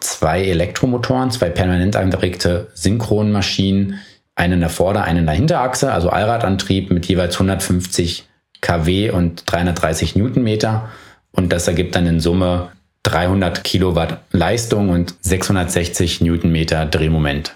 zwei 0.00 0.42
Elektromotoren, 0.42 1.30
zwei 1.30 1.48
permanent 1.48 1.96
angeregte 1.96 2.68
Synchronmaschinen, 2.74 3.98
einen 4.34 4.54
in 4.54 4.60
der 4.60 4.68
Vorder-, 4.68 5.04
einen 5.04 5.20
in 5.20 5.26
der 5.26 5.34
Hinterachse, 5.34 5.92
also 5.92 6.10
Allradantrieb 6.10 6.90
mit 6.90 7.06
jeweils 7.06 7.34
150 7.34 8.28
kW 8.60 9.10
und 9.10 9.44
330 9.46 10.14
Newtonmeter. 10.14 10.90
Und 11.32 11.52
das 11.52 11.66
ergibt 11.66 11.96
dann 11.96 12.06
in 12.06 12.20
Summe 12.20 12.72
300 13.04 13.64
Kilowatt 13.64 14.18
Leistung 14.30 14.90
und 14.90 15.14
660 15.22 16.20
Newtonmeter 16.20 16.84
Drehmoment. 16.84 17.54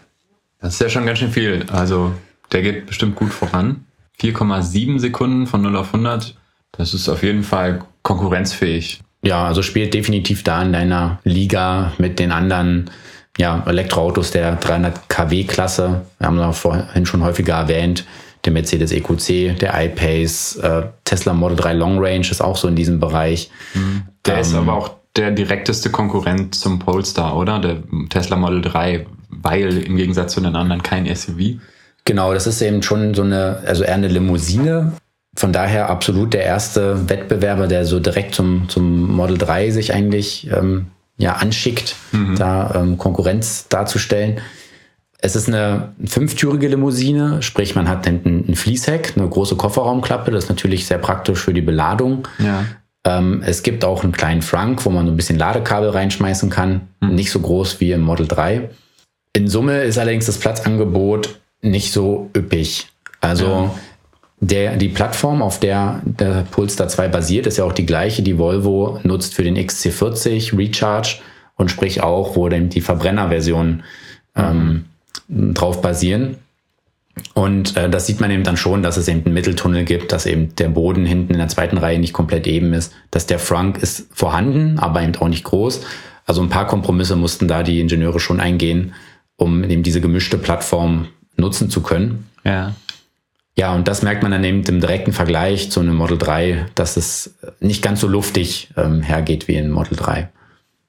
Das 0.60 0.74
ist 0.74 0.80
ja 0.80 0.88
schon 0.88 1.06
ganz 1.06 1.18
schön 1.18 1.30
viel. 1.30 1.66
Also 1.70 2.14
der 2.52 2.62
geht 2.62 2.86
bestimmt 2.86 3.16
gut 3.16 3.32
voran. 3.32 3.84
4,7 4.20 4.98
Sekunden 4.98 5.46
von 5.46 5.60
0 5.60 5.76
auf 5.76 5.88
100. 5.88 6.34
Das 6.78 6.94
ist 6.94 7.08
auf 7.08 7.22
jeden 7.22 7.42
Fall 7.42 7.80
konkurrenzfähig. 8.02 9.00
Ja, 9.22 9.46
also 9.46 9.62
spielt 9.62 9.94
definitiv 9.94 10.44
da 10.44 10.62
in 10.62 10.72
deiner 10.72 11.18
Liga 11.24 11.92
mit 11.98 12.18
den 12.18 12.32
anderen 12.32 12.90
ja, 13.38 13.62
Elektroautos 13.66 14.30
der 14.30 14.56
300 14.56 15.08
kW 15.08 15.44
Klasse. 15.44 16.02
Wir 16.18 16.26
haben 16.26 16.36
das 16.36 16.58
vorhin 16.58 17.06
schon 17.06 17.22
häufiger 17.22 17.54
erwähnt. 17.54 18.04
Der 18.44 18.52
Mercedes 18.52 18.92
EQC, 18.92 19.58
der 19.58 19.74
iPace, 19.84 20.56
äh, 20.56 20.82
Tesla 21.04 21.32
Model 21.32 21.56
3 21.56 21.72
Long 21.72 21.98
Range 21.98 22.26
ist 22.30 22.40
auch 22.40 22.56
so 22.56 22.68
in 22.68 22.76
diesem 22.76 23.00
Bereich. 23.00 23.50
Der 24.24 24.34
ähm, 24.34 24.40
ist 24.40 24.54
aber 24.54 24.74
auch 24.74 24.90
der 25.16 25.32
direkteste 25.32 25.90
Konkurrent 25.90 26.54
zum 26.54 26.78
Polestar, 26.78 27.36
oder? 27.36 27.58
Der 27.58 27.78
Tesla 28.08 28.36
Model 28.36 28.62
3, 28.62 29.06
weil 29.30 29.78
im 29.78 29.96
Gegensatz 29.96 30.34
zu 30.34 30.40
den 30.40 30.54
anderen 30.54 30.82
kein 30.82 31.12
SUV. 31.14 31.58
Genau, 32.04 32.32
das 32.32 32.46
ist 32.46 32.62
eben 32.62 32.82
schon 32.82 33.14
so 33.14 33.22
eine, 33.22 33.62
also 33.66 33.82
eher 33.82 33.94
eine 33.94 34.08
Limousine. 34.08 34.92
Von 35.36 35.52
daher 35.52 35.90
absolut 35.90 36.32
der 36.32 36.44
erste 36.44 37.08
Wettbewerber, 37.08 37.66
der 37.66 37.84
so 37.84 38.00
direkt 38.00 38.34
zum, 38.34 38.68
zum 38.68 39.14
Model 39.14 39.36
3 39.36 39.70
sich 39.70 39.92
eigentlich 39.92 40.50
ähm, 40.50 40.86
ja, 41.18 41.34
anschickt, 41.34 41.94
mhm. 42.12 42.36
da 42.36 42.74
ähm, 42.74 42.98
Konkurrenz 42.98 43.68
darzustellen. 43.68 44.40
Es 45.18 45.36
ist 45.36 45.48
eine 45.48 45.92
fünftürige 46.04 46.68
Limousine, 46.68 47.42
sprich 47.42 47.74
man 47.74 47.88
hat 47.88 48.06
hinten 48.06 48.44
ein 48.48 48.54
Fließheck, 48.54 49.14
eine 49.16 49.28
große 49.28 49.56
Kofferraumklappe, 49.56 50.30
das 50.30 50.44
ist 50.44 50.50
natürlich 50.50 50.86
sehr 50.86 50.98
praktisch 50.98 51.40
für 51.40 51.54
die 51.54 51.62
Beladung. 51.62 52.28
Ja. 52.38 52.64
Ähm, 53.04 53.42
es 53.44 53.62
gibt 53.62 53.84
auch 53.84 54.04
einen 54.04 54.12
kleinen 54.12 54.42
Frank, 54.42 54.84
wo 54.84 54.90
man 54.90 55.06
ein 55.06 55.16
bisschen 55.16 55.38
Ladekabel 55.38 55.90
reinschmeißen 55.90 56.50
kann, 56.50 56.88
mhm. 57.00 57.14
nicht 57.14 57.30
so 57.30 57.40
groß 57.40 57.80
wie 57.80 57.92
im 57.92 58.02
Model 58.02 58.26
3. 58.26 58.68
In 59.32 59.48
Summe 59.48 59.82
ist 59.82 59.98
allerdings 59.98 60.26
das 60.26 60.38
Platzangebot 60.38 61.38
nicht 61.62 61.92
so 61.92 62.30
üppig. 62.36 62.88
Also 63.20 63.46
ja. 63.46 63.74
Der, 64.40 64.76
die 64.76 64.88
Plattform, 64.88 65.40
auf 65.40 65.60
der 65.60 66.02
der 66.04 66.44
Polestar 66.50 66.88
2 66.88 67.08
basiert, 67.08 67.46
ist 67.46 67.56
ja 67.56 67.64
auch 67.64 67.72
die 67.72 67.86
gleiche, 67.86 68.22
die 68.22 68.38
Volvo 68.38 69.00
nutzt 69.02 69.34
für 69.34 69.42
den 69.42 69.56
XC40 69.56 70.56
Recharge 70.56 71.18
und 71.56 71.70
sprich 71.70 72.02
auch, 72.02 72.36
wo 72.36 72.48
dann 72.48 72.68
die 72.68 72.82
Verbrennerversion 72.82 73.82
ähm, 74.34 74.84
drauf 75.28 75.80
basieren. 75.80 76.36
Und 77.32 77.76
äh, 77.78 77.88
das 77.88 78.06
sieht 78.06 78.20
man 78.20 78.30
eben 78.30 78.44
dann 78.44 78.58
schon, 78.58 78.82
dass 78.82 78.98
es 78.98 79.08
eben 79.08 79.24
einen 79.24 79.34
Mitteltunnel 79.34 79.84
gibt, 79.84 80.12
dass 80.12 80.26
eben 80.26 80.54
der 80.56 80.68
Boden 80.68 81.06
hinten 81.06 81.32
in 81.32 81.38
der 81.38 81.48
zweiten 81.48 81.78
Reihe 81.78 81.98
nicht 81.98 82.12
komplett 82.12 82.46
eben 82.46 82.74
ist, 82.74 82.92
dass 83.10 83.26
der 83.26 83.38
Frunk 83.38 83.78
ist 83.78 84.06
vorhanden, 84.12 84.78
aber 84.78 85.02
eben 85.02 85.16
auch 85.16 85.28
nicht 85.28 85.44
groß. 85.44 85.80
Also 86.26 86.42
ein 86.42 86.50
paar 86.50 86.66
Kompromisse 86.66 87.16
mussten 87.16 87.48
da 87.48 87.62
die 87.62 87.80
Ingenieure 87.80 88.20
schon 88.20 88.40
eingehen, 88.40 88.92
um 89.36 89.64
eben 89.64 89.82
diese 89.82 90.02
gemischte 90.02 90.36
Plattform 90.36 91.08
nutzen 91.36 91.70
zu 91.70 91.80
können. 91.80 92.26
Ja. 92.44 92.74
Ja, 93.58 93.74
und 93.74 93.88
das 93.88 94.02
merkt 94.02 94.22
man 94.22 94.32
dann 94.32 94.44
eben 94.44 94.62
im 94.64 94.80
direkten 94.80 95.12
Vergleich 95.12 95.70
zu 95.70 95.80
einem 95.80 95.96
Model 95.96 96.18
3, 96.18 96.66
dass 96.74 96.96
es 96.96 97.36
nicht 97.58 97.82
ganz 97.82 98.00
so 98.00 98.06
luftig 98.06 98.68
ähm, 98.76 99.02
hergeht 99.02 99.48
wie 99.48 99.56
ein 99.56 99.70
Model 99.70 99.96
3. 99.96 100.28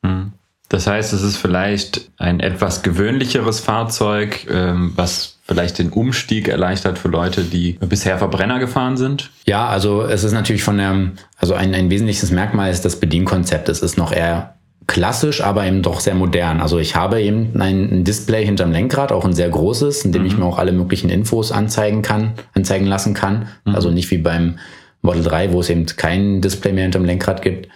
Mhm. 0.01 0.33
Das 0.69 0.85
heißt, 0.85 1.13
es 1.13 1.21
ist 1.21 1.37
vielleicht 1.37 2.11
ein 2.17 2.41
etwas 2.41 2.83
gewöhnlicheres 2.83 3.61
Fahrzeug, 3.61 4.47
ähm, 4.51 4.91
was 4.97 5.37
vielleicht 5.47 5.79
den 5.79 5.91
Umstieg 5.91 6.49
erleichtert 6.49 6.99
für 6.99 7.07
Leute, 7.07 7.45
die 7.45 7.73
bisher 7.79 8.17
Verbrenner 8.17 8.59
gefahren 8.59 8.97
sind? 8.97 9.31
Ja, 9.45 9.67
also 9.67 10.03
es 10.03 10.25
ist 10.25 10.33
natürlich 10.33 10.63
von 10.63 10.77
der, 10.77 11.11
also 11.37 11.53
ein, 11.53 11.73
ein 11.73 11.89
wesentliches 11.89 12.31
Merkmal 12.31 12.69
ist 12.69 12.83
das 12.83 12.99
Bedienkonzept. 12.99 13.69
Es 13.69 13.81
ist 13.81 13.97
noch 13.97 14.11
eher 14.11 14.56
klassisch, 14.87 15.41
aber 15.41 15.65
eben 15.65 15.81
doch 15.81 15.99
sehr 15.99 16.15
modern. 16.15 16.61
Also 16.61 16.79
ich 16.79 16.95
habe 16.95 17.21
eben 17.21 17.59
ein, 17.61 18.03
Display 18.03 18.45
hinterm 18.45 18.71
Lenkrad, 18.71 19.11
auch 19.11 19.25
ein 19.25 19.33
sehr 19.33 19.49
großes, 19.49 20.05
in 20.05 20.11
dem 20.11 20.23
mhm. 20.23 20.27
ich 20.27 20.37
mir 20.37 20.45
auch 20.45 20.57
alle 20.57 20.71
möglichen 20.71 21.09
Infos 21.09 21.51
anzeigen 21.51 22.01
kann, 22.01 22.33
anzeigen 22.53 22.87
lassen 22.87 23.13
kann. 23.13 23.49
Mhm. 23.65 23.75
Also 23.75 23.91
nicht 23.91 24.09
wie 24.11 24.17
beim 24.17 24.57
Model 25.01 25.23
3, 25.23 25.51
wo 25.51 25.59
es 25.59 25.69
eben 25.69 25.85
kein 25.85 26.41
Display 26.41 26.71
mehr 26.71 26.83
hinterm 26.83 27.05
Lenkrad 27.05 27.41
gibt. 27.41 27.67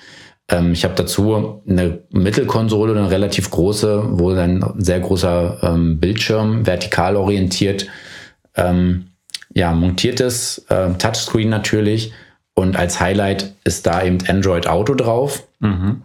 Ähm, 0.49 0.71
ich 0.71 0.83
habe 0.83 0.95
dazu 0.95 1.61
eine 1.67 1.99
Mittelkonsole, 2.11 2.97
eine 2.97 3.11
relativ 3.11 3.51
große, 3.51 4.03
wo 4.11 4.31
ein 4.31 4.63
sehr 4.77 4.99
großer 4.99 5.59
ähm, 5.63 5.99
Bildschirm 5.99 6.65
vertikal 6.65 7.15
orientiert 7.15 7.87
ähm, 8.55 9.07
ja, 9.53 9.73
montiertes 9.73 10.65
äh, 10.69 10.93
Touchscreen 10.93 11.49
natürlich. 11.49 12.13
Und 12.53 12.75
als 12.75 12.99
Highlight 12.99 13.53
ist 13.63 13.85
da 13.87 14.03
eben 14.03 14.19
Android 14.27 14.67
Auto 14.67 14.93
drauf. 14.93 15.47
Mhm. 15.59 16.03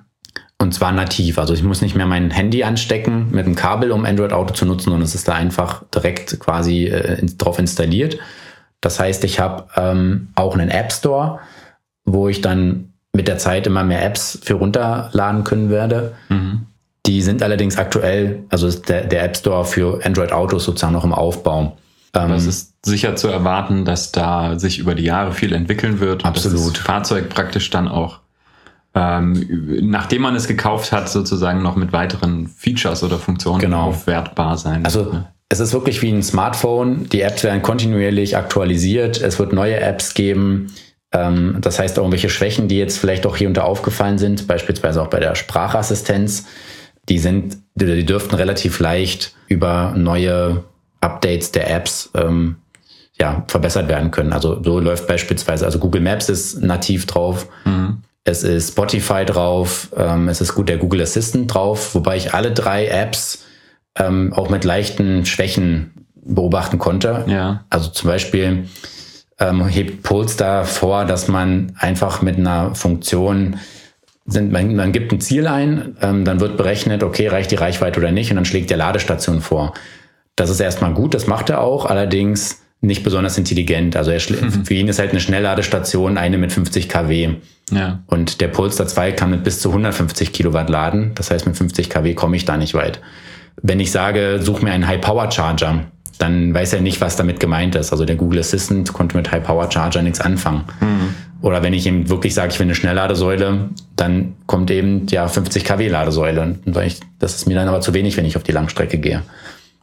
Und 0.58 0.72
zwar 0.72 0.92
nativ. 0.92 1.38
Also 1.38 1.52
ich 1.52 1.62
muss 1.62 1.82
nicht 1.82 1.94
mehr 1.94 2.06
mein 2.06 2.30
Handy 2.30 2.64
anstecken 2.64 3.30
mit 3.30 3.44
einem 3.44 3.54
Kabel, 3.54 3.92
um 3.92 4.04
Android 4.04 4.32
Auto 4.32 4.54
zu 4.54 4.64
nutzen, 4.64 4.84
sondern 4.84 5.02
es 5.02 5.14
ist 5.14 5.28
da 5.28 5.34
einfach 5.34 5.82
direkt 5.94 6.40
quasi 6.40 6.86
äh, 6.86 7.24
drauf 7.36 7.58
installiert. 7.58 8.18
Das 8.80 8.98
heißt, 8.98 9.24
ich 9.24 9.38
habe 9.38 9.66
ähm, 9.76 10.28
auch 10.34 10.54
einen 10.54 10.70
App 10.70 10.92
Store, 10.92 11.40
wo 12.04 12.28
ich 12.28 12.40
dann 12.40 12.92
mit 13.12 13.28
der 13.28 13.38
Zeit 13.38 13.66
immer 13.66 13.84
mehr 13.84 14.04
Apps 14.04 14.38
für 14.42 14.54
runterladen 14.54 15.44
können 15.44 15.70
werde. 15.70 16.14
Mhm. 16.28 16.66
Die 17.06 17.22
sind 17.22 17.42
allerdings 17.42 17.76
aktuell, 17.76 18.44
also 18.48 18.66
ist 18.66 18.88
der, 18.88 19.04
der 19.04 19.24
App 19.24 19.36
Store 19.36 19.64
für 19.64 20.04
Android 20.04 20.32
Autos 20.32 20.64
sozusagen 20.64 20.92
noch 20.92 21.04
im 21.04 21.12
Aufbau. 21.12 21.76
Aber 22.12 22.34
es 22.34 22.44
ähm, 22.44 22.48
ist 22.48 22.74
sicher 22.84 23.16
zu 23.16 23.28
erwarten, 23.28 23.84
dass 23.84 24.12
da 24.12 24.58
sich 24.58 24.78
über 24.78 24.94
die 24.94 25.04
Jahre 25.04 25.32
viel 25.32 25.52
entwickeln 25.52 26.00
wird 26.00 26.24
und 26.24 26.28
Absolut. 26.28 26.58
dass 26.58 26.72
das 26.72 26.82
Fahrzeug 26.82 27.28
praktisch 27.28 27.70
dann 27.70 27.88
auch 27.88 28.20
ähm, 28.96 29.46
nachdem 29.82 30.22
man 30.22 30.34
es 30.34 30.48
gekauft 30.48 30.90
hat, 30.90 31.10
sozusagen 31.10 31.62
noch 31.62 31.76
mit 31.76 31.92
weiteren 31.92 32.48
Features 32.48 33.04
oder 33.04 33.18
Funktionen 33.18 33.60
genau. 33.60 33.88
aufwertbar 33.88 34.56
sein. 34.56 34.86
Also 34.86 35.22
es 35.50 35.60
ist 35.60 35.74
wirklich 35.74 36.00
wie 36.00 36.10
ein 36.10 36.22
Smartphone. 36.22 37.06
Die 37.10 37.20
Apps 37.20 37.44
werden 37.44 37.60
kontinuierlich 37.60 38.38
aktualisiert. 38.38 39.20
Es 39.20 39.38
wird 39.38 39.52
neue 39.52 39.78
Apps 39.78 40.14
geben. 40.14 40.72
Ähm, 41.12 41.58
das 41.60 41.78
heißt, 41.78 41.98
irgendwelche 41.98 42.30
Schwächen, 42.30 42.68
die 42.68 42.78
jetzt 42.78 42.96
vielleicht 42.96 43.26
auch 43.26 43.36
hier 43.36 43.48
und 43.48 43.58
da 43.58 43.64
aufgefallen 43.64 44.16
sind, 44.16 44.46
beispielsweise 44.46 45.02
auch 45.02 45.08
bei 45.08 45.20
der 45.20 45.34
Sprachassistenz, 45.34 46.46
die 47.10 47.18
sind, 47.18 47.58
die 47.74 48.06
dürften 48.06 48.34
relativ 48.34 48.80
leicht 48.80 49.34
über 49.46 49.92
neue 49.94 50.64
Updates 51.02 51.52
der 51.52 51.70
Apps 51.70 52.10
ähm, 52.14 52.56
ja, 53.20 53.44
verbessert 53.46 53.88
werden 53.88 54.10
können. 54.10 54.32
Also 54.32 54.62
so 54.62 54.80
läuft 54.80 55.06
beispielsweise, 55.06 55.66
also 55.66 55.78
Google 55.78 56.00
Maps 56.00 56.30
ist 56.30 56.62
nativ 56.62 57.04
drauf. 57.04 57.46
Mhm. 57.66 57.98
Es 58.28 58.42
ist 58.42 58.72
Spotify 58.72 59.24
drauf, 59.24 59.88
ähm, 59.96 60.28
es 60.28 60.40
ist 60.40 60.54
gut 60.54 60.68
der 60.68 60.78
Google 60.78 61.00
Assistant 61.00 61.54
drauf, 61.54 61.94
wobei 61.94 62.16
ich 62.16 62.34
alle 62.34 62.50
drei 62.50 62.88
Apps 62.88 63.44
ähm, 63.96 64.32
auch 64.32 64.50
mit 64.50 64.64
leichten 64.64 65.24
Schwächen 65.24 66.08
beobachten 66.16 66.78
konnte. 66.78 67.24
Ja. 67.28 67.64
Also 67.70 67.90
zum 67.90 68.10
Beispiel 68.10 68.66
ähm, 69.38 69.64
hebt 69.66 70.02
Polestar 70.02 70.64
vor, 70.64 71.04
dass 71.04 71.28
man 71.28 71.76
einfach 71.78 72.20
mit 72.20 72.36
einer 72.36 72.74
Funktion 72.74 73.60
sind, 74.26 74.50
man, 74.50 74.74
man 74.74 74.90
gibt 74.90 75.12
ein 75.12 75.20
Ziel 75.20 75.46
ein, 75.46 75.96
ähm, 76.02 76.24
dann 76.24 76.40
wird 76.40 76.56
berechnet, 76.56 77.04
okay, 77.04 77.28
reicht 77.28 77.52
die 77.52 77.56
Reichweite 77.56 78.00
oder 78.00 78.10
nicht, 78.10 78.30
und 78.30 78.36
dann 78.36 78.44
schlägt 78.44 78.70
der 78.70 78.76
Ladestation 78.76 79.40
vor. 79.40 79.72
Das 80.34 80.50
ist 80.50 80.58
erstmal 80.58 80.94
gut, 80.94 81.14
das 81.14 81.28
macht 81.28 81.48
er 81.48 81.60
auch, 81.60 81.86
allerdings 81.86 82.60
nicht 82.86 83.02
besonders 83.02 83.36
intelligent. 83.36 83.96
Also 83.96 84.10
er, 84.10 84.20
mhm. 84.20 84.64
für 84.64 84.74
ihn 84.74 84.88
ist 84.88 84.98
halt 84.98 85.10
eine 85.10 85.20
Schnellladestation 85.20 86.16
eine 86.18 86.38
mit 86.38 86.52
50 86.52 86.88
kW. 86.88 87.34
Ja. 87.70 88.02
Und 88.06 88.40
der 88.40 88.48
Polestar 88.48 88.86
2 88.86 89.12
kann 89.12 89.30
mit 89.30 89.44
bis 89.44 89.60
zu 89.60 89.70
150 89.70 90.32
Kilowatt 90.32 90.70
laden. 90.70 91.12
Das 91.14 91.30
heißt, 91.30 91.46
mit 91.46 91.56
50 91.56 91.90
kW 91.90 92.14
komme 92.14 92.36
ich 92.36 92.44
da 92.44 92.56
nicht 92.56 92.74
weit. 92.74 93.00
Wenn 93.62 93.80
ich 93.80 93.90
sage, 93.90 94.38
such 94.40 94.62
mir 94.62 94.72
einen 94.72 94.86
High-Power-Charger, 94.86 95.84
dann 96.18 96.54
weiß 96.54 96.72
er 96.74 96.80
nicht, 96.80 97.00
was 97.00 97.16
damit 97.16 97.40
gemeint 97.40 97.74
ist. 97.74 97.92
Also 97.92 98.04
der 98.04 98.16
Google 98.16 98.40
Assistant 98.40 98.92
konnte 98.92 99.16
mit 99.16 99.30
High-Power-Charger 99.30 100.02
nichts 100.02 100.20
anfangen. 100.20 100.64
Mhm. 100.80 101.14
Oder 101.42 101.62
wenn 101.62 101.74
ich 101.74 101.86
ihm 101.86 102.08
wirklich 102.08 102.34
sage, 102.34 102.52
ich 102.52 102.58
will 102.58 102.66
eine 102.66 102.74
Schnellladesäule, 102.74 103.68
dann 103.94 104.34
kommt 104.46 104.70
eben 104.70 105.06
ja 105.08 105.28
50 105.28 105.64
kW 105.64 105.88
Ladesäule. 105.88 106.56
Und 106.64 106.76
ich, 106.78 107.00
das 107.18 107.34
ist 107.34 107.46
mir 107.46 107.54
dann 107.54 107.68
aber 107.68 107.80
zu 107.80 107.92
wenig, 107.94 108.16
wenn 108.16 108.24
ich 108.24 108.36
auf 108.36 108.42
die 108.42 108.52
Langstrecke 108.52 108.98
gehe. 108.98 109.22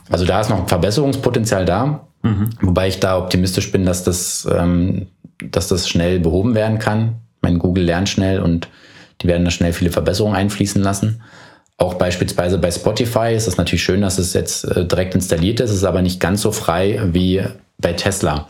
Also 0.10 0.26
da 0.26 0.42
ist 0.42 0.50
noch 0.50 0.60
ein 0.60 0.68
Verbesserungspotenzial 0.68 1.66
da. 1.66 2.08
Mhm. 2.24 2.50
Wobei 2.62 2.88
ich 2.88 3.00
da 3.00 3.18
optimistisch 3.18 3.72
bin, 3.72 3.86
dass 3.86 4.04
das, 4.04 4.48
ähm, 4.52 5.08
dass 5.44 5.68
das 5.68 5.88
schnell 5.88 6.20
behoben 6.20 6.56
werden 6.56 6.80
kann. 6.80 7.16
Mein 7.42 7.60
Google 7.60 7.84
lernt 7.84 8.10
schnell 8.10 8.40
und 8.40 8.70
die 9.22 9.28
werden 9.28 9.46
da 9.46 9.52
schnell 9.52 9.74
viele 9.74 9.92
Verbesserungen 9.92 10.36
einfließen 10.36 10.82
lassen. 10.82 11.22
Auch 11.78 11.96
beispielsweise 11.96 12.58
bei 12.58 12.72
Spotify 12.72 13.34
ist 13.36 13.48
es 13.48 13.58
natürlich 13.58 13.84
schön, 13.84 14.02
dass 14.02 14.18
es 14.18 14.34
jetzt 14.34 14.64
äh, 14.64 14.86
direkt 14.86 15.16
installiert 15.16 15.60
ist, 15.60 15.72
ist 15.72 15.84
aber 15.84 16.02
nicht 16.02 16.20
ganz 16.20 16.42
so 16.42 16.52
frei 16.52 17.02
wie 17.12 17.44
bei 17.78 17.94
Tesla. 17.94 18.48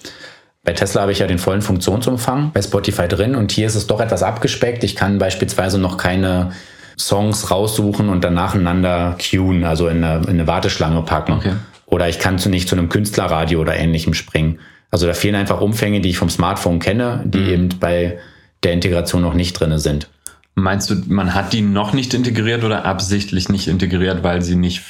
Bei 0.63 0.73
Tesla 0.73 1.01
habe 1.01 1.11
ich 1.11 1.19
ja 1.19 1.27
den 1.27 1.39
vollen 1.39 1.61
Funktionsumfang 1.61 2.51
bei 2.53 2.61
Spotify 2.61 3.07
drin 3.07 3.35
und 3.35 3.51
hier 3.51 3.67
ist 3.67 3.75
es 3.75 3.87
doch 3.87 3.99
etwas 3.99 4.23
abgespeckt. 4.23 4.83
Ich 4.83 4.95
kann 4.95 5.17
beispielsweise 5.17 5.77
noch 5.77 5.97
keine 5.97 6.51
Songs 6.97 7.49
raussuchen 7.49 8.09
und 8.09 8.23
dann 8.23 8.35
nacheinander 8.35 9.15
queuen, 9.19 9.63
also 9.63 9.87
in 9.87 10.03
eine, 10.03 10.23
in 10.23 10.29
eine 10.29 10.47
Warteschlange 10.47 11.01
packen. 11.01 11.33
Okay. 11.33 11.53
Oder 11.93 12.09
ich 12.09 12.17
kann 12.17 12.39
zu 12.39 12.49
nicht 12.49 12.67
zu 12.67 12.75
einem 12.75 12.89
Künstlerradio 12.89 13.61
oder 13.61 13.75
ähnlichem 13.75 14.15
springen. 14.15 14.57
Also 14.89 15.05
da 15.05 15.13
fehlen 15.13 15.35
einfach 15.35 15.61
Umfänge, 15.61 16.01
die 16.01 16.09
ich 16.09 16.17
vom 16.17 16.31
Smartphone 16.31 16.79
kenne, 16.79 17.21
die 17.23 17.37
mhm. 17.37 17.49
eben 17.49 17.69
bei 17.79 18.17
der 18.63 18.73
Integration 18.73 19.21
noch 19.21 19.35
nicht 19.35 19.53
drinne 19.53 19.77
sind. 19.77 20.09
Meinst 20.55 20.89
du, 20.89 20.95
man 21.07 21.35
hat 21.35 21.53
die 21.53 21.61
noch 21.61 21.93
nicht 21.93 22.15
integriert 22.15 22.63
oder 22.63 22.85
absichtlich 22.85 23.47
nicht 23.47 23.67
integriert, 23.67 24.23
weil 24.23 24.41
sie 24.41 24.55
nicht 24.55 24.81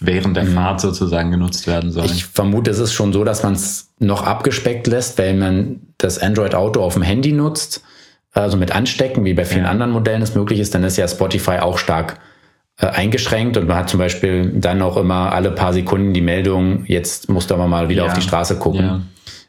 während 0.00 0.36
der 0.36 0.44
mhm. 0.44 0.52
Fahrt 0.52 0.82
sozusagen 0.82 1.30
genutzt 1.30 1.66
werden 1.66 1.90
sollen? 1.90 2.10
Ich 2.10 2.26
vermute, 2.26 2.70
es 2.70 2.78
ist 2.78 2.92
schon 2.92 3.14
so, 3.14 3.24
dass 3.24 3.42
man 3.42 3.54
es 3.54 3.88
noch 3.98 4.26
abgespeckt 4.26 4.86
lässt, 4.86 5.16
wenn 5.16 5.38
man 5.38 5.80
das 5.96 6.18
Android 6.18 6.54
Auto 6.54 6.82
auf 6.82 6.92
dem 6.92 7.02
Handy 7.02 7.32
nutzt, 7.32 7.82
also 8.34 8.58
mit 8.58 8.72
Anstecken, 8.72 9.24
wie 9.24 9.32
bei 9.32 9.46
vielen 9.46 9.64
ja. 9.64 9.70
anderen 9.70 9.92
Modellen 9.92 10.20
es 10.20 10.34
möglich 10.34 10.60
ist, 10.60 10.74
dann 10.74 10.84
ist 10.84 10.98
ja 10.98 11.08
Spotify 11.08 11.60
auch 11.60 11.78
stark 11.78 12.20
eingeschränkt 12.88 13.56
und 13.56 13.68
man 13.68 13.76
hat 13.76 13.90
zum 13.90 13.98
Beispiel 13.98 14.52
dann 14.54 14.82
auch 14.82 14.96
immer 14.96 15.32
alle 15.32 15.50
paar 15.50 15.72
Sekunden 15.72 16.12
die 16.12 16.20
Meldung, 16.20 16.84
jetzt 16.86 17.28
musst 17.28 17.50
du 17.50 17.54
aber 17.54 17.68
mal 17.68 17.88
wieder 17.88 18.04
ja. 18.04 18.08
auf 18.08 18.14
die 18.14 18.22
Straße 18.22 18.58
gucken. 18.58 18.84
Ja. 18.84 19.00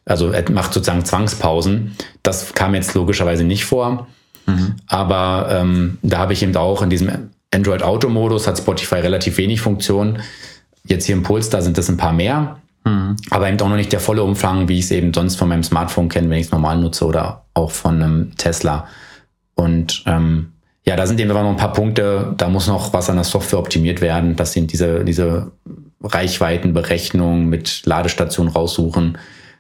Also 0.06 0.30
er 0.30 0.50
macht 0.52 0.74
sozusagen 0.74 1.06
Zwangspausen. 1.06 1.96
Das 2.24 2.54
kam 2.54 2.76
jetzt 2.76 2.94
logischerweise 2.94 3.44
nicht 3.44 3.66
vor. 3.66 4.08
Mhm. 4.46 4.76
Aber 4.88 5.48
ähm, 5.50 5.98
da 6.02 6.18
habe 6.20 6.34
ich 6.34 6.44
eben 6.44 6.56
auch 6.56 6.82
in 6.82 6.90
diesem 6.90 7.30
Android 7.54 7.84
Auto 7.84 8.10
Modus 8.10 8.48
hat 8.48 8.58
Spotify 8.58 8.96
relativ 8.96 9.38
wenig 9.38 9.62
Funktionen. 9.62 10.22
Jetzt 10.86 11.06
hier 11.06 11.16
im 11.16 11.24
Puls, 11.24 11.50
da 11.50 11.62
sind 11.62 11.78
es 11.78 11.90
ein 11.90 11.98
paar 11.98 12.14
mehr. 12.14 12.58
Mhm. 12.86 13.16
Aber 13.30 13.48
eben 13.48 13.60
auch 13.62 13.70
noch 13.70 13.76
nicht 13.76 13.94
der 13.94 14.00
volle 14.00 14.24
Umfang, 14.24 14.68
wie 14.68 14.80
ich 14.80 14.86
es 14.86 14.92
eben 14.92 15.14
sonst 15.14 15.36
von 15.36 15.48
meinem 15.48 15.64
Smartphone 15.64 16.10
kenne, 16.10 16.30
wenn 16.30 16.40
ich 16.40 16.48
es 16.48 16.52
normal 16.52 16.78
nutze 16.78 17.06
oder 17.06 17.46
auch 17.54 17.72
von 17.72 18.02
einem 18.02 18.36
Tesla. 18.36 18.88
Und 19.56 20.04
ähm, 20.06 20.53
ja, 20.86 20.96
da 20.96 21.06
sind 21.06 21.20
eben 21.20 21.30
noch 21.30 21.50
ein 21.50 21.56
paar 21.56 21.74
Punkte, 21.74 22.34
da 22.38 22.50
muss 22.50 22.68
noch 22.68 22.92
was 22.92 23.10
an 23.10 23.16
der 23.16 23.24
Software 23.24 23.60
optimiert 23.60 24.02
werden. 24.02 24.36
Das 24.36 24.52
sind 24.52 24.72
diese, 24.74 25.06
diese 25.06 25.52
Reichweitenberechnungen 26.02 27.48
mit 27.48 27.86
Ladestationen 27.86 28.52
raussuchen. 28.52 29.18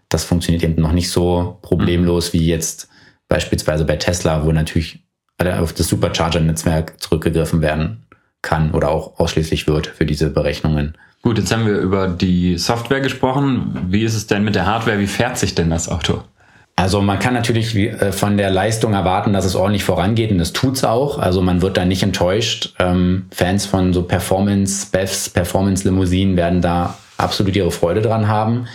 Das 0.09 0.25
funktioniert 0.25 0.63
eben 0.63 0.81
noch 0.81 0.91
nicht 0.91 1.09
so 1.09 1.57
problemlos 1.61 2.33
mhm. 2.33 2.39
wie 2.39 2.47
jetzt 2.47 2.89
beispielsweise 3.29 3.85
bei 3.85 3.95
Tesla, 3.95 4.45
wo 4.45 4.51
natürlich 4.51 5.03
auf 5.39 5.73
das 5.73 5.87
Supercharger-Netzwerk 5.87 7.01
zurückgegriffen 7.01 7.61
werden 7.61 8.05
kann 8.41 8.71
oder 8.71 8.89
auch 8.89 9.19
ausschließlich 9.19 9.67
wird 9.67 9.87
für 9.87 10.05
diese 10.05 10.29
Berechnungen. 10.29 10.95
Gut, 11.21 11.37
jetzt 11.37 11.51
haben 11.53 11.65
wir 11.65 11.77
über 11.77 12.09
die 12.09 12.57
Software 12.57 12.99
gesprochen. 12.99 13.87
Wie 13.89 14.03
ist 14.03 14.13
es 14.13 14.27
denn 14.27 14.43
mit 14.43 14.55
der 14.55 14.65
Hardware? 14.65 14.99
Wie 14.99 15.07
fährt 15.07 15.37
sich 15.37 15.55
denn 15.55 15.69
das 15.69 15.87
Auto? 15.87 16.21
Also 16.75 17.01
man 17.01 17.19
kann 17.19 17.33
natürlich 17.33 17.75
äh, 17.75 18.11
von 18.11 18.37
der 18.37 18.49
Leistung 18.49 18.93
erwarten, 18.93 19.31
dass 19.33 19.45
es 19.45 19.55
ordentlich 19.55 19.83
vorangeht 19.83 20.31
und 20.31 20.39
das 20.39 20.53
tut's 20.53 20.83
auch. 20.83 21.19
Also 21.19 21.41
man 21.41 21.61
wird 21.61 21.77
da 21.77 21.85
nicht 21.85 22.03
enttäuscht. 22.03 22.73
Ähm, 22.79 23.27
Fans 23.31 23.65
von 23.65 23.93
so 23.93 24.03
Performance, 24.03 24.87
Bevs, 24.91 25.29
Performance-Limousinen 25.29 26.35
werden 26.35 26.61
da 26.61 26.97
absolut 27.17 27.55
ihre 27.55 27.71
Freude 27.71 28.01
dran 28.01 28.27
haben. 28.27 28.67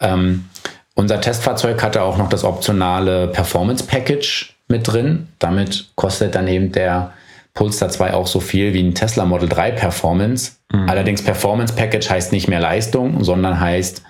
Ähm, 0.00 0.46
unser 0.94 1.20
Testfahrzeug 1.20 1.80
hatte 1.82 2.02
auch 2.02 2.18
noch 2.18 2.28
das 2.28 2.42
optionale 2.42 3.28
Performance 3.28 3.84
Package 3.84 4.54
mit 4.66 4.88
drin. 4.88 5.28
Damit 5.38 5.90
kostet 5.94 6.34
dann 6.34 6.48
eben 6.48 6.72
der 6.72 7.12
Polestar 7.54 7.88
2 7.88 8.14
auch 8.14 8.26
so 8.26 8.40
viel 8.40 8.74
wie 8.74 8.82
ein 8.82 8.94
Tesla 8.94 9.24
Model 9.24 9.48
3 9.48 9.72
Performance. 9.72 10.52
Mhm. 10.72 10.88
Allerdings 10.88 11.22
Performance 11.22 11.72
Package 11.74 12.10
heißt 12.10 12.32
nicht 12.32 12.48
mehr 12.48 12.60
Leistung, 12.60 13.22
sondern 13.22 13.60
heißt, 13.60 14.02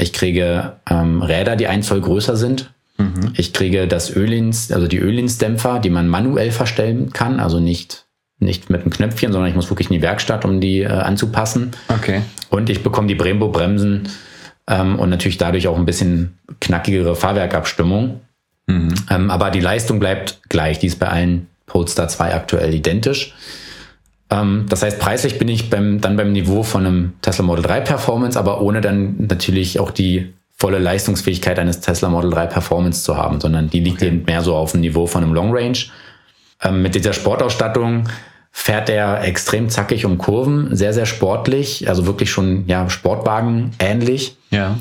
ich 0.00 0.12
kriege 0.12 0.74
ähm, 0.88 1.22
Räder, 1.22 1.56
die 1.56 1.66
ein 1.66 1.82
Zoll 1.82 2.00
größer 2.00 2.36
sind. 2.36 2.72
Mhm. 2.98 3.32
Ich 3.36 3.52
kriege 3.52 3.86
das 3.86 4.14
Ölins, 4.14 4.72
also 4.72 4.86
die 4.86 4.98
Ölinsdämpfer, 4.98 5.78
die 5.78 5.90
man 5.90 6.08
manuell 6.08 6.50
verstellen 6.50 7.12
kann, 7.12 7.40
also 7.40 7.60
nicht 7.60 8.06
nicht 8.42 8.70
mit 8.70 8.80
einem 8.80 8.90
Knöpfchen, 8.90 9.32
sondern 9.32 9.50
ich 9.50 9.54
muss 9.54 9.68
wirklich 9.70 9.90
in 9.90 9.96
die 9.96 10.02
Werkstatt, 10.02 10.46
um 10.46 10.62
die 10.62 10.80
äh, 10.80 10.88
anzupassen. 10.88 11.72
Okay. 11.88 12.22
Und 12.48 12.70
ich 12.70 12.82
bekomme 12.82 13.06
die 13.06 13.14
Brembo 13.14 13.48
Bremsen 13.48 14.08
ähm, 14.66 14.98
und 14.98 15.10
natürlich 15.10 15.36
dadurch 15.36 15.68
auch 15.68 15.76
ein 15.76 15.84
bisschen 15.84 16.38
knackigere 16.58 17.14
Fahrwerkabstimmung. 17.14 18.20
Mhm. 18.66 18.94
Ähm, 19.10 19.30
aber 19.30 19.50
die 19.50 19.60
Leistung 19.60 20.00
bleibt 20.00 20.40
gleich. 20.48 20.78
Die 20.78 20.86
ist 20.86 20.98
bei 20.98 21.08
allen 21.08 21.48
Polestar 21.66 22.08
2 22.08 22.34
aktuell 22.34 22.72
identisch. 22.72 23.34
Ähm, 24.30 24.66
das 24.68 24.82
heißt, 24.82 24.98
preislich 24.98 25.38
bin 25.38 25.48
ich 25.48 25.70
beim, 25.70 26.00
dann 26.00 26.16
beim 26.16 26.32
Niveau 26.32 26.62
von 26.62 26.86
einem 26.86 27.12
Tesla 27.22 27.44
Model 27.44 27.64
3 27.64 27.80
Performance, 27.80 28.38
aber 28.38 28.60
ohne 28.60 28.80
dann 28.80 29.16
natürlich 29.18 29.80
auch 29.80 29.90
die 29.90 30.32
volle 30.56 30.78
Leistungsfähigkeit 30.78 31.58
eines 31.58 31.80
Tesla 31.80 32.08
Model 32.08 32.30
3 32.30 32.46
Performance 32.46 33.02
zu 33.02 33.16
haben, 33.16 33.40
sondern 33.40 33.70
die 33.70 33.80
liegt 33.80 33.98
okay. 33.98 34.08
eben 34.08 34.24
mehr 34.26 34.42
so 34.42 34.54
auf 34.54 34.72
dem 34.72 34.82
Niveau 34.82 35.06
von 35.06 35.24
einem 35.24 35.32
Long 35.32 35.54
Range. 35.54 35.78
Ähm, 36.62 36.82
mit 36.82 36.94
dieser 36.94 37.12
Sportausstattung 37.12 38.04
fährt 38.52 38.90
er 38.90 39.24
extrem 39.24 39.68
zackig 39.70 40.04
um 40.04 40.18
Kurven, 40.18 40.74
sehr, 40.76 40.92
sehr 40.92 41.06
sportlich, 41.06 41.88
also 41.88 42.06
wirklich 42.06 42.30
schon 42.30 42.64
ja, 42.66 42.90
Sportwagen 42.90 43.70
ähnlich. 43.78 44.36
Ja. 44.50 44.76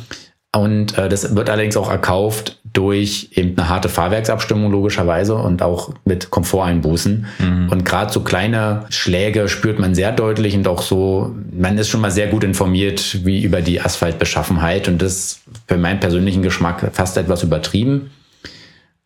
Und 0.52 0.98
äh, 0.98 1.08
das 1.08 1.36
wird 1.36 1.50
allerdings 1.50 1.78
auch 1.78 1.90
erkauft 1.90 2.59
durch 2.74 3.30
eben 3.34 3.58
eine 3.58 3.70
harte 3.70 3.90
Fahrwerksabstimmung 3.90 4.72
logischerweise 4.72 5.36
und 5.36 5.62
auch 5.62 5.94
mit 6.06 6.30
Komforteinbußen. 6.30 7.26
Mhm. 7.40 7.70
Und 7.70 7.86
gerade 7.86 8.12
so 8.12 8.22
kleine 8.22 8.86
Schläge 8.90 9.48
spürt 9.50 9.80
man 9.80 9.96
sehr 9.96 10.12
deutlich 10.12 10.56
und 10.56 10.68
auch 10.68 10.82
so, 10.82 11.36
man 11.52 11.78
ist 11.78 11.90
schon 11.90 12.02
mal 12.02 12.12
sehr 12.12 12.28
gut 12.28 12.44
informiert 12.44 13.26
wie 13.26 13.44
über 13.44 13.62
die 13.62 13.82
Asphaltbeschaffenheit 13.82 14.88
und 14.88 15.02
das 15.02 15.42
für 15.68 15.78
meinen 15.78 16.00
persönlichen 16.00 16.42
Geschmack 16.42 16.92
fast 16.94 17.18
etwas 17.18 17.44
übertrieben. 17.44 18.12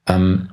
Ähm, 0.08 0.50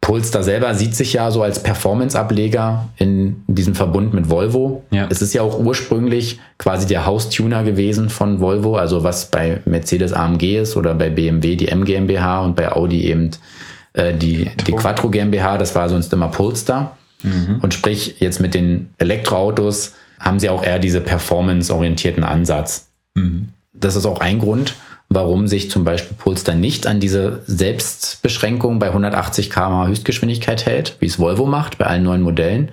Polestar 0.00 0.44
selber 0.44 0.74
sieht 0.74 0.94
sich 0.94 1.14
ja 1.14 1.30
so 1.30 1.42
als 1.42 1.62
Performance-Ableger 1.62 2.88
in 2.96 3.42
diesem 3.48 3.74
Verbund 3.74 4.14
mit 4.14 4.30
Volvo. 4.30 4.84
Ja. 4.90 5.08
Es 5.10 5.20
ist 5.20 5.34
ja 5.34 5.42
auch 5.42 5.58
ursprünglich 5.58 6.38
quasi 6.58 6.86
der 6.86 7.06
Haustuner 7.06 7.64
gewesen 7.64 8.08
von 8.08 8.40
Volvo, 8.40 8.76
also 8.76 9.02
was 9.02 9.30
bei 9.30 9.60
Mercedes 9.64 10.12
AMG 10.12 10.60
ist 10.60 10.76
oder 10.76 10.94
bei 10.94 11.10
BMW 11.10 11.56
die 11.56 11.68
M 11.68 11.84
GmbH 11.84 12.42
und 12.42 12.54
bei 12.54 12.70
Audi 12.70 13.04
eben 13.04 13.32
äh, 13.94 14.14
die, 14.14 14.48
die 14.66 14.72
Quattro 14.72 15.10
GmbH, 15.10 15.58
das 15.58 15.74
war 15.74 15.88
sonst 15.88 16.12
immer 16.12 16.28
Polestar. 16.28 16.96
Mhm. 17.22 17.58
Und 17.62 17.74
sprich, 17.74 18.16
jetzt 18.20 18.40
mit 18.40 18.54
den 18.54 18.90
Elektroautos 18.98 19.94
haben 20.20 20.38
sie 20.38 20.50
auch 20.50 20.62
eher 20.62 20.78
diese 20.78 21.00
performance-orientierten 21.00 22.22
Ansatz. 22.22 22.88
Mhm. 23.14 23.48
Das 23.72 23.96
ist 23.96 24.06
auch 24.06 24.20
ein 24.20 24.38
Grund, 24.38 24.74
warum 25.08 25.46
sich 25.46 25.70
zum 25.70 25.84
Beispiel 25.84 26.16
Polestar 26.16 26.54
nicht 26.54 26.86
an 26.86 27.00
diese 27.00 27.42
Selbstbeschränkung 27.46 28.78
bei 28.78 28.88
180 28.88 29.50
km 29.50 29.86
Höchstgeschwindigkeit 29.86 30.66
hält, 30.66 30.96
wie 31.00 31.06
es 31.06 31.18
Volvo 31.18 31.46
macht 31.46 31.78
bei 31.78 31.86
allen 31.86 32.02
neuen 32.02 32.22
Modellen, 32.22 32.72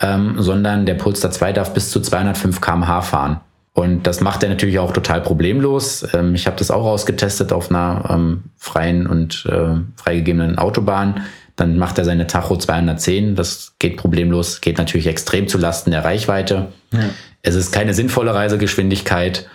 ähm, 0.00 0.36
sondern 0.38 0.86
der 0.86 0.94
Polestar 0.94 1.30
2 1.30 1.52
darf 1.52 1.72
bis 1.72 1.90
zu 1.90 2.00
205 2.00 2.60
km/h 2.60 3.02
fahren. 3.02 3.40
Und 3.72 4.06
das 4.06 4.22
macht 4.22 4.42
er 4.42 4.48
natürlich 4.48 4.78
auch 4.78 4.92
total 4.92 5.20
problemlos. 5.20 6.06
Ähm, 6.14 6.34
ich 6.34 6.46
habe 6.46 6.56
das 6.56 6.70
auch 6.70 6.84
ausgetestet 6.84 7.52
auf 7.52 7.70
einer 7.70 8.08
ähm, 8.08 8.44
freien 8.56 9.06
und 9.06 9.44
äh, 9.46 9.80
freigegebenen 9.96 10.56
Autobahn. 10.56 11.26
Dann 11.56 11.78
macht 11.78 11.98
er 11.98 12.04
seine 12.04 12.26
Tacho 12.26 12.56
210. 12.56 13.34
Das 13.34 13.74
geht 13.78 13.98
problemlos, 13.98 14.62
geht 14.62 14.78
natürlich 14.78 15.06
extrem 15.06 15.46
zu 15.46 15.58
Lasten 15.58 15.90
der 15.90 16.04
Reichweite. 16.04 16.68
Ja. 16.92 17.00
Es 17.42 17.54
ist 17.54 17.70
keine 17.70 17.92
sinnvolle 17.92 18.34
Reisegeschwindigkeit. 18.34 19.46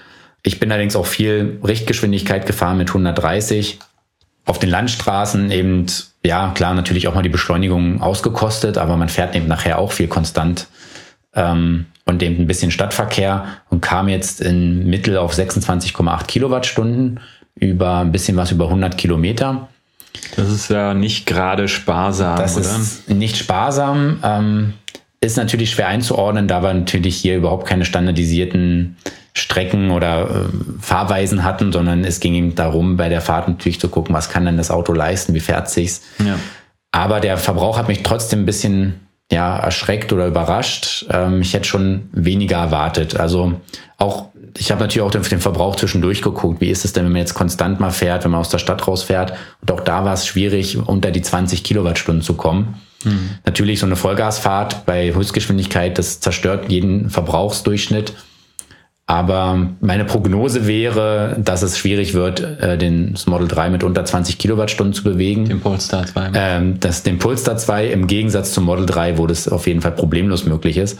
Ich 0.43 0.59
bin 0.59 0.71
allerdings 0.71 0.95
auch 0.95 1.05
viel 1.05 1.59
Richtgeschwindigkeit 1.63 2.45
gefahren 2.45 2.77
mit 2.77 2.89
130. 2.89 3.79
Auf 4.45 4.59
den 4.59 4.69
Landstraßen 4.69 5.51
eben, 5.51 5.85
ja, 6.25 6.51
klar, 6.55 6.73
natürlich 6.73 7.07
auch 7.07 7.13
mal 7.13 7.21
die 7.21 7.29
Beschleunigung 7.29 8.01
ausgekostet, 8.01 8.77
aber 8.77 8.97
man 8.97 9.09
fährt 9.09 9.35
eben 9.35 9.47
nachher 9.47 9.77
auch 9.77 9.91
viel 9.91 10.07
konstant 10.07 10.67
ähm, 11.35 11.85
und 12.05 12.23
eben 12.23 12.37
ein 12.41 12.47
bisschen 12.47 12.71
Stadtverkehr 12.71 13.45
und 13.69 13.81
kam 13.81 14.09
jetzt 14.09 14.41
in 14.41 14.89
Mittel 14.89 15.17
auf 15.17 15.33
26,8 15.33 16.25
Kilowattstunden 16.25 17.19
über 17.55 17.97
ein 17.97 18.11
bisschen 18.11 18.35
was 18.37 18.51
über 18.51 18.65
100 18.65 18.97
Kilometer. 18.97 19.69
Das 20.35 20.49
ist 20.49 20.69
ja 20.69 20.93
nicht 20.93 21.25
gerade 21.25 21.67
sparsam, 21.67 22.37
das 22.37 22.57
oder? 22.57 22.65
ist 22.65 23.09
nicht 23.09 23.37
sparsam. 23.37 24.19
Ähm, 24.23 24.73
ist 25.21 25.37
natürlich 25.37 25.71
schwer 25.71 25.87
einzuordnen, 25.87 26.47
da 26.47 26.63
wir 26.63 26.73
natürlich 26.73 27.15
hier 27.15 27.37
überhaupt 27.37 27.67
keine 27.67 27.85
standardisierten 27.85 28.97
Strecken 29.33 29.91
oder 29.91 30.23
äh, 30.23 30.81
Fahrweisen 30.81 31.43
hatten, 31.43 31.71
sondern 31.71 32.03
es 32.03 32.19
ging 32.19 32.33
ihm 32.33 32.55
darum, 32.55 32.97
bei 32.97 33.07
der 33.07 33.21
Fahrt 33.21 33.47
natürlich 33.47 33.79
zu 33.79 33.87
gucken, 33.87 34.13
was 34.13 34.29
kann 34.29 34.45
denn 34.45 34.57
das 34.57 34.71
Auto 34.71 34.93
leisten, 34.93 35.33
wie 35.33 35.39
fährt 35.39 35.69
sich's. 35.69 36.01
Ja. 36.19 36.37
Aber 36.91 37.19
der 37.21 37.37
Verbrauch 37.37 37.77
hat 37.77 37.87
mich 37.87 38.03
trotzdem 38.03 38.41
ein 38.41 38.45
bisschen 38.45 38.99
ja, 39.31 39.57
erschreckt 39.57 40.11
oder 40.11 40.27
überrascht. 40.27 41.05
Ähm, 41.09 41.41
ich 41.41 41.53
hätte 41.53 41.67
schon 41.67 42.09
weniger 42.11 42.57
erwartet. 42.57 43.17
Also 43.17 43.53
auch, 43.97 44.25
ich 44.57 44.71
habe 44.71 44.81
natürlich 44.81 45.05
auch 45.05 45.11
den, 45.11 45.21
den 45.21 45.39
Verbrauch 45.39 45.77
zwischendurch 45.77 46.21
geguckt. 46.21 46.59
Wie 46.59 46.69
ist 46.69 46.83
es 46.83 46.91
denn, 46.91 47.05
wenn 47.05 47.13
man 47.13 47.21
jetzt 47.21 47.35
konstant 47.35 47.79
mal 47.79 47.91
fährt, 47.91 48.25
wenn 48.25 48.31
man 48.31 48.41
aus 48.41 48.49
der 48.49 48.57
Stadt 48.57 48.85
rausfährt? 48.85 49.33
Und 49.61 49.71
auch 49.71 49.79
da 49.79 50.03
war 50.03 50.13
es 50.13 50.27
schwierig, 50.27 50.77
unter 50.77 51.11
die 51.11 51.21
20 51.21 51.63
Kilowattstunden 51.63 52.23
zu 52.23 52.33
kommen. 52.33 52.81
Mhm. 53.05 53.31
Natürlich 53.45 53.79
so 53.79 53.85
eine 53.85 53.95
Vollgasfahrt 53.95 54.85
bei 54.85 55.13
Höchstgeschwindigkeit, 55.13 55.97
das 55.97 56.19
zerstört 56.19 56.71
jeden 56.71 57.09
Verbrauchsdurchschnitt. 57.09 58.13
Aber 59.11 59.67
meine 59.81 60.05
Prognose 60.05 60.67
wäre, 60.67 61.35
dass 61.37 61.63
es 61.63 61.77
schwierig 61.77 62.13
wird, 62.13 62.39
äh, 62.39 62.77
den 62.77 63.15
Model 63.25 63.47
3 63.47 63.69
mit 63.69 63.83
unter 63.83 64.05
20 64.05 64.37
Kilowattstunden 64.37 64.93
zu 64.93 65.03
bewegen. 65.03 65.49
Den 65.49 65.59
Polestar 65.59 66.05
2. 66.05 66.31
Ähm, 66.33 66.79
dass 66.79 67.03
den 67.03 67.19
Polestar 67.19 67.57
2 67.57 67.87
im 67.87 68.07
Gegensatz 68.07 68.53
zum 68.53 68.63
Model 68.63 68.85
3, 68.85 69.17
wo 69.17 69.27
das 69.27 69.49
auf 69.49 69.67
jeden 69.67 69.81
Fall 69.81 69.91
problemlos 69.91 70.45
möglich 70.45 70.77
ist. 70.77 70.97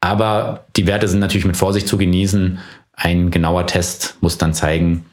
Aber 0.00 0.66
die 0.76 0.86
Werte 0.86 1.08
sind 1.08 1.20
natürlich 1.20 1.46
mit 1.46 1.56
Vorsicht 1.56 1.88
zu 1.88 1.96
genießen. 1.96 2.58
Ein 2.92 3.30
genauer 3.30 3.66
Test 3.66 4.18
muss 4.20 4.36
dann 4.36 4.52
zeigen, 4.52 5.06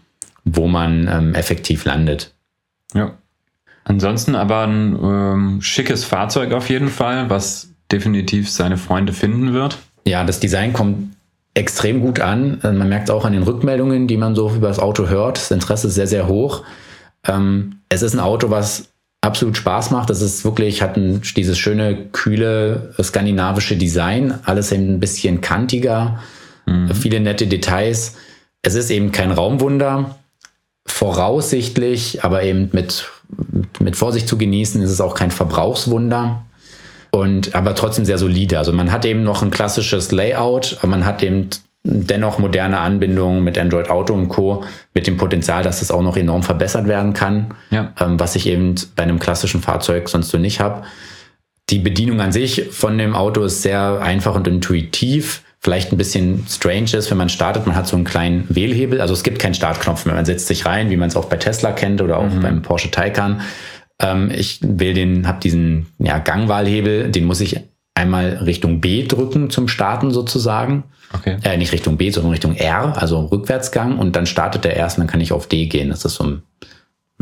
wo 0.44 0.68
man 0.68 1.08
ähm, 1.08 1.36
effektiv 1.36 1.86
landet. 1.86 2.34
Ja. 2.94 3.14
Ansonsten 3.86 4.36
aber 4.36 4.66
ein 4.66 4.98
ähm, 5.02 5.62
schickes 5.62 6.06
Fahrzeug 6.06 6.54
auf 6.54 6.70
jeden 6.70 6.90
Fall, 6.90 7.30
was 7.30 7.70
definitiv 7.92 8.50
seine 8.50 8.78
Freunde 8.78 9.14
finden 9.14 9.54
wird. 9.54 9.78
Ja, 10.06 10.24
das 10.24 10.40
Design 10.40 10.74
kommt 10.74 11.16
extrem 11.54 12.02
gut 12.02 12.20
an. 12.20 12.60
Äh, 12.64 12.72
man 12.72 12.90
merkt 12.90 13.10
es 13.10 13.16
auch 13.16 13.26
an 13.26 13.34
den 13.34 13.44
Rückmeldungen, 13.44 14.08
die 14.08 14.18
man 14.18 14.36
so 14.36 14.50
über 14.50 14.68
das 14.68 14.80
Auto 14.80 15.08
hört. 15.08 15.38
Das 15.38 15.52
Interesse 15.52 15.88
ist 15.88 15.96
sehr, 15.96 16.08
sehr 16.08 16.28
hoch. 16.28 16.64
Ähm, 17.28 17.80
es 17.90 18.02
ist 18.02 18.14
ein 18.14 18.20
Auto, 18.20 18.50
was 18.50 18.90
absolut 19.22 19.56
Spaß 19.58 19.92
macht. 19.92 20.10
Es 20.10 20.22
ist 20.22 20.44
wirklich, 20.44 20.82
hat 20.82 20.98
ein, 20.98 21.22
dieses 21.36 21.58
schöne, 21.58 21.96
kühle, 22.12 22.94
skandinavische 23.02 23.78
Design. 23.78 24.40
Alles 24.44 24.72
eben 24.72 24.96
ein 24.96 25.00
bisschen 25.00 25.42
kantiger. 25.42 26.20
Mhm. 26.66 26.94
Viele 26.94 27.20
nette 27.20 27.48
Details. 27.48 28.16
Es 28.62 28.76
ist 28.76 28.90
eben 28.90 29.12
kein 29.12 29.32
Raumwunder. 29.32 30.18
Voraussichtlich, 30.86 32.24
aber 32.26 32.44
eben 32.44 32.70
mit, 32.74 33.10
mit 33.80 33.96
Vorsicht 33.96 34.28
zu 34.28 34.38
genießen, 34.38 34.82
ist 34.82 34.92
es 34.92 35.02
auch 35.02 35.16
kein 35.16 35.32
Verbrauchswunder 35.32 36.44
und 37.12 37.54
aber 37.54 37.76
trotzdem 37.76 38.06
sehr 38.06 38.18
solide. 38.18 38.58
Also 38.58 38.74
man 38.74 38.92
hat 38.92 39.06
eben 39.06 39.24
noch 39.24 39.44
ein 39.44 39.52
klassisches 39.52 40.12
Layout, 40.12 40.78
aber 40.80 40.88
man 40.88 41.06
hat 41.06 41.22
eben 41.22 41.50
dennoch 41.84 42.40
moderne 42.40 42.80
Anbindungen 42.80 43.44
mit 43.44 43.58
Android 43.58 43.90
Auto 43.90 44.14
und 44.14 44.30
Co. 44.30 44.64
mit 44.94 45.06
dem 45.06 45.18
Potenzial, 45.18 45.64
dass 45.64 45.82
es 45.82 45.92
auch 45.92 46.02
noch 46.02 46.18
enorm 46.18 46.42
verbessert 46.42 46.88
werden 46.88 47.14
kann, 47.14 47.54
ja. 47.72 47.94
ähm, 48.00 48.20
was 48.20 48.36
ich 48.36 48.48
eben 48.48 48.76
bei 48.96 49.04
einem 49.04 49.20
klassischen 49.20 49.62
Fahrzeug 49.62 50.08
sonst 50.10 50.30
so 50.30 50.38
nicht 50.38 50.60
habe. 50.60 50.84
Die 51.70 51.80
Bedienung 51.80 52.20
an 52.22 52.32
sich 52.32 52.70
von 52.72 52.98
dem 52.98 53.16
Auto 53.16 53.44
ist 53.44 53.62
sehr 53.62 54.02
einfach 54.02 54.36
und 54.36 54.48
intuitiv. 54.48 55.44
Vielleicht 55.64 55.94
ein 55.94 55.98
bisschen 55.98 56.46
strange 56.50 56.94
ist, 56.94 57.10
wenn 57.10 57.18
man 57.18 57.30
startet. 57.30 57.66
Man 57.66 57.76
hat 57.76 57.88
so 57.88 57.96
einen 57.96 58.04
kleinen 58.04 58.46
Wählhebel. 58.50 59.00
Also 59.00 59.14
es 59.14 59.24
gibt 59.24 59.40
keinen 59.40 59.54
Startknopf 59.54 60.06
mehr. 60.06 60.14
Man 60.14 60.26
setzt 60.26 60.48
sich 60.48 60.66
rein, 60.66 60.90
wie 60.90 60.98
man 60.98 61.08
es 61.08 61.16
auch 61.16 61.26
bei 61.26 61.38
Tesla 61.38 61.72
kennt 61.72 62.02
oder 62.02 62.18
auch 62.18 62.30
mhm. 62.30 62.42
beim 62.42 62.62
Porsche 62.62 62.92
Taycan. 62.92 63.42
Ähm, 64.00 64.30
ich 64.36 64.60
will 64.62 64.94
den, 64.94 65.26
habe 65.26 65.40
diesen 65.40 65.88
ja, 66.00 66.20
Gangwahlhebel, 66.20 67.10
den 67.12 67.24
muss 67.24 67.40
ich 67.40 67.62
einmal 67.96 68.40
Richtung 68.46 68.82
B 68.82 69.08
drücken 69.08 69.50
zum 69.50 69.68
Starten 69.70 70.12
sozusagen. 70.12 70.84
Okay. 71.14 71.38
Äh, 71.44 71.58
nicht 71.58 71.72
Richtung 71.72 71.98
B, 71.98 72.10
sondern 72.10 72.32
Richtung 72.32 72.56
R, 72.56 72.98
also 73.02 73.26
Rückwärtsgang 73.28 74.00
und 74.00 74.16
dann 74.16 74.26
startet 74.26 74.64
der 74.64 74.76
erst 74.76 74.98
und 74.98 75.04
dann 75.04 75.12
kann 75.12 75.22
ich 75.22 75.32
auf 75.32 75.48
D 75.48 75.68
gehen. 75.68 75.90
Das 75.90 76.04
ist 76.04 76.16
so 76.16 76.24
ein, 76.26 76.44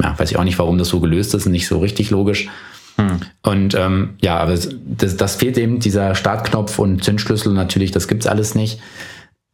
ja, 0.01 0.17
weiß 0.17 0.31
ich 0.31 0.37
auch 0.37 0.43
nicht, 0.43 0.57
warum 0.59 0.77
das 0.77 0.87
so 0.87 0.99
gelöst 0.99 1.35
ist, 1.35 1.45
nicht 1.45 1.67
so 1.67 1.79
richtig 1.79 2.09
logisch. 2.09 2.49
Hm. 3.01 3.19
Und 3.41 3.75
ähm, 3.75 4.11
ja, 4.21 4.37
aber 4.37 4.53
das, 4.53 5.17
das 5.17 5.35
fehlt 5.35 5.57
eben, 5.57 5.79
dieser 5.79 6.15
Startknopf 6.15 6.79
und 6.79 7.03
Zündschlüssel 7.03 7.51
natürlich, 7.53 7.91
das 7.91 8.07
gibt's 8.07 8.27
alles 8.27 8.55
nicht. 8.55 8.79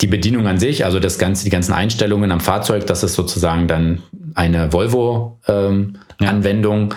Die 0.01 0.07
Bedienung 0.07 0.45
an 0.47 0.59
sich, 0.59 0.85
also 0.85 0.99
das 0.99 1.17
ganze, 1.17 1.43
die 1.43 1.49
ganzen 1.49 1.73
Einstellungen 1.73 2.31
am 2.31 2.39
Fahrzeug, 2.39 2.85
das 2.85 3.03
ist 3.03 3.15
sozusagen 3.15 3.67
dann 3.67 4.03
eine 4.35 4.71
Volvo-Anwendung. 4.71 6.81
Ähm, 6.81 6.89
ja. 6.89 6.95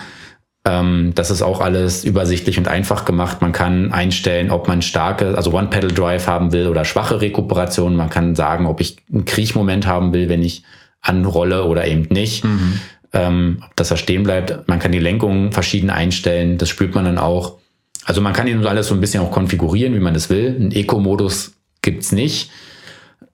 Ähm, 0.63 1.13
das 1.15 1.31
ist 1.31 1.41
auch 1.41 1.59
alles 1.59 2.05
übersichtlich 2.05 2.59
und 2.59 2.67
einfach 2.67 3.05
gemacht. 3.05 3.41
Man 3.41 3.51
kann 3.51 3.91
einstellen, 3.91 4.51
ob 4.51 4.67
man 4.67 4.83
starke, 4.83 5.35
also 5.35 5.51
One-Pedal-Drive 5.53 6.27
haben 6.27 6.51
will 6.51 6.67
oder 6.67 6.85
schwache 6.85 7.19
Rekuperation. 7.19 7.95
Man 7.95 8.11
kann 8.11 8.35
sagen, 8.35 8.67
ob 8.67 8.79
ich 8.79 8.97
einen 9.11 9.25
Kriechmoment 9.25 9.87
haben 9.87 10.13
will, 10.13 10.29
wenn 10.29 10.43
ich 10.43 10.61
anrolle 11.01 11.65
oder 11.65 11.87
eben 11.87 12.03
nicht. 12.11 12.43
Mhm. 12.43 12.79
Ähm, 13.13 13.63
dass 13.75 13.91
er 13.91 13.97
stehen 13.97 14.23
bleibt. 14.23 14.67
Man 14.67 14.79
kann 14.79 14.93
die 14.93 14.99
Lenkung 14.99 15.51
verschieden 15.51 15.89
einstellen. 15.89 16.57
Das 16.57 16.69
spürt 16.69 16.95
man 16.95 17.05
dann 17.05 17.17
auch. 17.17 17.57
Also 18.05 18.21
man 18.21 18.33
kann 18.33 18.47
ihn 18.47 18.65
alles 18.65 18.87
so 18.87 18.93
ein 18.93 19.01
bisschen 19.01 19.21
auch 19.21 19.31
konfigurieren, 19.31 19.93
wie 19.93 19.99
man 19.99 20.13
das 20.13 20.29
will. 20.29 20.55
Einen 20.55 20.71
Eco-Modus 20.71 21.53
gibt's 21.81 22.11
nicht. 22.13 22.51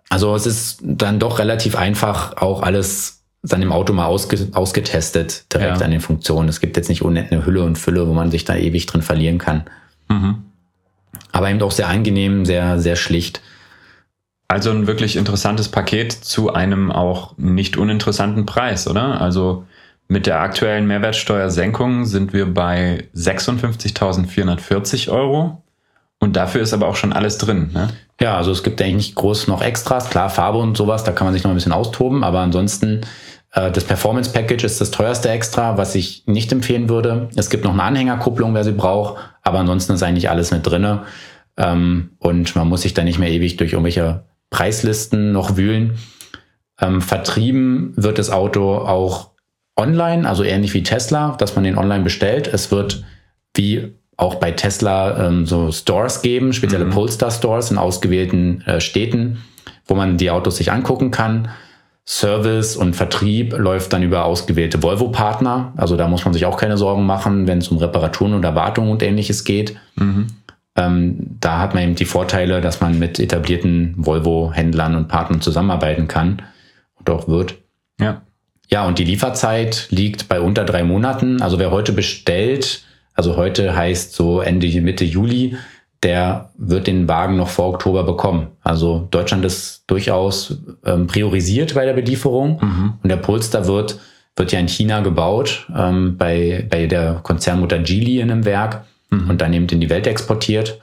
Also 0.09 0.33
es 0.35 0.47
ist 0.47 0.79
dann 0.81 1.19
doch 1.19 1.39
relativ 1.39 1.75
einfach, 1.75 2.37
auch 2.37 2.63
alles 2.63 3.17
dann 3.43 3.61
im 3.61 3.71
Auto 3.71 3.93
mal 3.93 4.05
ausge, 4.05 4.47
ausgetestet, 4.53 5.45
direkt 5.53 5.79
ja. 5.79 5.85
an 5.85 5.91
den 5.91 6.01
Funktionen. 6.01 6.49
Es 6.49 6.59
gibt 6.59 6.75
jetzt 6.77 6.89
nicht 6.89 7.05
eine 7.05 7.45
Hülle 7.45 7.63
und 7.63 7.77
Fülle, 7.77 8.07
wo 8.07 8.13
man 8.13 8.31
sich 8.31 8.45
da 8.45 8.55
ewig 8.55 8.85
drin 8.85 9.01
verlieren 9.01 9.37
kann. 9.37 9.63
Mhm. 10.09 10.43
Aber 11.31 11.49
eben 11.49 11.61
auch 11.61 11.71
sehr 11.71 11.87
angenehm, 11.87 12.45
sehr, 12.45 12.79
sehr 12.79 12.95
schlicht. 12.95 13.41
Also 14.47 14.71
ein 14.71 14.87
wirklich 14.87 15.17
interessantes 15.17 15.69
Paket 15.69 16.13
zu 16.13 16.53
einem 16.53 16.91
auch 16.91 17.37
nicht 17.37 17.77
uninteressanten 17.77 18.45
Preis, 18.45 18.87
oder? 18.87 19.19
Also 19.19 19.65
mit 20.07 20.25
der 20.25 20.39
aktuellen 20.39 20.87
Mehrwertsteuersenkung 20.87 22.05
sind 22.05 22.31
wir 22.31 22.53
bei 22.53 23.09
56.440 23.13 25.09
Euro. 25.11 25.61
Und 26.19 26.35
dafür 26.35 26.61
ist 26.61 26.73
aber 26.73 26.87
auch 26.87 26.95
schon 26.95 27.13
alles 27.13 27.37
drin. 27.37 27.69
Ne? 27.73 27.89
Ja, 28.19 28.37
also 28.37 28.51
es 28.51 28.63
gibt 28.63 28.81
eigentlich 28.81 28.95
nicht 28.95 29.15
groß 29.15 29.47
noch 29.47 29.61
Extras. 29.61 30.09
Klar, 30.09 30.29
Farbe 30.29 30.57
und 30.59 30.75
sowas, 30.77 31.03
da 31.03 31.11
kann 31.11 31.27
man 31.27 31.33
sich 31.33 31.43
noch 31.43 31.51
ein 31.51 31.55
bisschen 31.55 31.73
austoben. 31.73 32.23
Aber 32.23 32.39
ansonsten 32.39 33.01
äh, 33.51 33.69
das 33.71 33.83
Performance 33.83 34.31
Package 34.31 34.63
ist 34.63 34.81
das 34.81 34.91
teuerste 34.91 35.29
Extra, 35.29 35.77
was 35.77 35.93
ich 35.93 36.23
nicht 36.25 36.51
empfehlen 36.51 36.89
würde. 36.89 37.29
Es 37.35 37.49
gibt 37.49 37.65
noch 37.65 37.73
eine 37.73 37.83
Anhängerkupplung, 37.83 38.53
wer 38.53 38.63
sie 38.63 38.71
braucht, 38.71 39.17
aber 39.43 39.59
ansonsten 39.59 39.93
ist 39.93 40.03
eigentlich 40.03 40.29
alles 40.29 40.51
mit 40.51 40.65
drinne. 40.65 41.03
Ähm, 41.57 42.11
und 42.19 42.55
man 42.55 42.67
muss 42.69 42.81
sich 42.81 42.93
da 42.93 43.03
nicht 43.03 43.19
mehr 43.19 43.29
ewig 43.31 43.57
durch 43.57 43.73
irgendwelche 43.73 44.23
Preislisten 44.49 45.31
noch 45.31 45.57
wühlen. 45.57 45.97
Ähm, 46.79 47.01
vertrieben 47.01 47.93
wird 47.95 48.19
das 48.19 48.29
Auto 48.29 48.75
auch 48.75 49.31
online, 49.75 50.27
also 50.27 50.43
ähnlich 50.43 50.73
wie 50.73 50.83
Tesla, 50.83 51.35
dass 51.37 51.55
man 51.55 51.63
den 51.63 51.77
online 51.77 52.03
bestellt. 52.03 52.47
Es 52.47 52.71
wird 52.71 53.03
wie 53.55 53.93
auch 54.17 54.35
bei 54.35 54.51
Tesla 54.51 55.27
ähm, 55.27 55.45
so 55.45 55.71
Stores 55.71 56.21
geben, 56.21 56.53
spezielle 56.53 56.85
mhm. 56.85 56.91
Polestar 56.91 57.31
Stores 57.31 57.71
in 57.71 57.77
ausgewählten 57.77 58.61
äh, 58.61 58.81
Städten, 58.81 59.43
wo 59.85 59.93
man 59.93 60.17
die 60.17 60.31
Autos 60.31 60.57
sich 60.57 60.71
angucken 60.71 61.11
kann. 61.11 61.49
Service 62.05 62.77
und 62.77 62.95
Vertrieb 62.95 63.55
läuft 63.57 63.91
dann 63.91 64.01
über 64.01 64.23
ausgewählte 64.23 64.81
Volvo-Partner. 64.81 65.73
Also 65.75 65.97
da 65.97 66.07
muss 66.07 66.23
man 66.23 66.33
sich 66.33 66.45
auch 66.45 66.57
keine 66.57 66.77
Sorgen 66.77 67.05
machen, 67.05 67.47
wenn 67.47 67.57
es 67.57 67.67
um 67.67 67.77
Reparaturen 67.77 68.33
oder 68.33 68.55
Wartung 68.55 68.89
und 68.89 69.03
ähnliches 69.03 69.43
geht. 69.43 69.75
Mhm. 69.95 70.27
Ähm, 70.77 71.37
da 71.39 71.59
hat 71.59 71.73
man 71.73 71.83
eben 71.83 71.95
die 71.95 72.05
Vorteile, 72.05 72.61
dass 72.61 72.79
man 72.79 72.99
mit 72.99 73.19
etablierten 73.19 73.95
Volvo-Händlern 73.97 74.95
und 74.95 75.07
Partnern 75.07 75.41
zusammenarbeiten 75.41 76.07
kann 76.07 76.43
und 76.95 77.09
auch 77.09 77.27
wird. 77.27 77.55
Ja. 77.99 78.21
Ja, 78.69 78.85
und 78.85 78.99
die 78.99 79.05
Lieferzeit 79.05 79.87
liegt 79.89 80.27
bei 80.27 80.41
unter 80.41 80.65
drei 80.65 80.83
Monaten. 80.83 81.41
Also 81.41 81.57
wer 81.57 81.71
heute 81.71 81.93
bestellt, 81.93 82.83
also 83.13 83.37
heute 83.37 83.75
heißt 83.75 84.13
so 84.13 84.41
Ende 84.41 84.67
Mitte 84.81 85.05
Juli, 85.05 85.57
der 86.03 86.51
wird 86.57 86.85
den 86.87 87.07
Wagen 87.07 87.37
noch 87.37 87.47
vor 87.47 87.67
Oktober 87.69 88.03
bekommen. 88.03 88.47
Also 88.61 89.07
Deutschland 89.09 89.45
ist 89.45 89.83
durchaus 89.87 90.59
ähm, 90.85 91.07
priorisiert 91.07 91.73
bei 91.73 91.85
der 91.85 91.93
Belieferung 91.93 92.59
mhm. 92.61 92.93
und 93.01 93.09
der 93.09 93.17
Polestar 93.17 93.67
wird, 93.67 93.99
wird 94.35 94.51
ja 94.51 94.59
in 94.59 94.67
China 94.67 94.99
gebaut, 94.99 95.67
ähm, 95.75 96.17
bei, 96.17 96.67
bei 96.69 96.85
der 96.85 97.21
Konzernmutter 97.23 97.79
Geely 97.79 98.19
in 98.19 98.29
einem 98.29 98.45
Werk 98.45 98.83
mhm. 99.09 99.29
und 99.29 99.41
dann 99.41 99.53
eben 99.53 99.67
in 99.67 99.81
die 99.81 99.89
Welt 99.89 100.07
exportiert. 100.07 100.79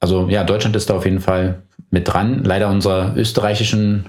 Also 0.00 0.28
ja, 0.28 0.44
Deutschland 0.44 0.76
ist 0.76 0.90
da 0.90 0.94
auf 0.94 1.04
jeden 1.04 1.20
Fall 1.20 1.62
mit 1.90 2.08
dran. 2.08 2.44
Leider 2.44 2.68
unsere 2.68 3.12
österreichischen 3.16 4.06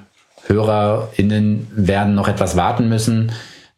HörerInnen 0.47 1.67
werden 1.75 2.15
noch 2.15 2.27
etwas 2.27 2.57
warten 2.57 2.89
müssen. 2.89 3.31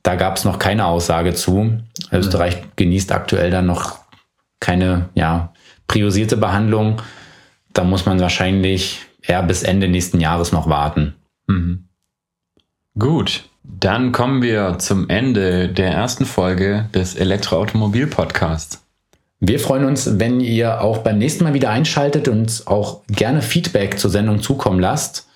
Da 0.04 0.16
gab 0.16 0.38
es 0.38 0.46
noch 0.46 0.60
keine 0.60 0.86
Aussage 0.86 1.34
zu. 1.34 1.56
Mhm. 1.56 1.84
Österreich 2.12 2.62
genießt 2.76 3.12
aktuell 3.12 3.52
dann 3.52 3.66
noch 3.66 4.00
keine 4.60 5.10
ja, 5.14 5.54
priorisierte 5.88 6.38
Behandlung, 6.38 7.02
da 7.74 7.84
muss 7.84 8.06
man 8.06 8.20
wahrscheinlich 8.20 9.02
eher 9.22 9.44
bis 9.44 9.64
Ende 9.64 9.88
nächsten 9.88 10.20
Jahres 10.20 10.52
noch 10.52 10.70
warten. 10.70 11.16
Mhm. 11.48 11.88
Gut, 12.98 13.44
dann 13.64 14.12
kommen 14.12 14.42
wir 14.42 14.80
zum 14.80 15.10
Ende 15.10 15.68
der 15.70 15.92
ersten 15.92 16.26
Folge 16.26 16.90
des 16.94 17.16
Elektroautomobil-Podcasts. 17.16 18.85
Wir 19.48 19.60
freuen 19.60 19.86
uns, 19.86 20.20
wenn 20.20 20.40
ihr 20.40 20.82
auch 20.82 20.98
beim 21.00 21.18
nächsten 21.20 21.44
Mal 21.44 21.54
wieder 21.54 21.70
einschaltet 21.70 22.28
und 22.28 22.64
auch 22.66 23.02
gerne 23.08 23.44
Feedback 23.44 24.00
zur 24.00 24.10
Sendung 24.10 24.42
zukommen 24.42 24.80
lasst. 24.80 25.28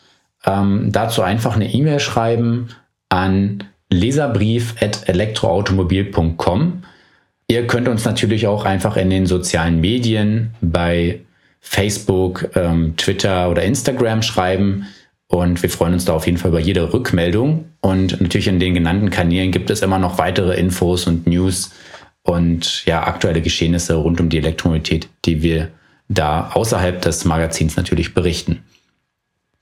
Ähm, 0.47 0.89
dazu 0.91 1.21
einfach 1.21 1.55
eine 1.55 1.71
E-Mail 1.71 1.99
schreiben 1.99 2.69
an 3.09 3.65
leserbrief.elektroautomobil.com. 3.91 6.83
Ihr 7.47 7.67
könnt 7.67 7.87
uns 7.87 8.03
natürlich 8.03 8.47
auch 8.47 8.65
einfach 8.65 8.97
in 8.97 9.11
den 9.11 9.27
sozialen 9.27 9.79
Medien 9.79 10.55
bei 10.59 11.19
Facebook, 11.59 12.49
ähm, 12.55 12.97
Twitter 12.97 13.51
oder 13.51 13.61
Instagram 13.61 14.23
schreiben. 14.23 14.87
Und 15.27 15.61
wir 15.61 15.69
freuen 15.69 15.93
uns 15.93 16.05
da 16.05 16.13
auf 16.13 16.25
jeden 16.25 16.39
Fall 16.39 16.49
über 16.49 16.59
jede 16.59 16.93
Rückmeldung. 16.93 17.65
Und 17.81 18.19
natürlich 18.19 18.47
in 18.47 18.59
den 18.59 18.73
genannten 18.73 19.11
Kanälen 19.11 19.51
gibt 19.51 19.69
es 19.69 19.83
immer 19.83 19.99
noch 19.99 20.17
weitere 20.17 20.59
Infos 20.59 21.05
und 21.05 21.27
News 21.27 21.69
und 22.29 22.85
ja, 22.85 23.07
aktuelle 23.07 23.41
Geschehnisse 23.41 23.95
rund 23.95 24.21
um 24.21 24.29
die 24.29 24.37
Elektromobilität, 24.37 25.09
die 25.25 25.41
wir 25.41 25.69
da 26.09 26.51
außerhalb 26.53 27.01
des 27.01 27.25
Magazins 27.25 27.75
natürlich 27.75 28.13
berichten. 28.13 28.63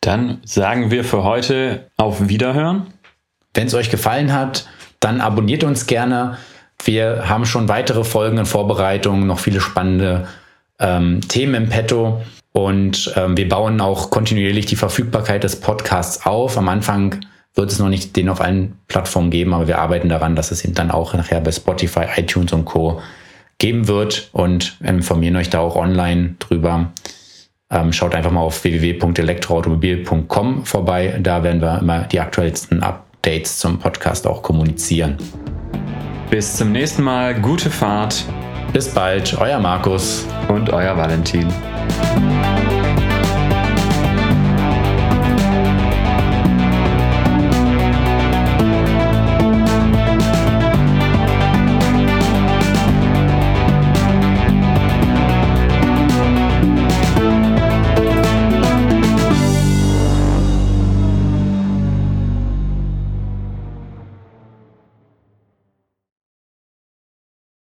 Dann 0.01 0.41
sagen 0.43 0.91
wir 0.91 1.05
für 1.05 1.23
heute 1.23 1.89
auf 1.95 2.27
Wiederhören. 2.27 2.87
Wenn 3.53 3.67
es 3.67 3.73
euch 3.73 3.89
gefallen 3.89 4.33
hat, 4.33 4.67
dann 4.99 5.21
abonniert 5.21 5.63
uns 5.63 5.87
gerne. 5.87 6.39
Wir 6.83 7.29
haben 7.29 7.45
schon 7.45 7.69
weitere 7.69 8.03
Folgen 8.03 8.37
in 8.37 8.45
Vorbereitung, 8.45 9.25
noch 9.25 9.39
viele 9.39 9.61
spannende 9.61 10.27
ähm, 10.77 11.21
Themen 11.21 11.55
im 11.55 11.69
Petto. 11.69 12.21
Und 12.51 13.13
ähm, 13.15 13.37
wir 13.37 13.47
bauen 13.47 13.79
auch 13.79 14.09
kontinuierlich 14.09 14.65
die 14.65 14.75
Verfügbarkeit 14.75 15.45
des 15.45 15.61
Podcasts 15.61 16.25
auf. 16.25 16.57
Am 16.57 16.67
Anfang 16.67 17.21
wird 17.57 17.71
es 17.71 17.79
noch 17.79 17.89
nicht 17.89 18.15
den 18.15 18.29
auf 18.29 18.39
allen 18.39 18.77
Plattformen 18.87 19.31
geben, 19.31 19.53
aber 19.53 19.67
wir 19.67 19.79
arbeiten 19.79 20.09
daran, 20.09 20.35
dass 20.35 20.51
es 20.51 20.63
ihn 20.63 20.75
dann 20.75 20.91
auch 20.91 21.13
nachher 21.13 21.41
bei 21.41 21.51
Spotify, 21.51 22.05
iTunes 22.15 22.53
und 22.53 22.65
Co. 22.65 23.01
geben 23.57 23.87
wird 23.87 24.29
und 24.31 24.77
informieren 24.81 25.35
euch 25.35 25.49
da 25.49 25.59
auch 25.59 25.75
online 25.75 26.35
drüber. 26.39 26.91
Ähm, 27.69 27.91
schaut 27.91 28.15
einfach 28.15 28.31
mal 28.31 28.41
auf 28.41 28.63
www.elektroautomobil.com 28.63 30.65
vorbei. 30.65 31.19
Da 31.21 31.43
werden 31.43 31.61
wir 31.61 31.79
immer 31.79 32.03
die 32.03 32.19
aktuellsten 32.19 32.83
Updates 32.83 33.59
zum 33.59 33.79
Podcast 33.79 34.25
auch 34.27 34.41
kommunizieren. 34.41 35.17
Bis 36.29 36.55
zum 36.55 36.71
nächsten 36.71 37.03
Mal. 37.03 37.39
Gute 37.41 37.69
Fahrt. 37.69 38.23
Bis 38.71 38.89
bald. 38.89 39.37
Euer 39.39 39.59
Markus. 39.59 40.25
Und 40.47 40.69
euer 40.69 40.95
Valentin. 40.95 41.47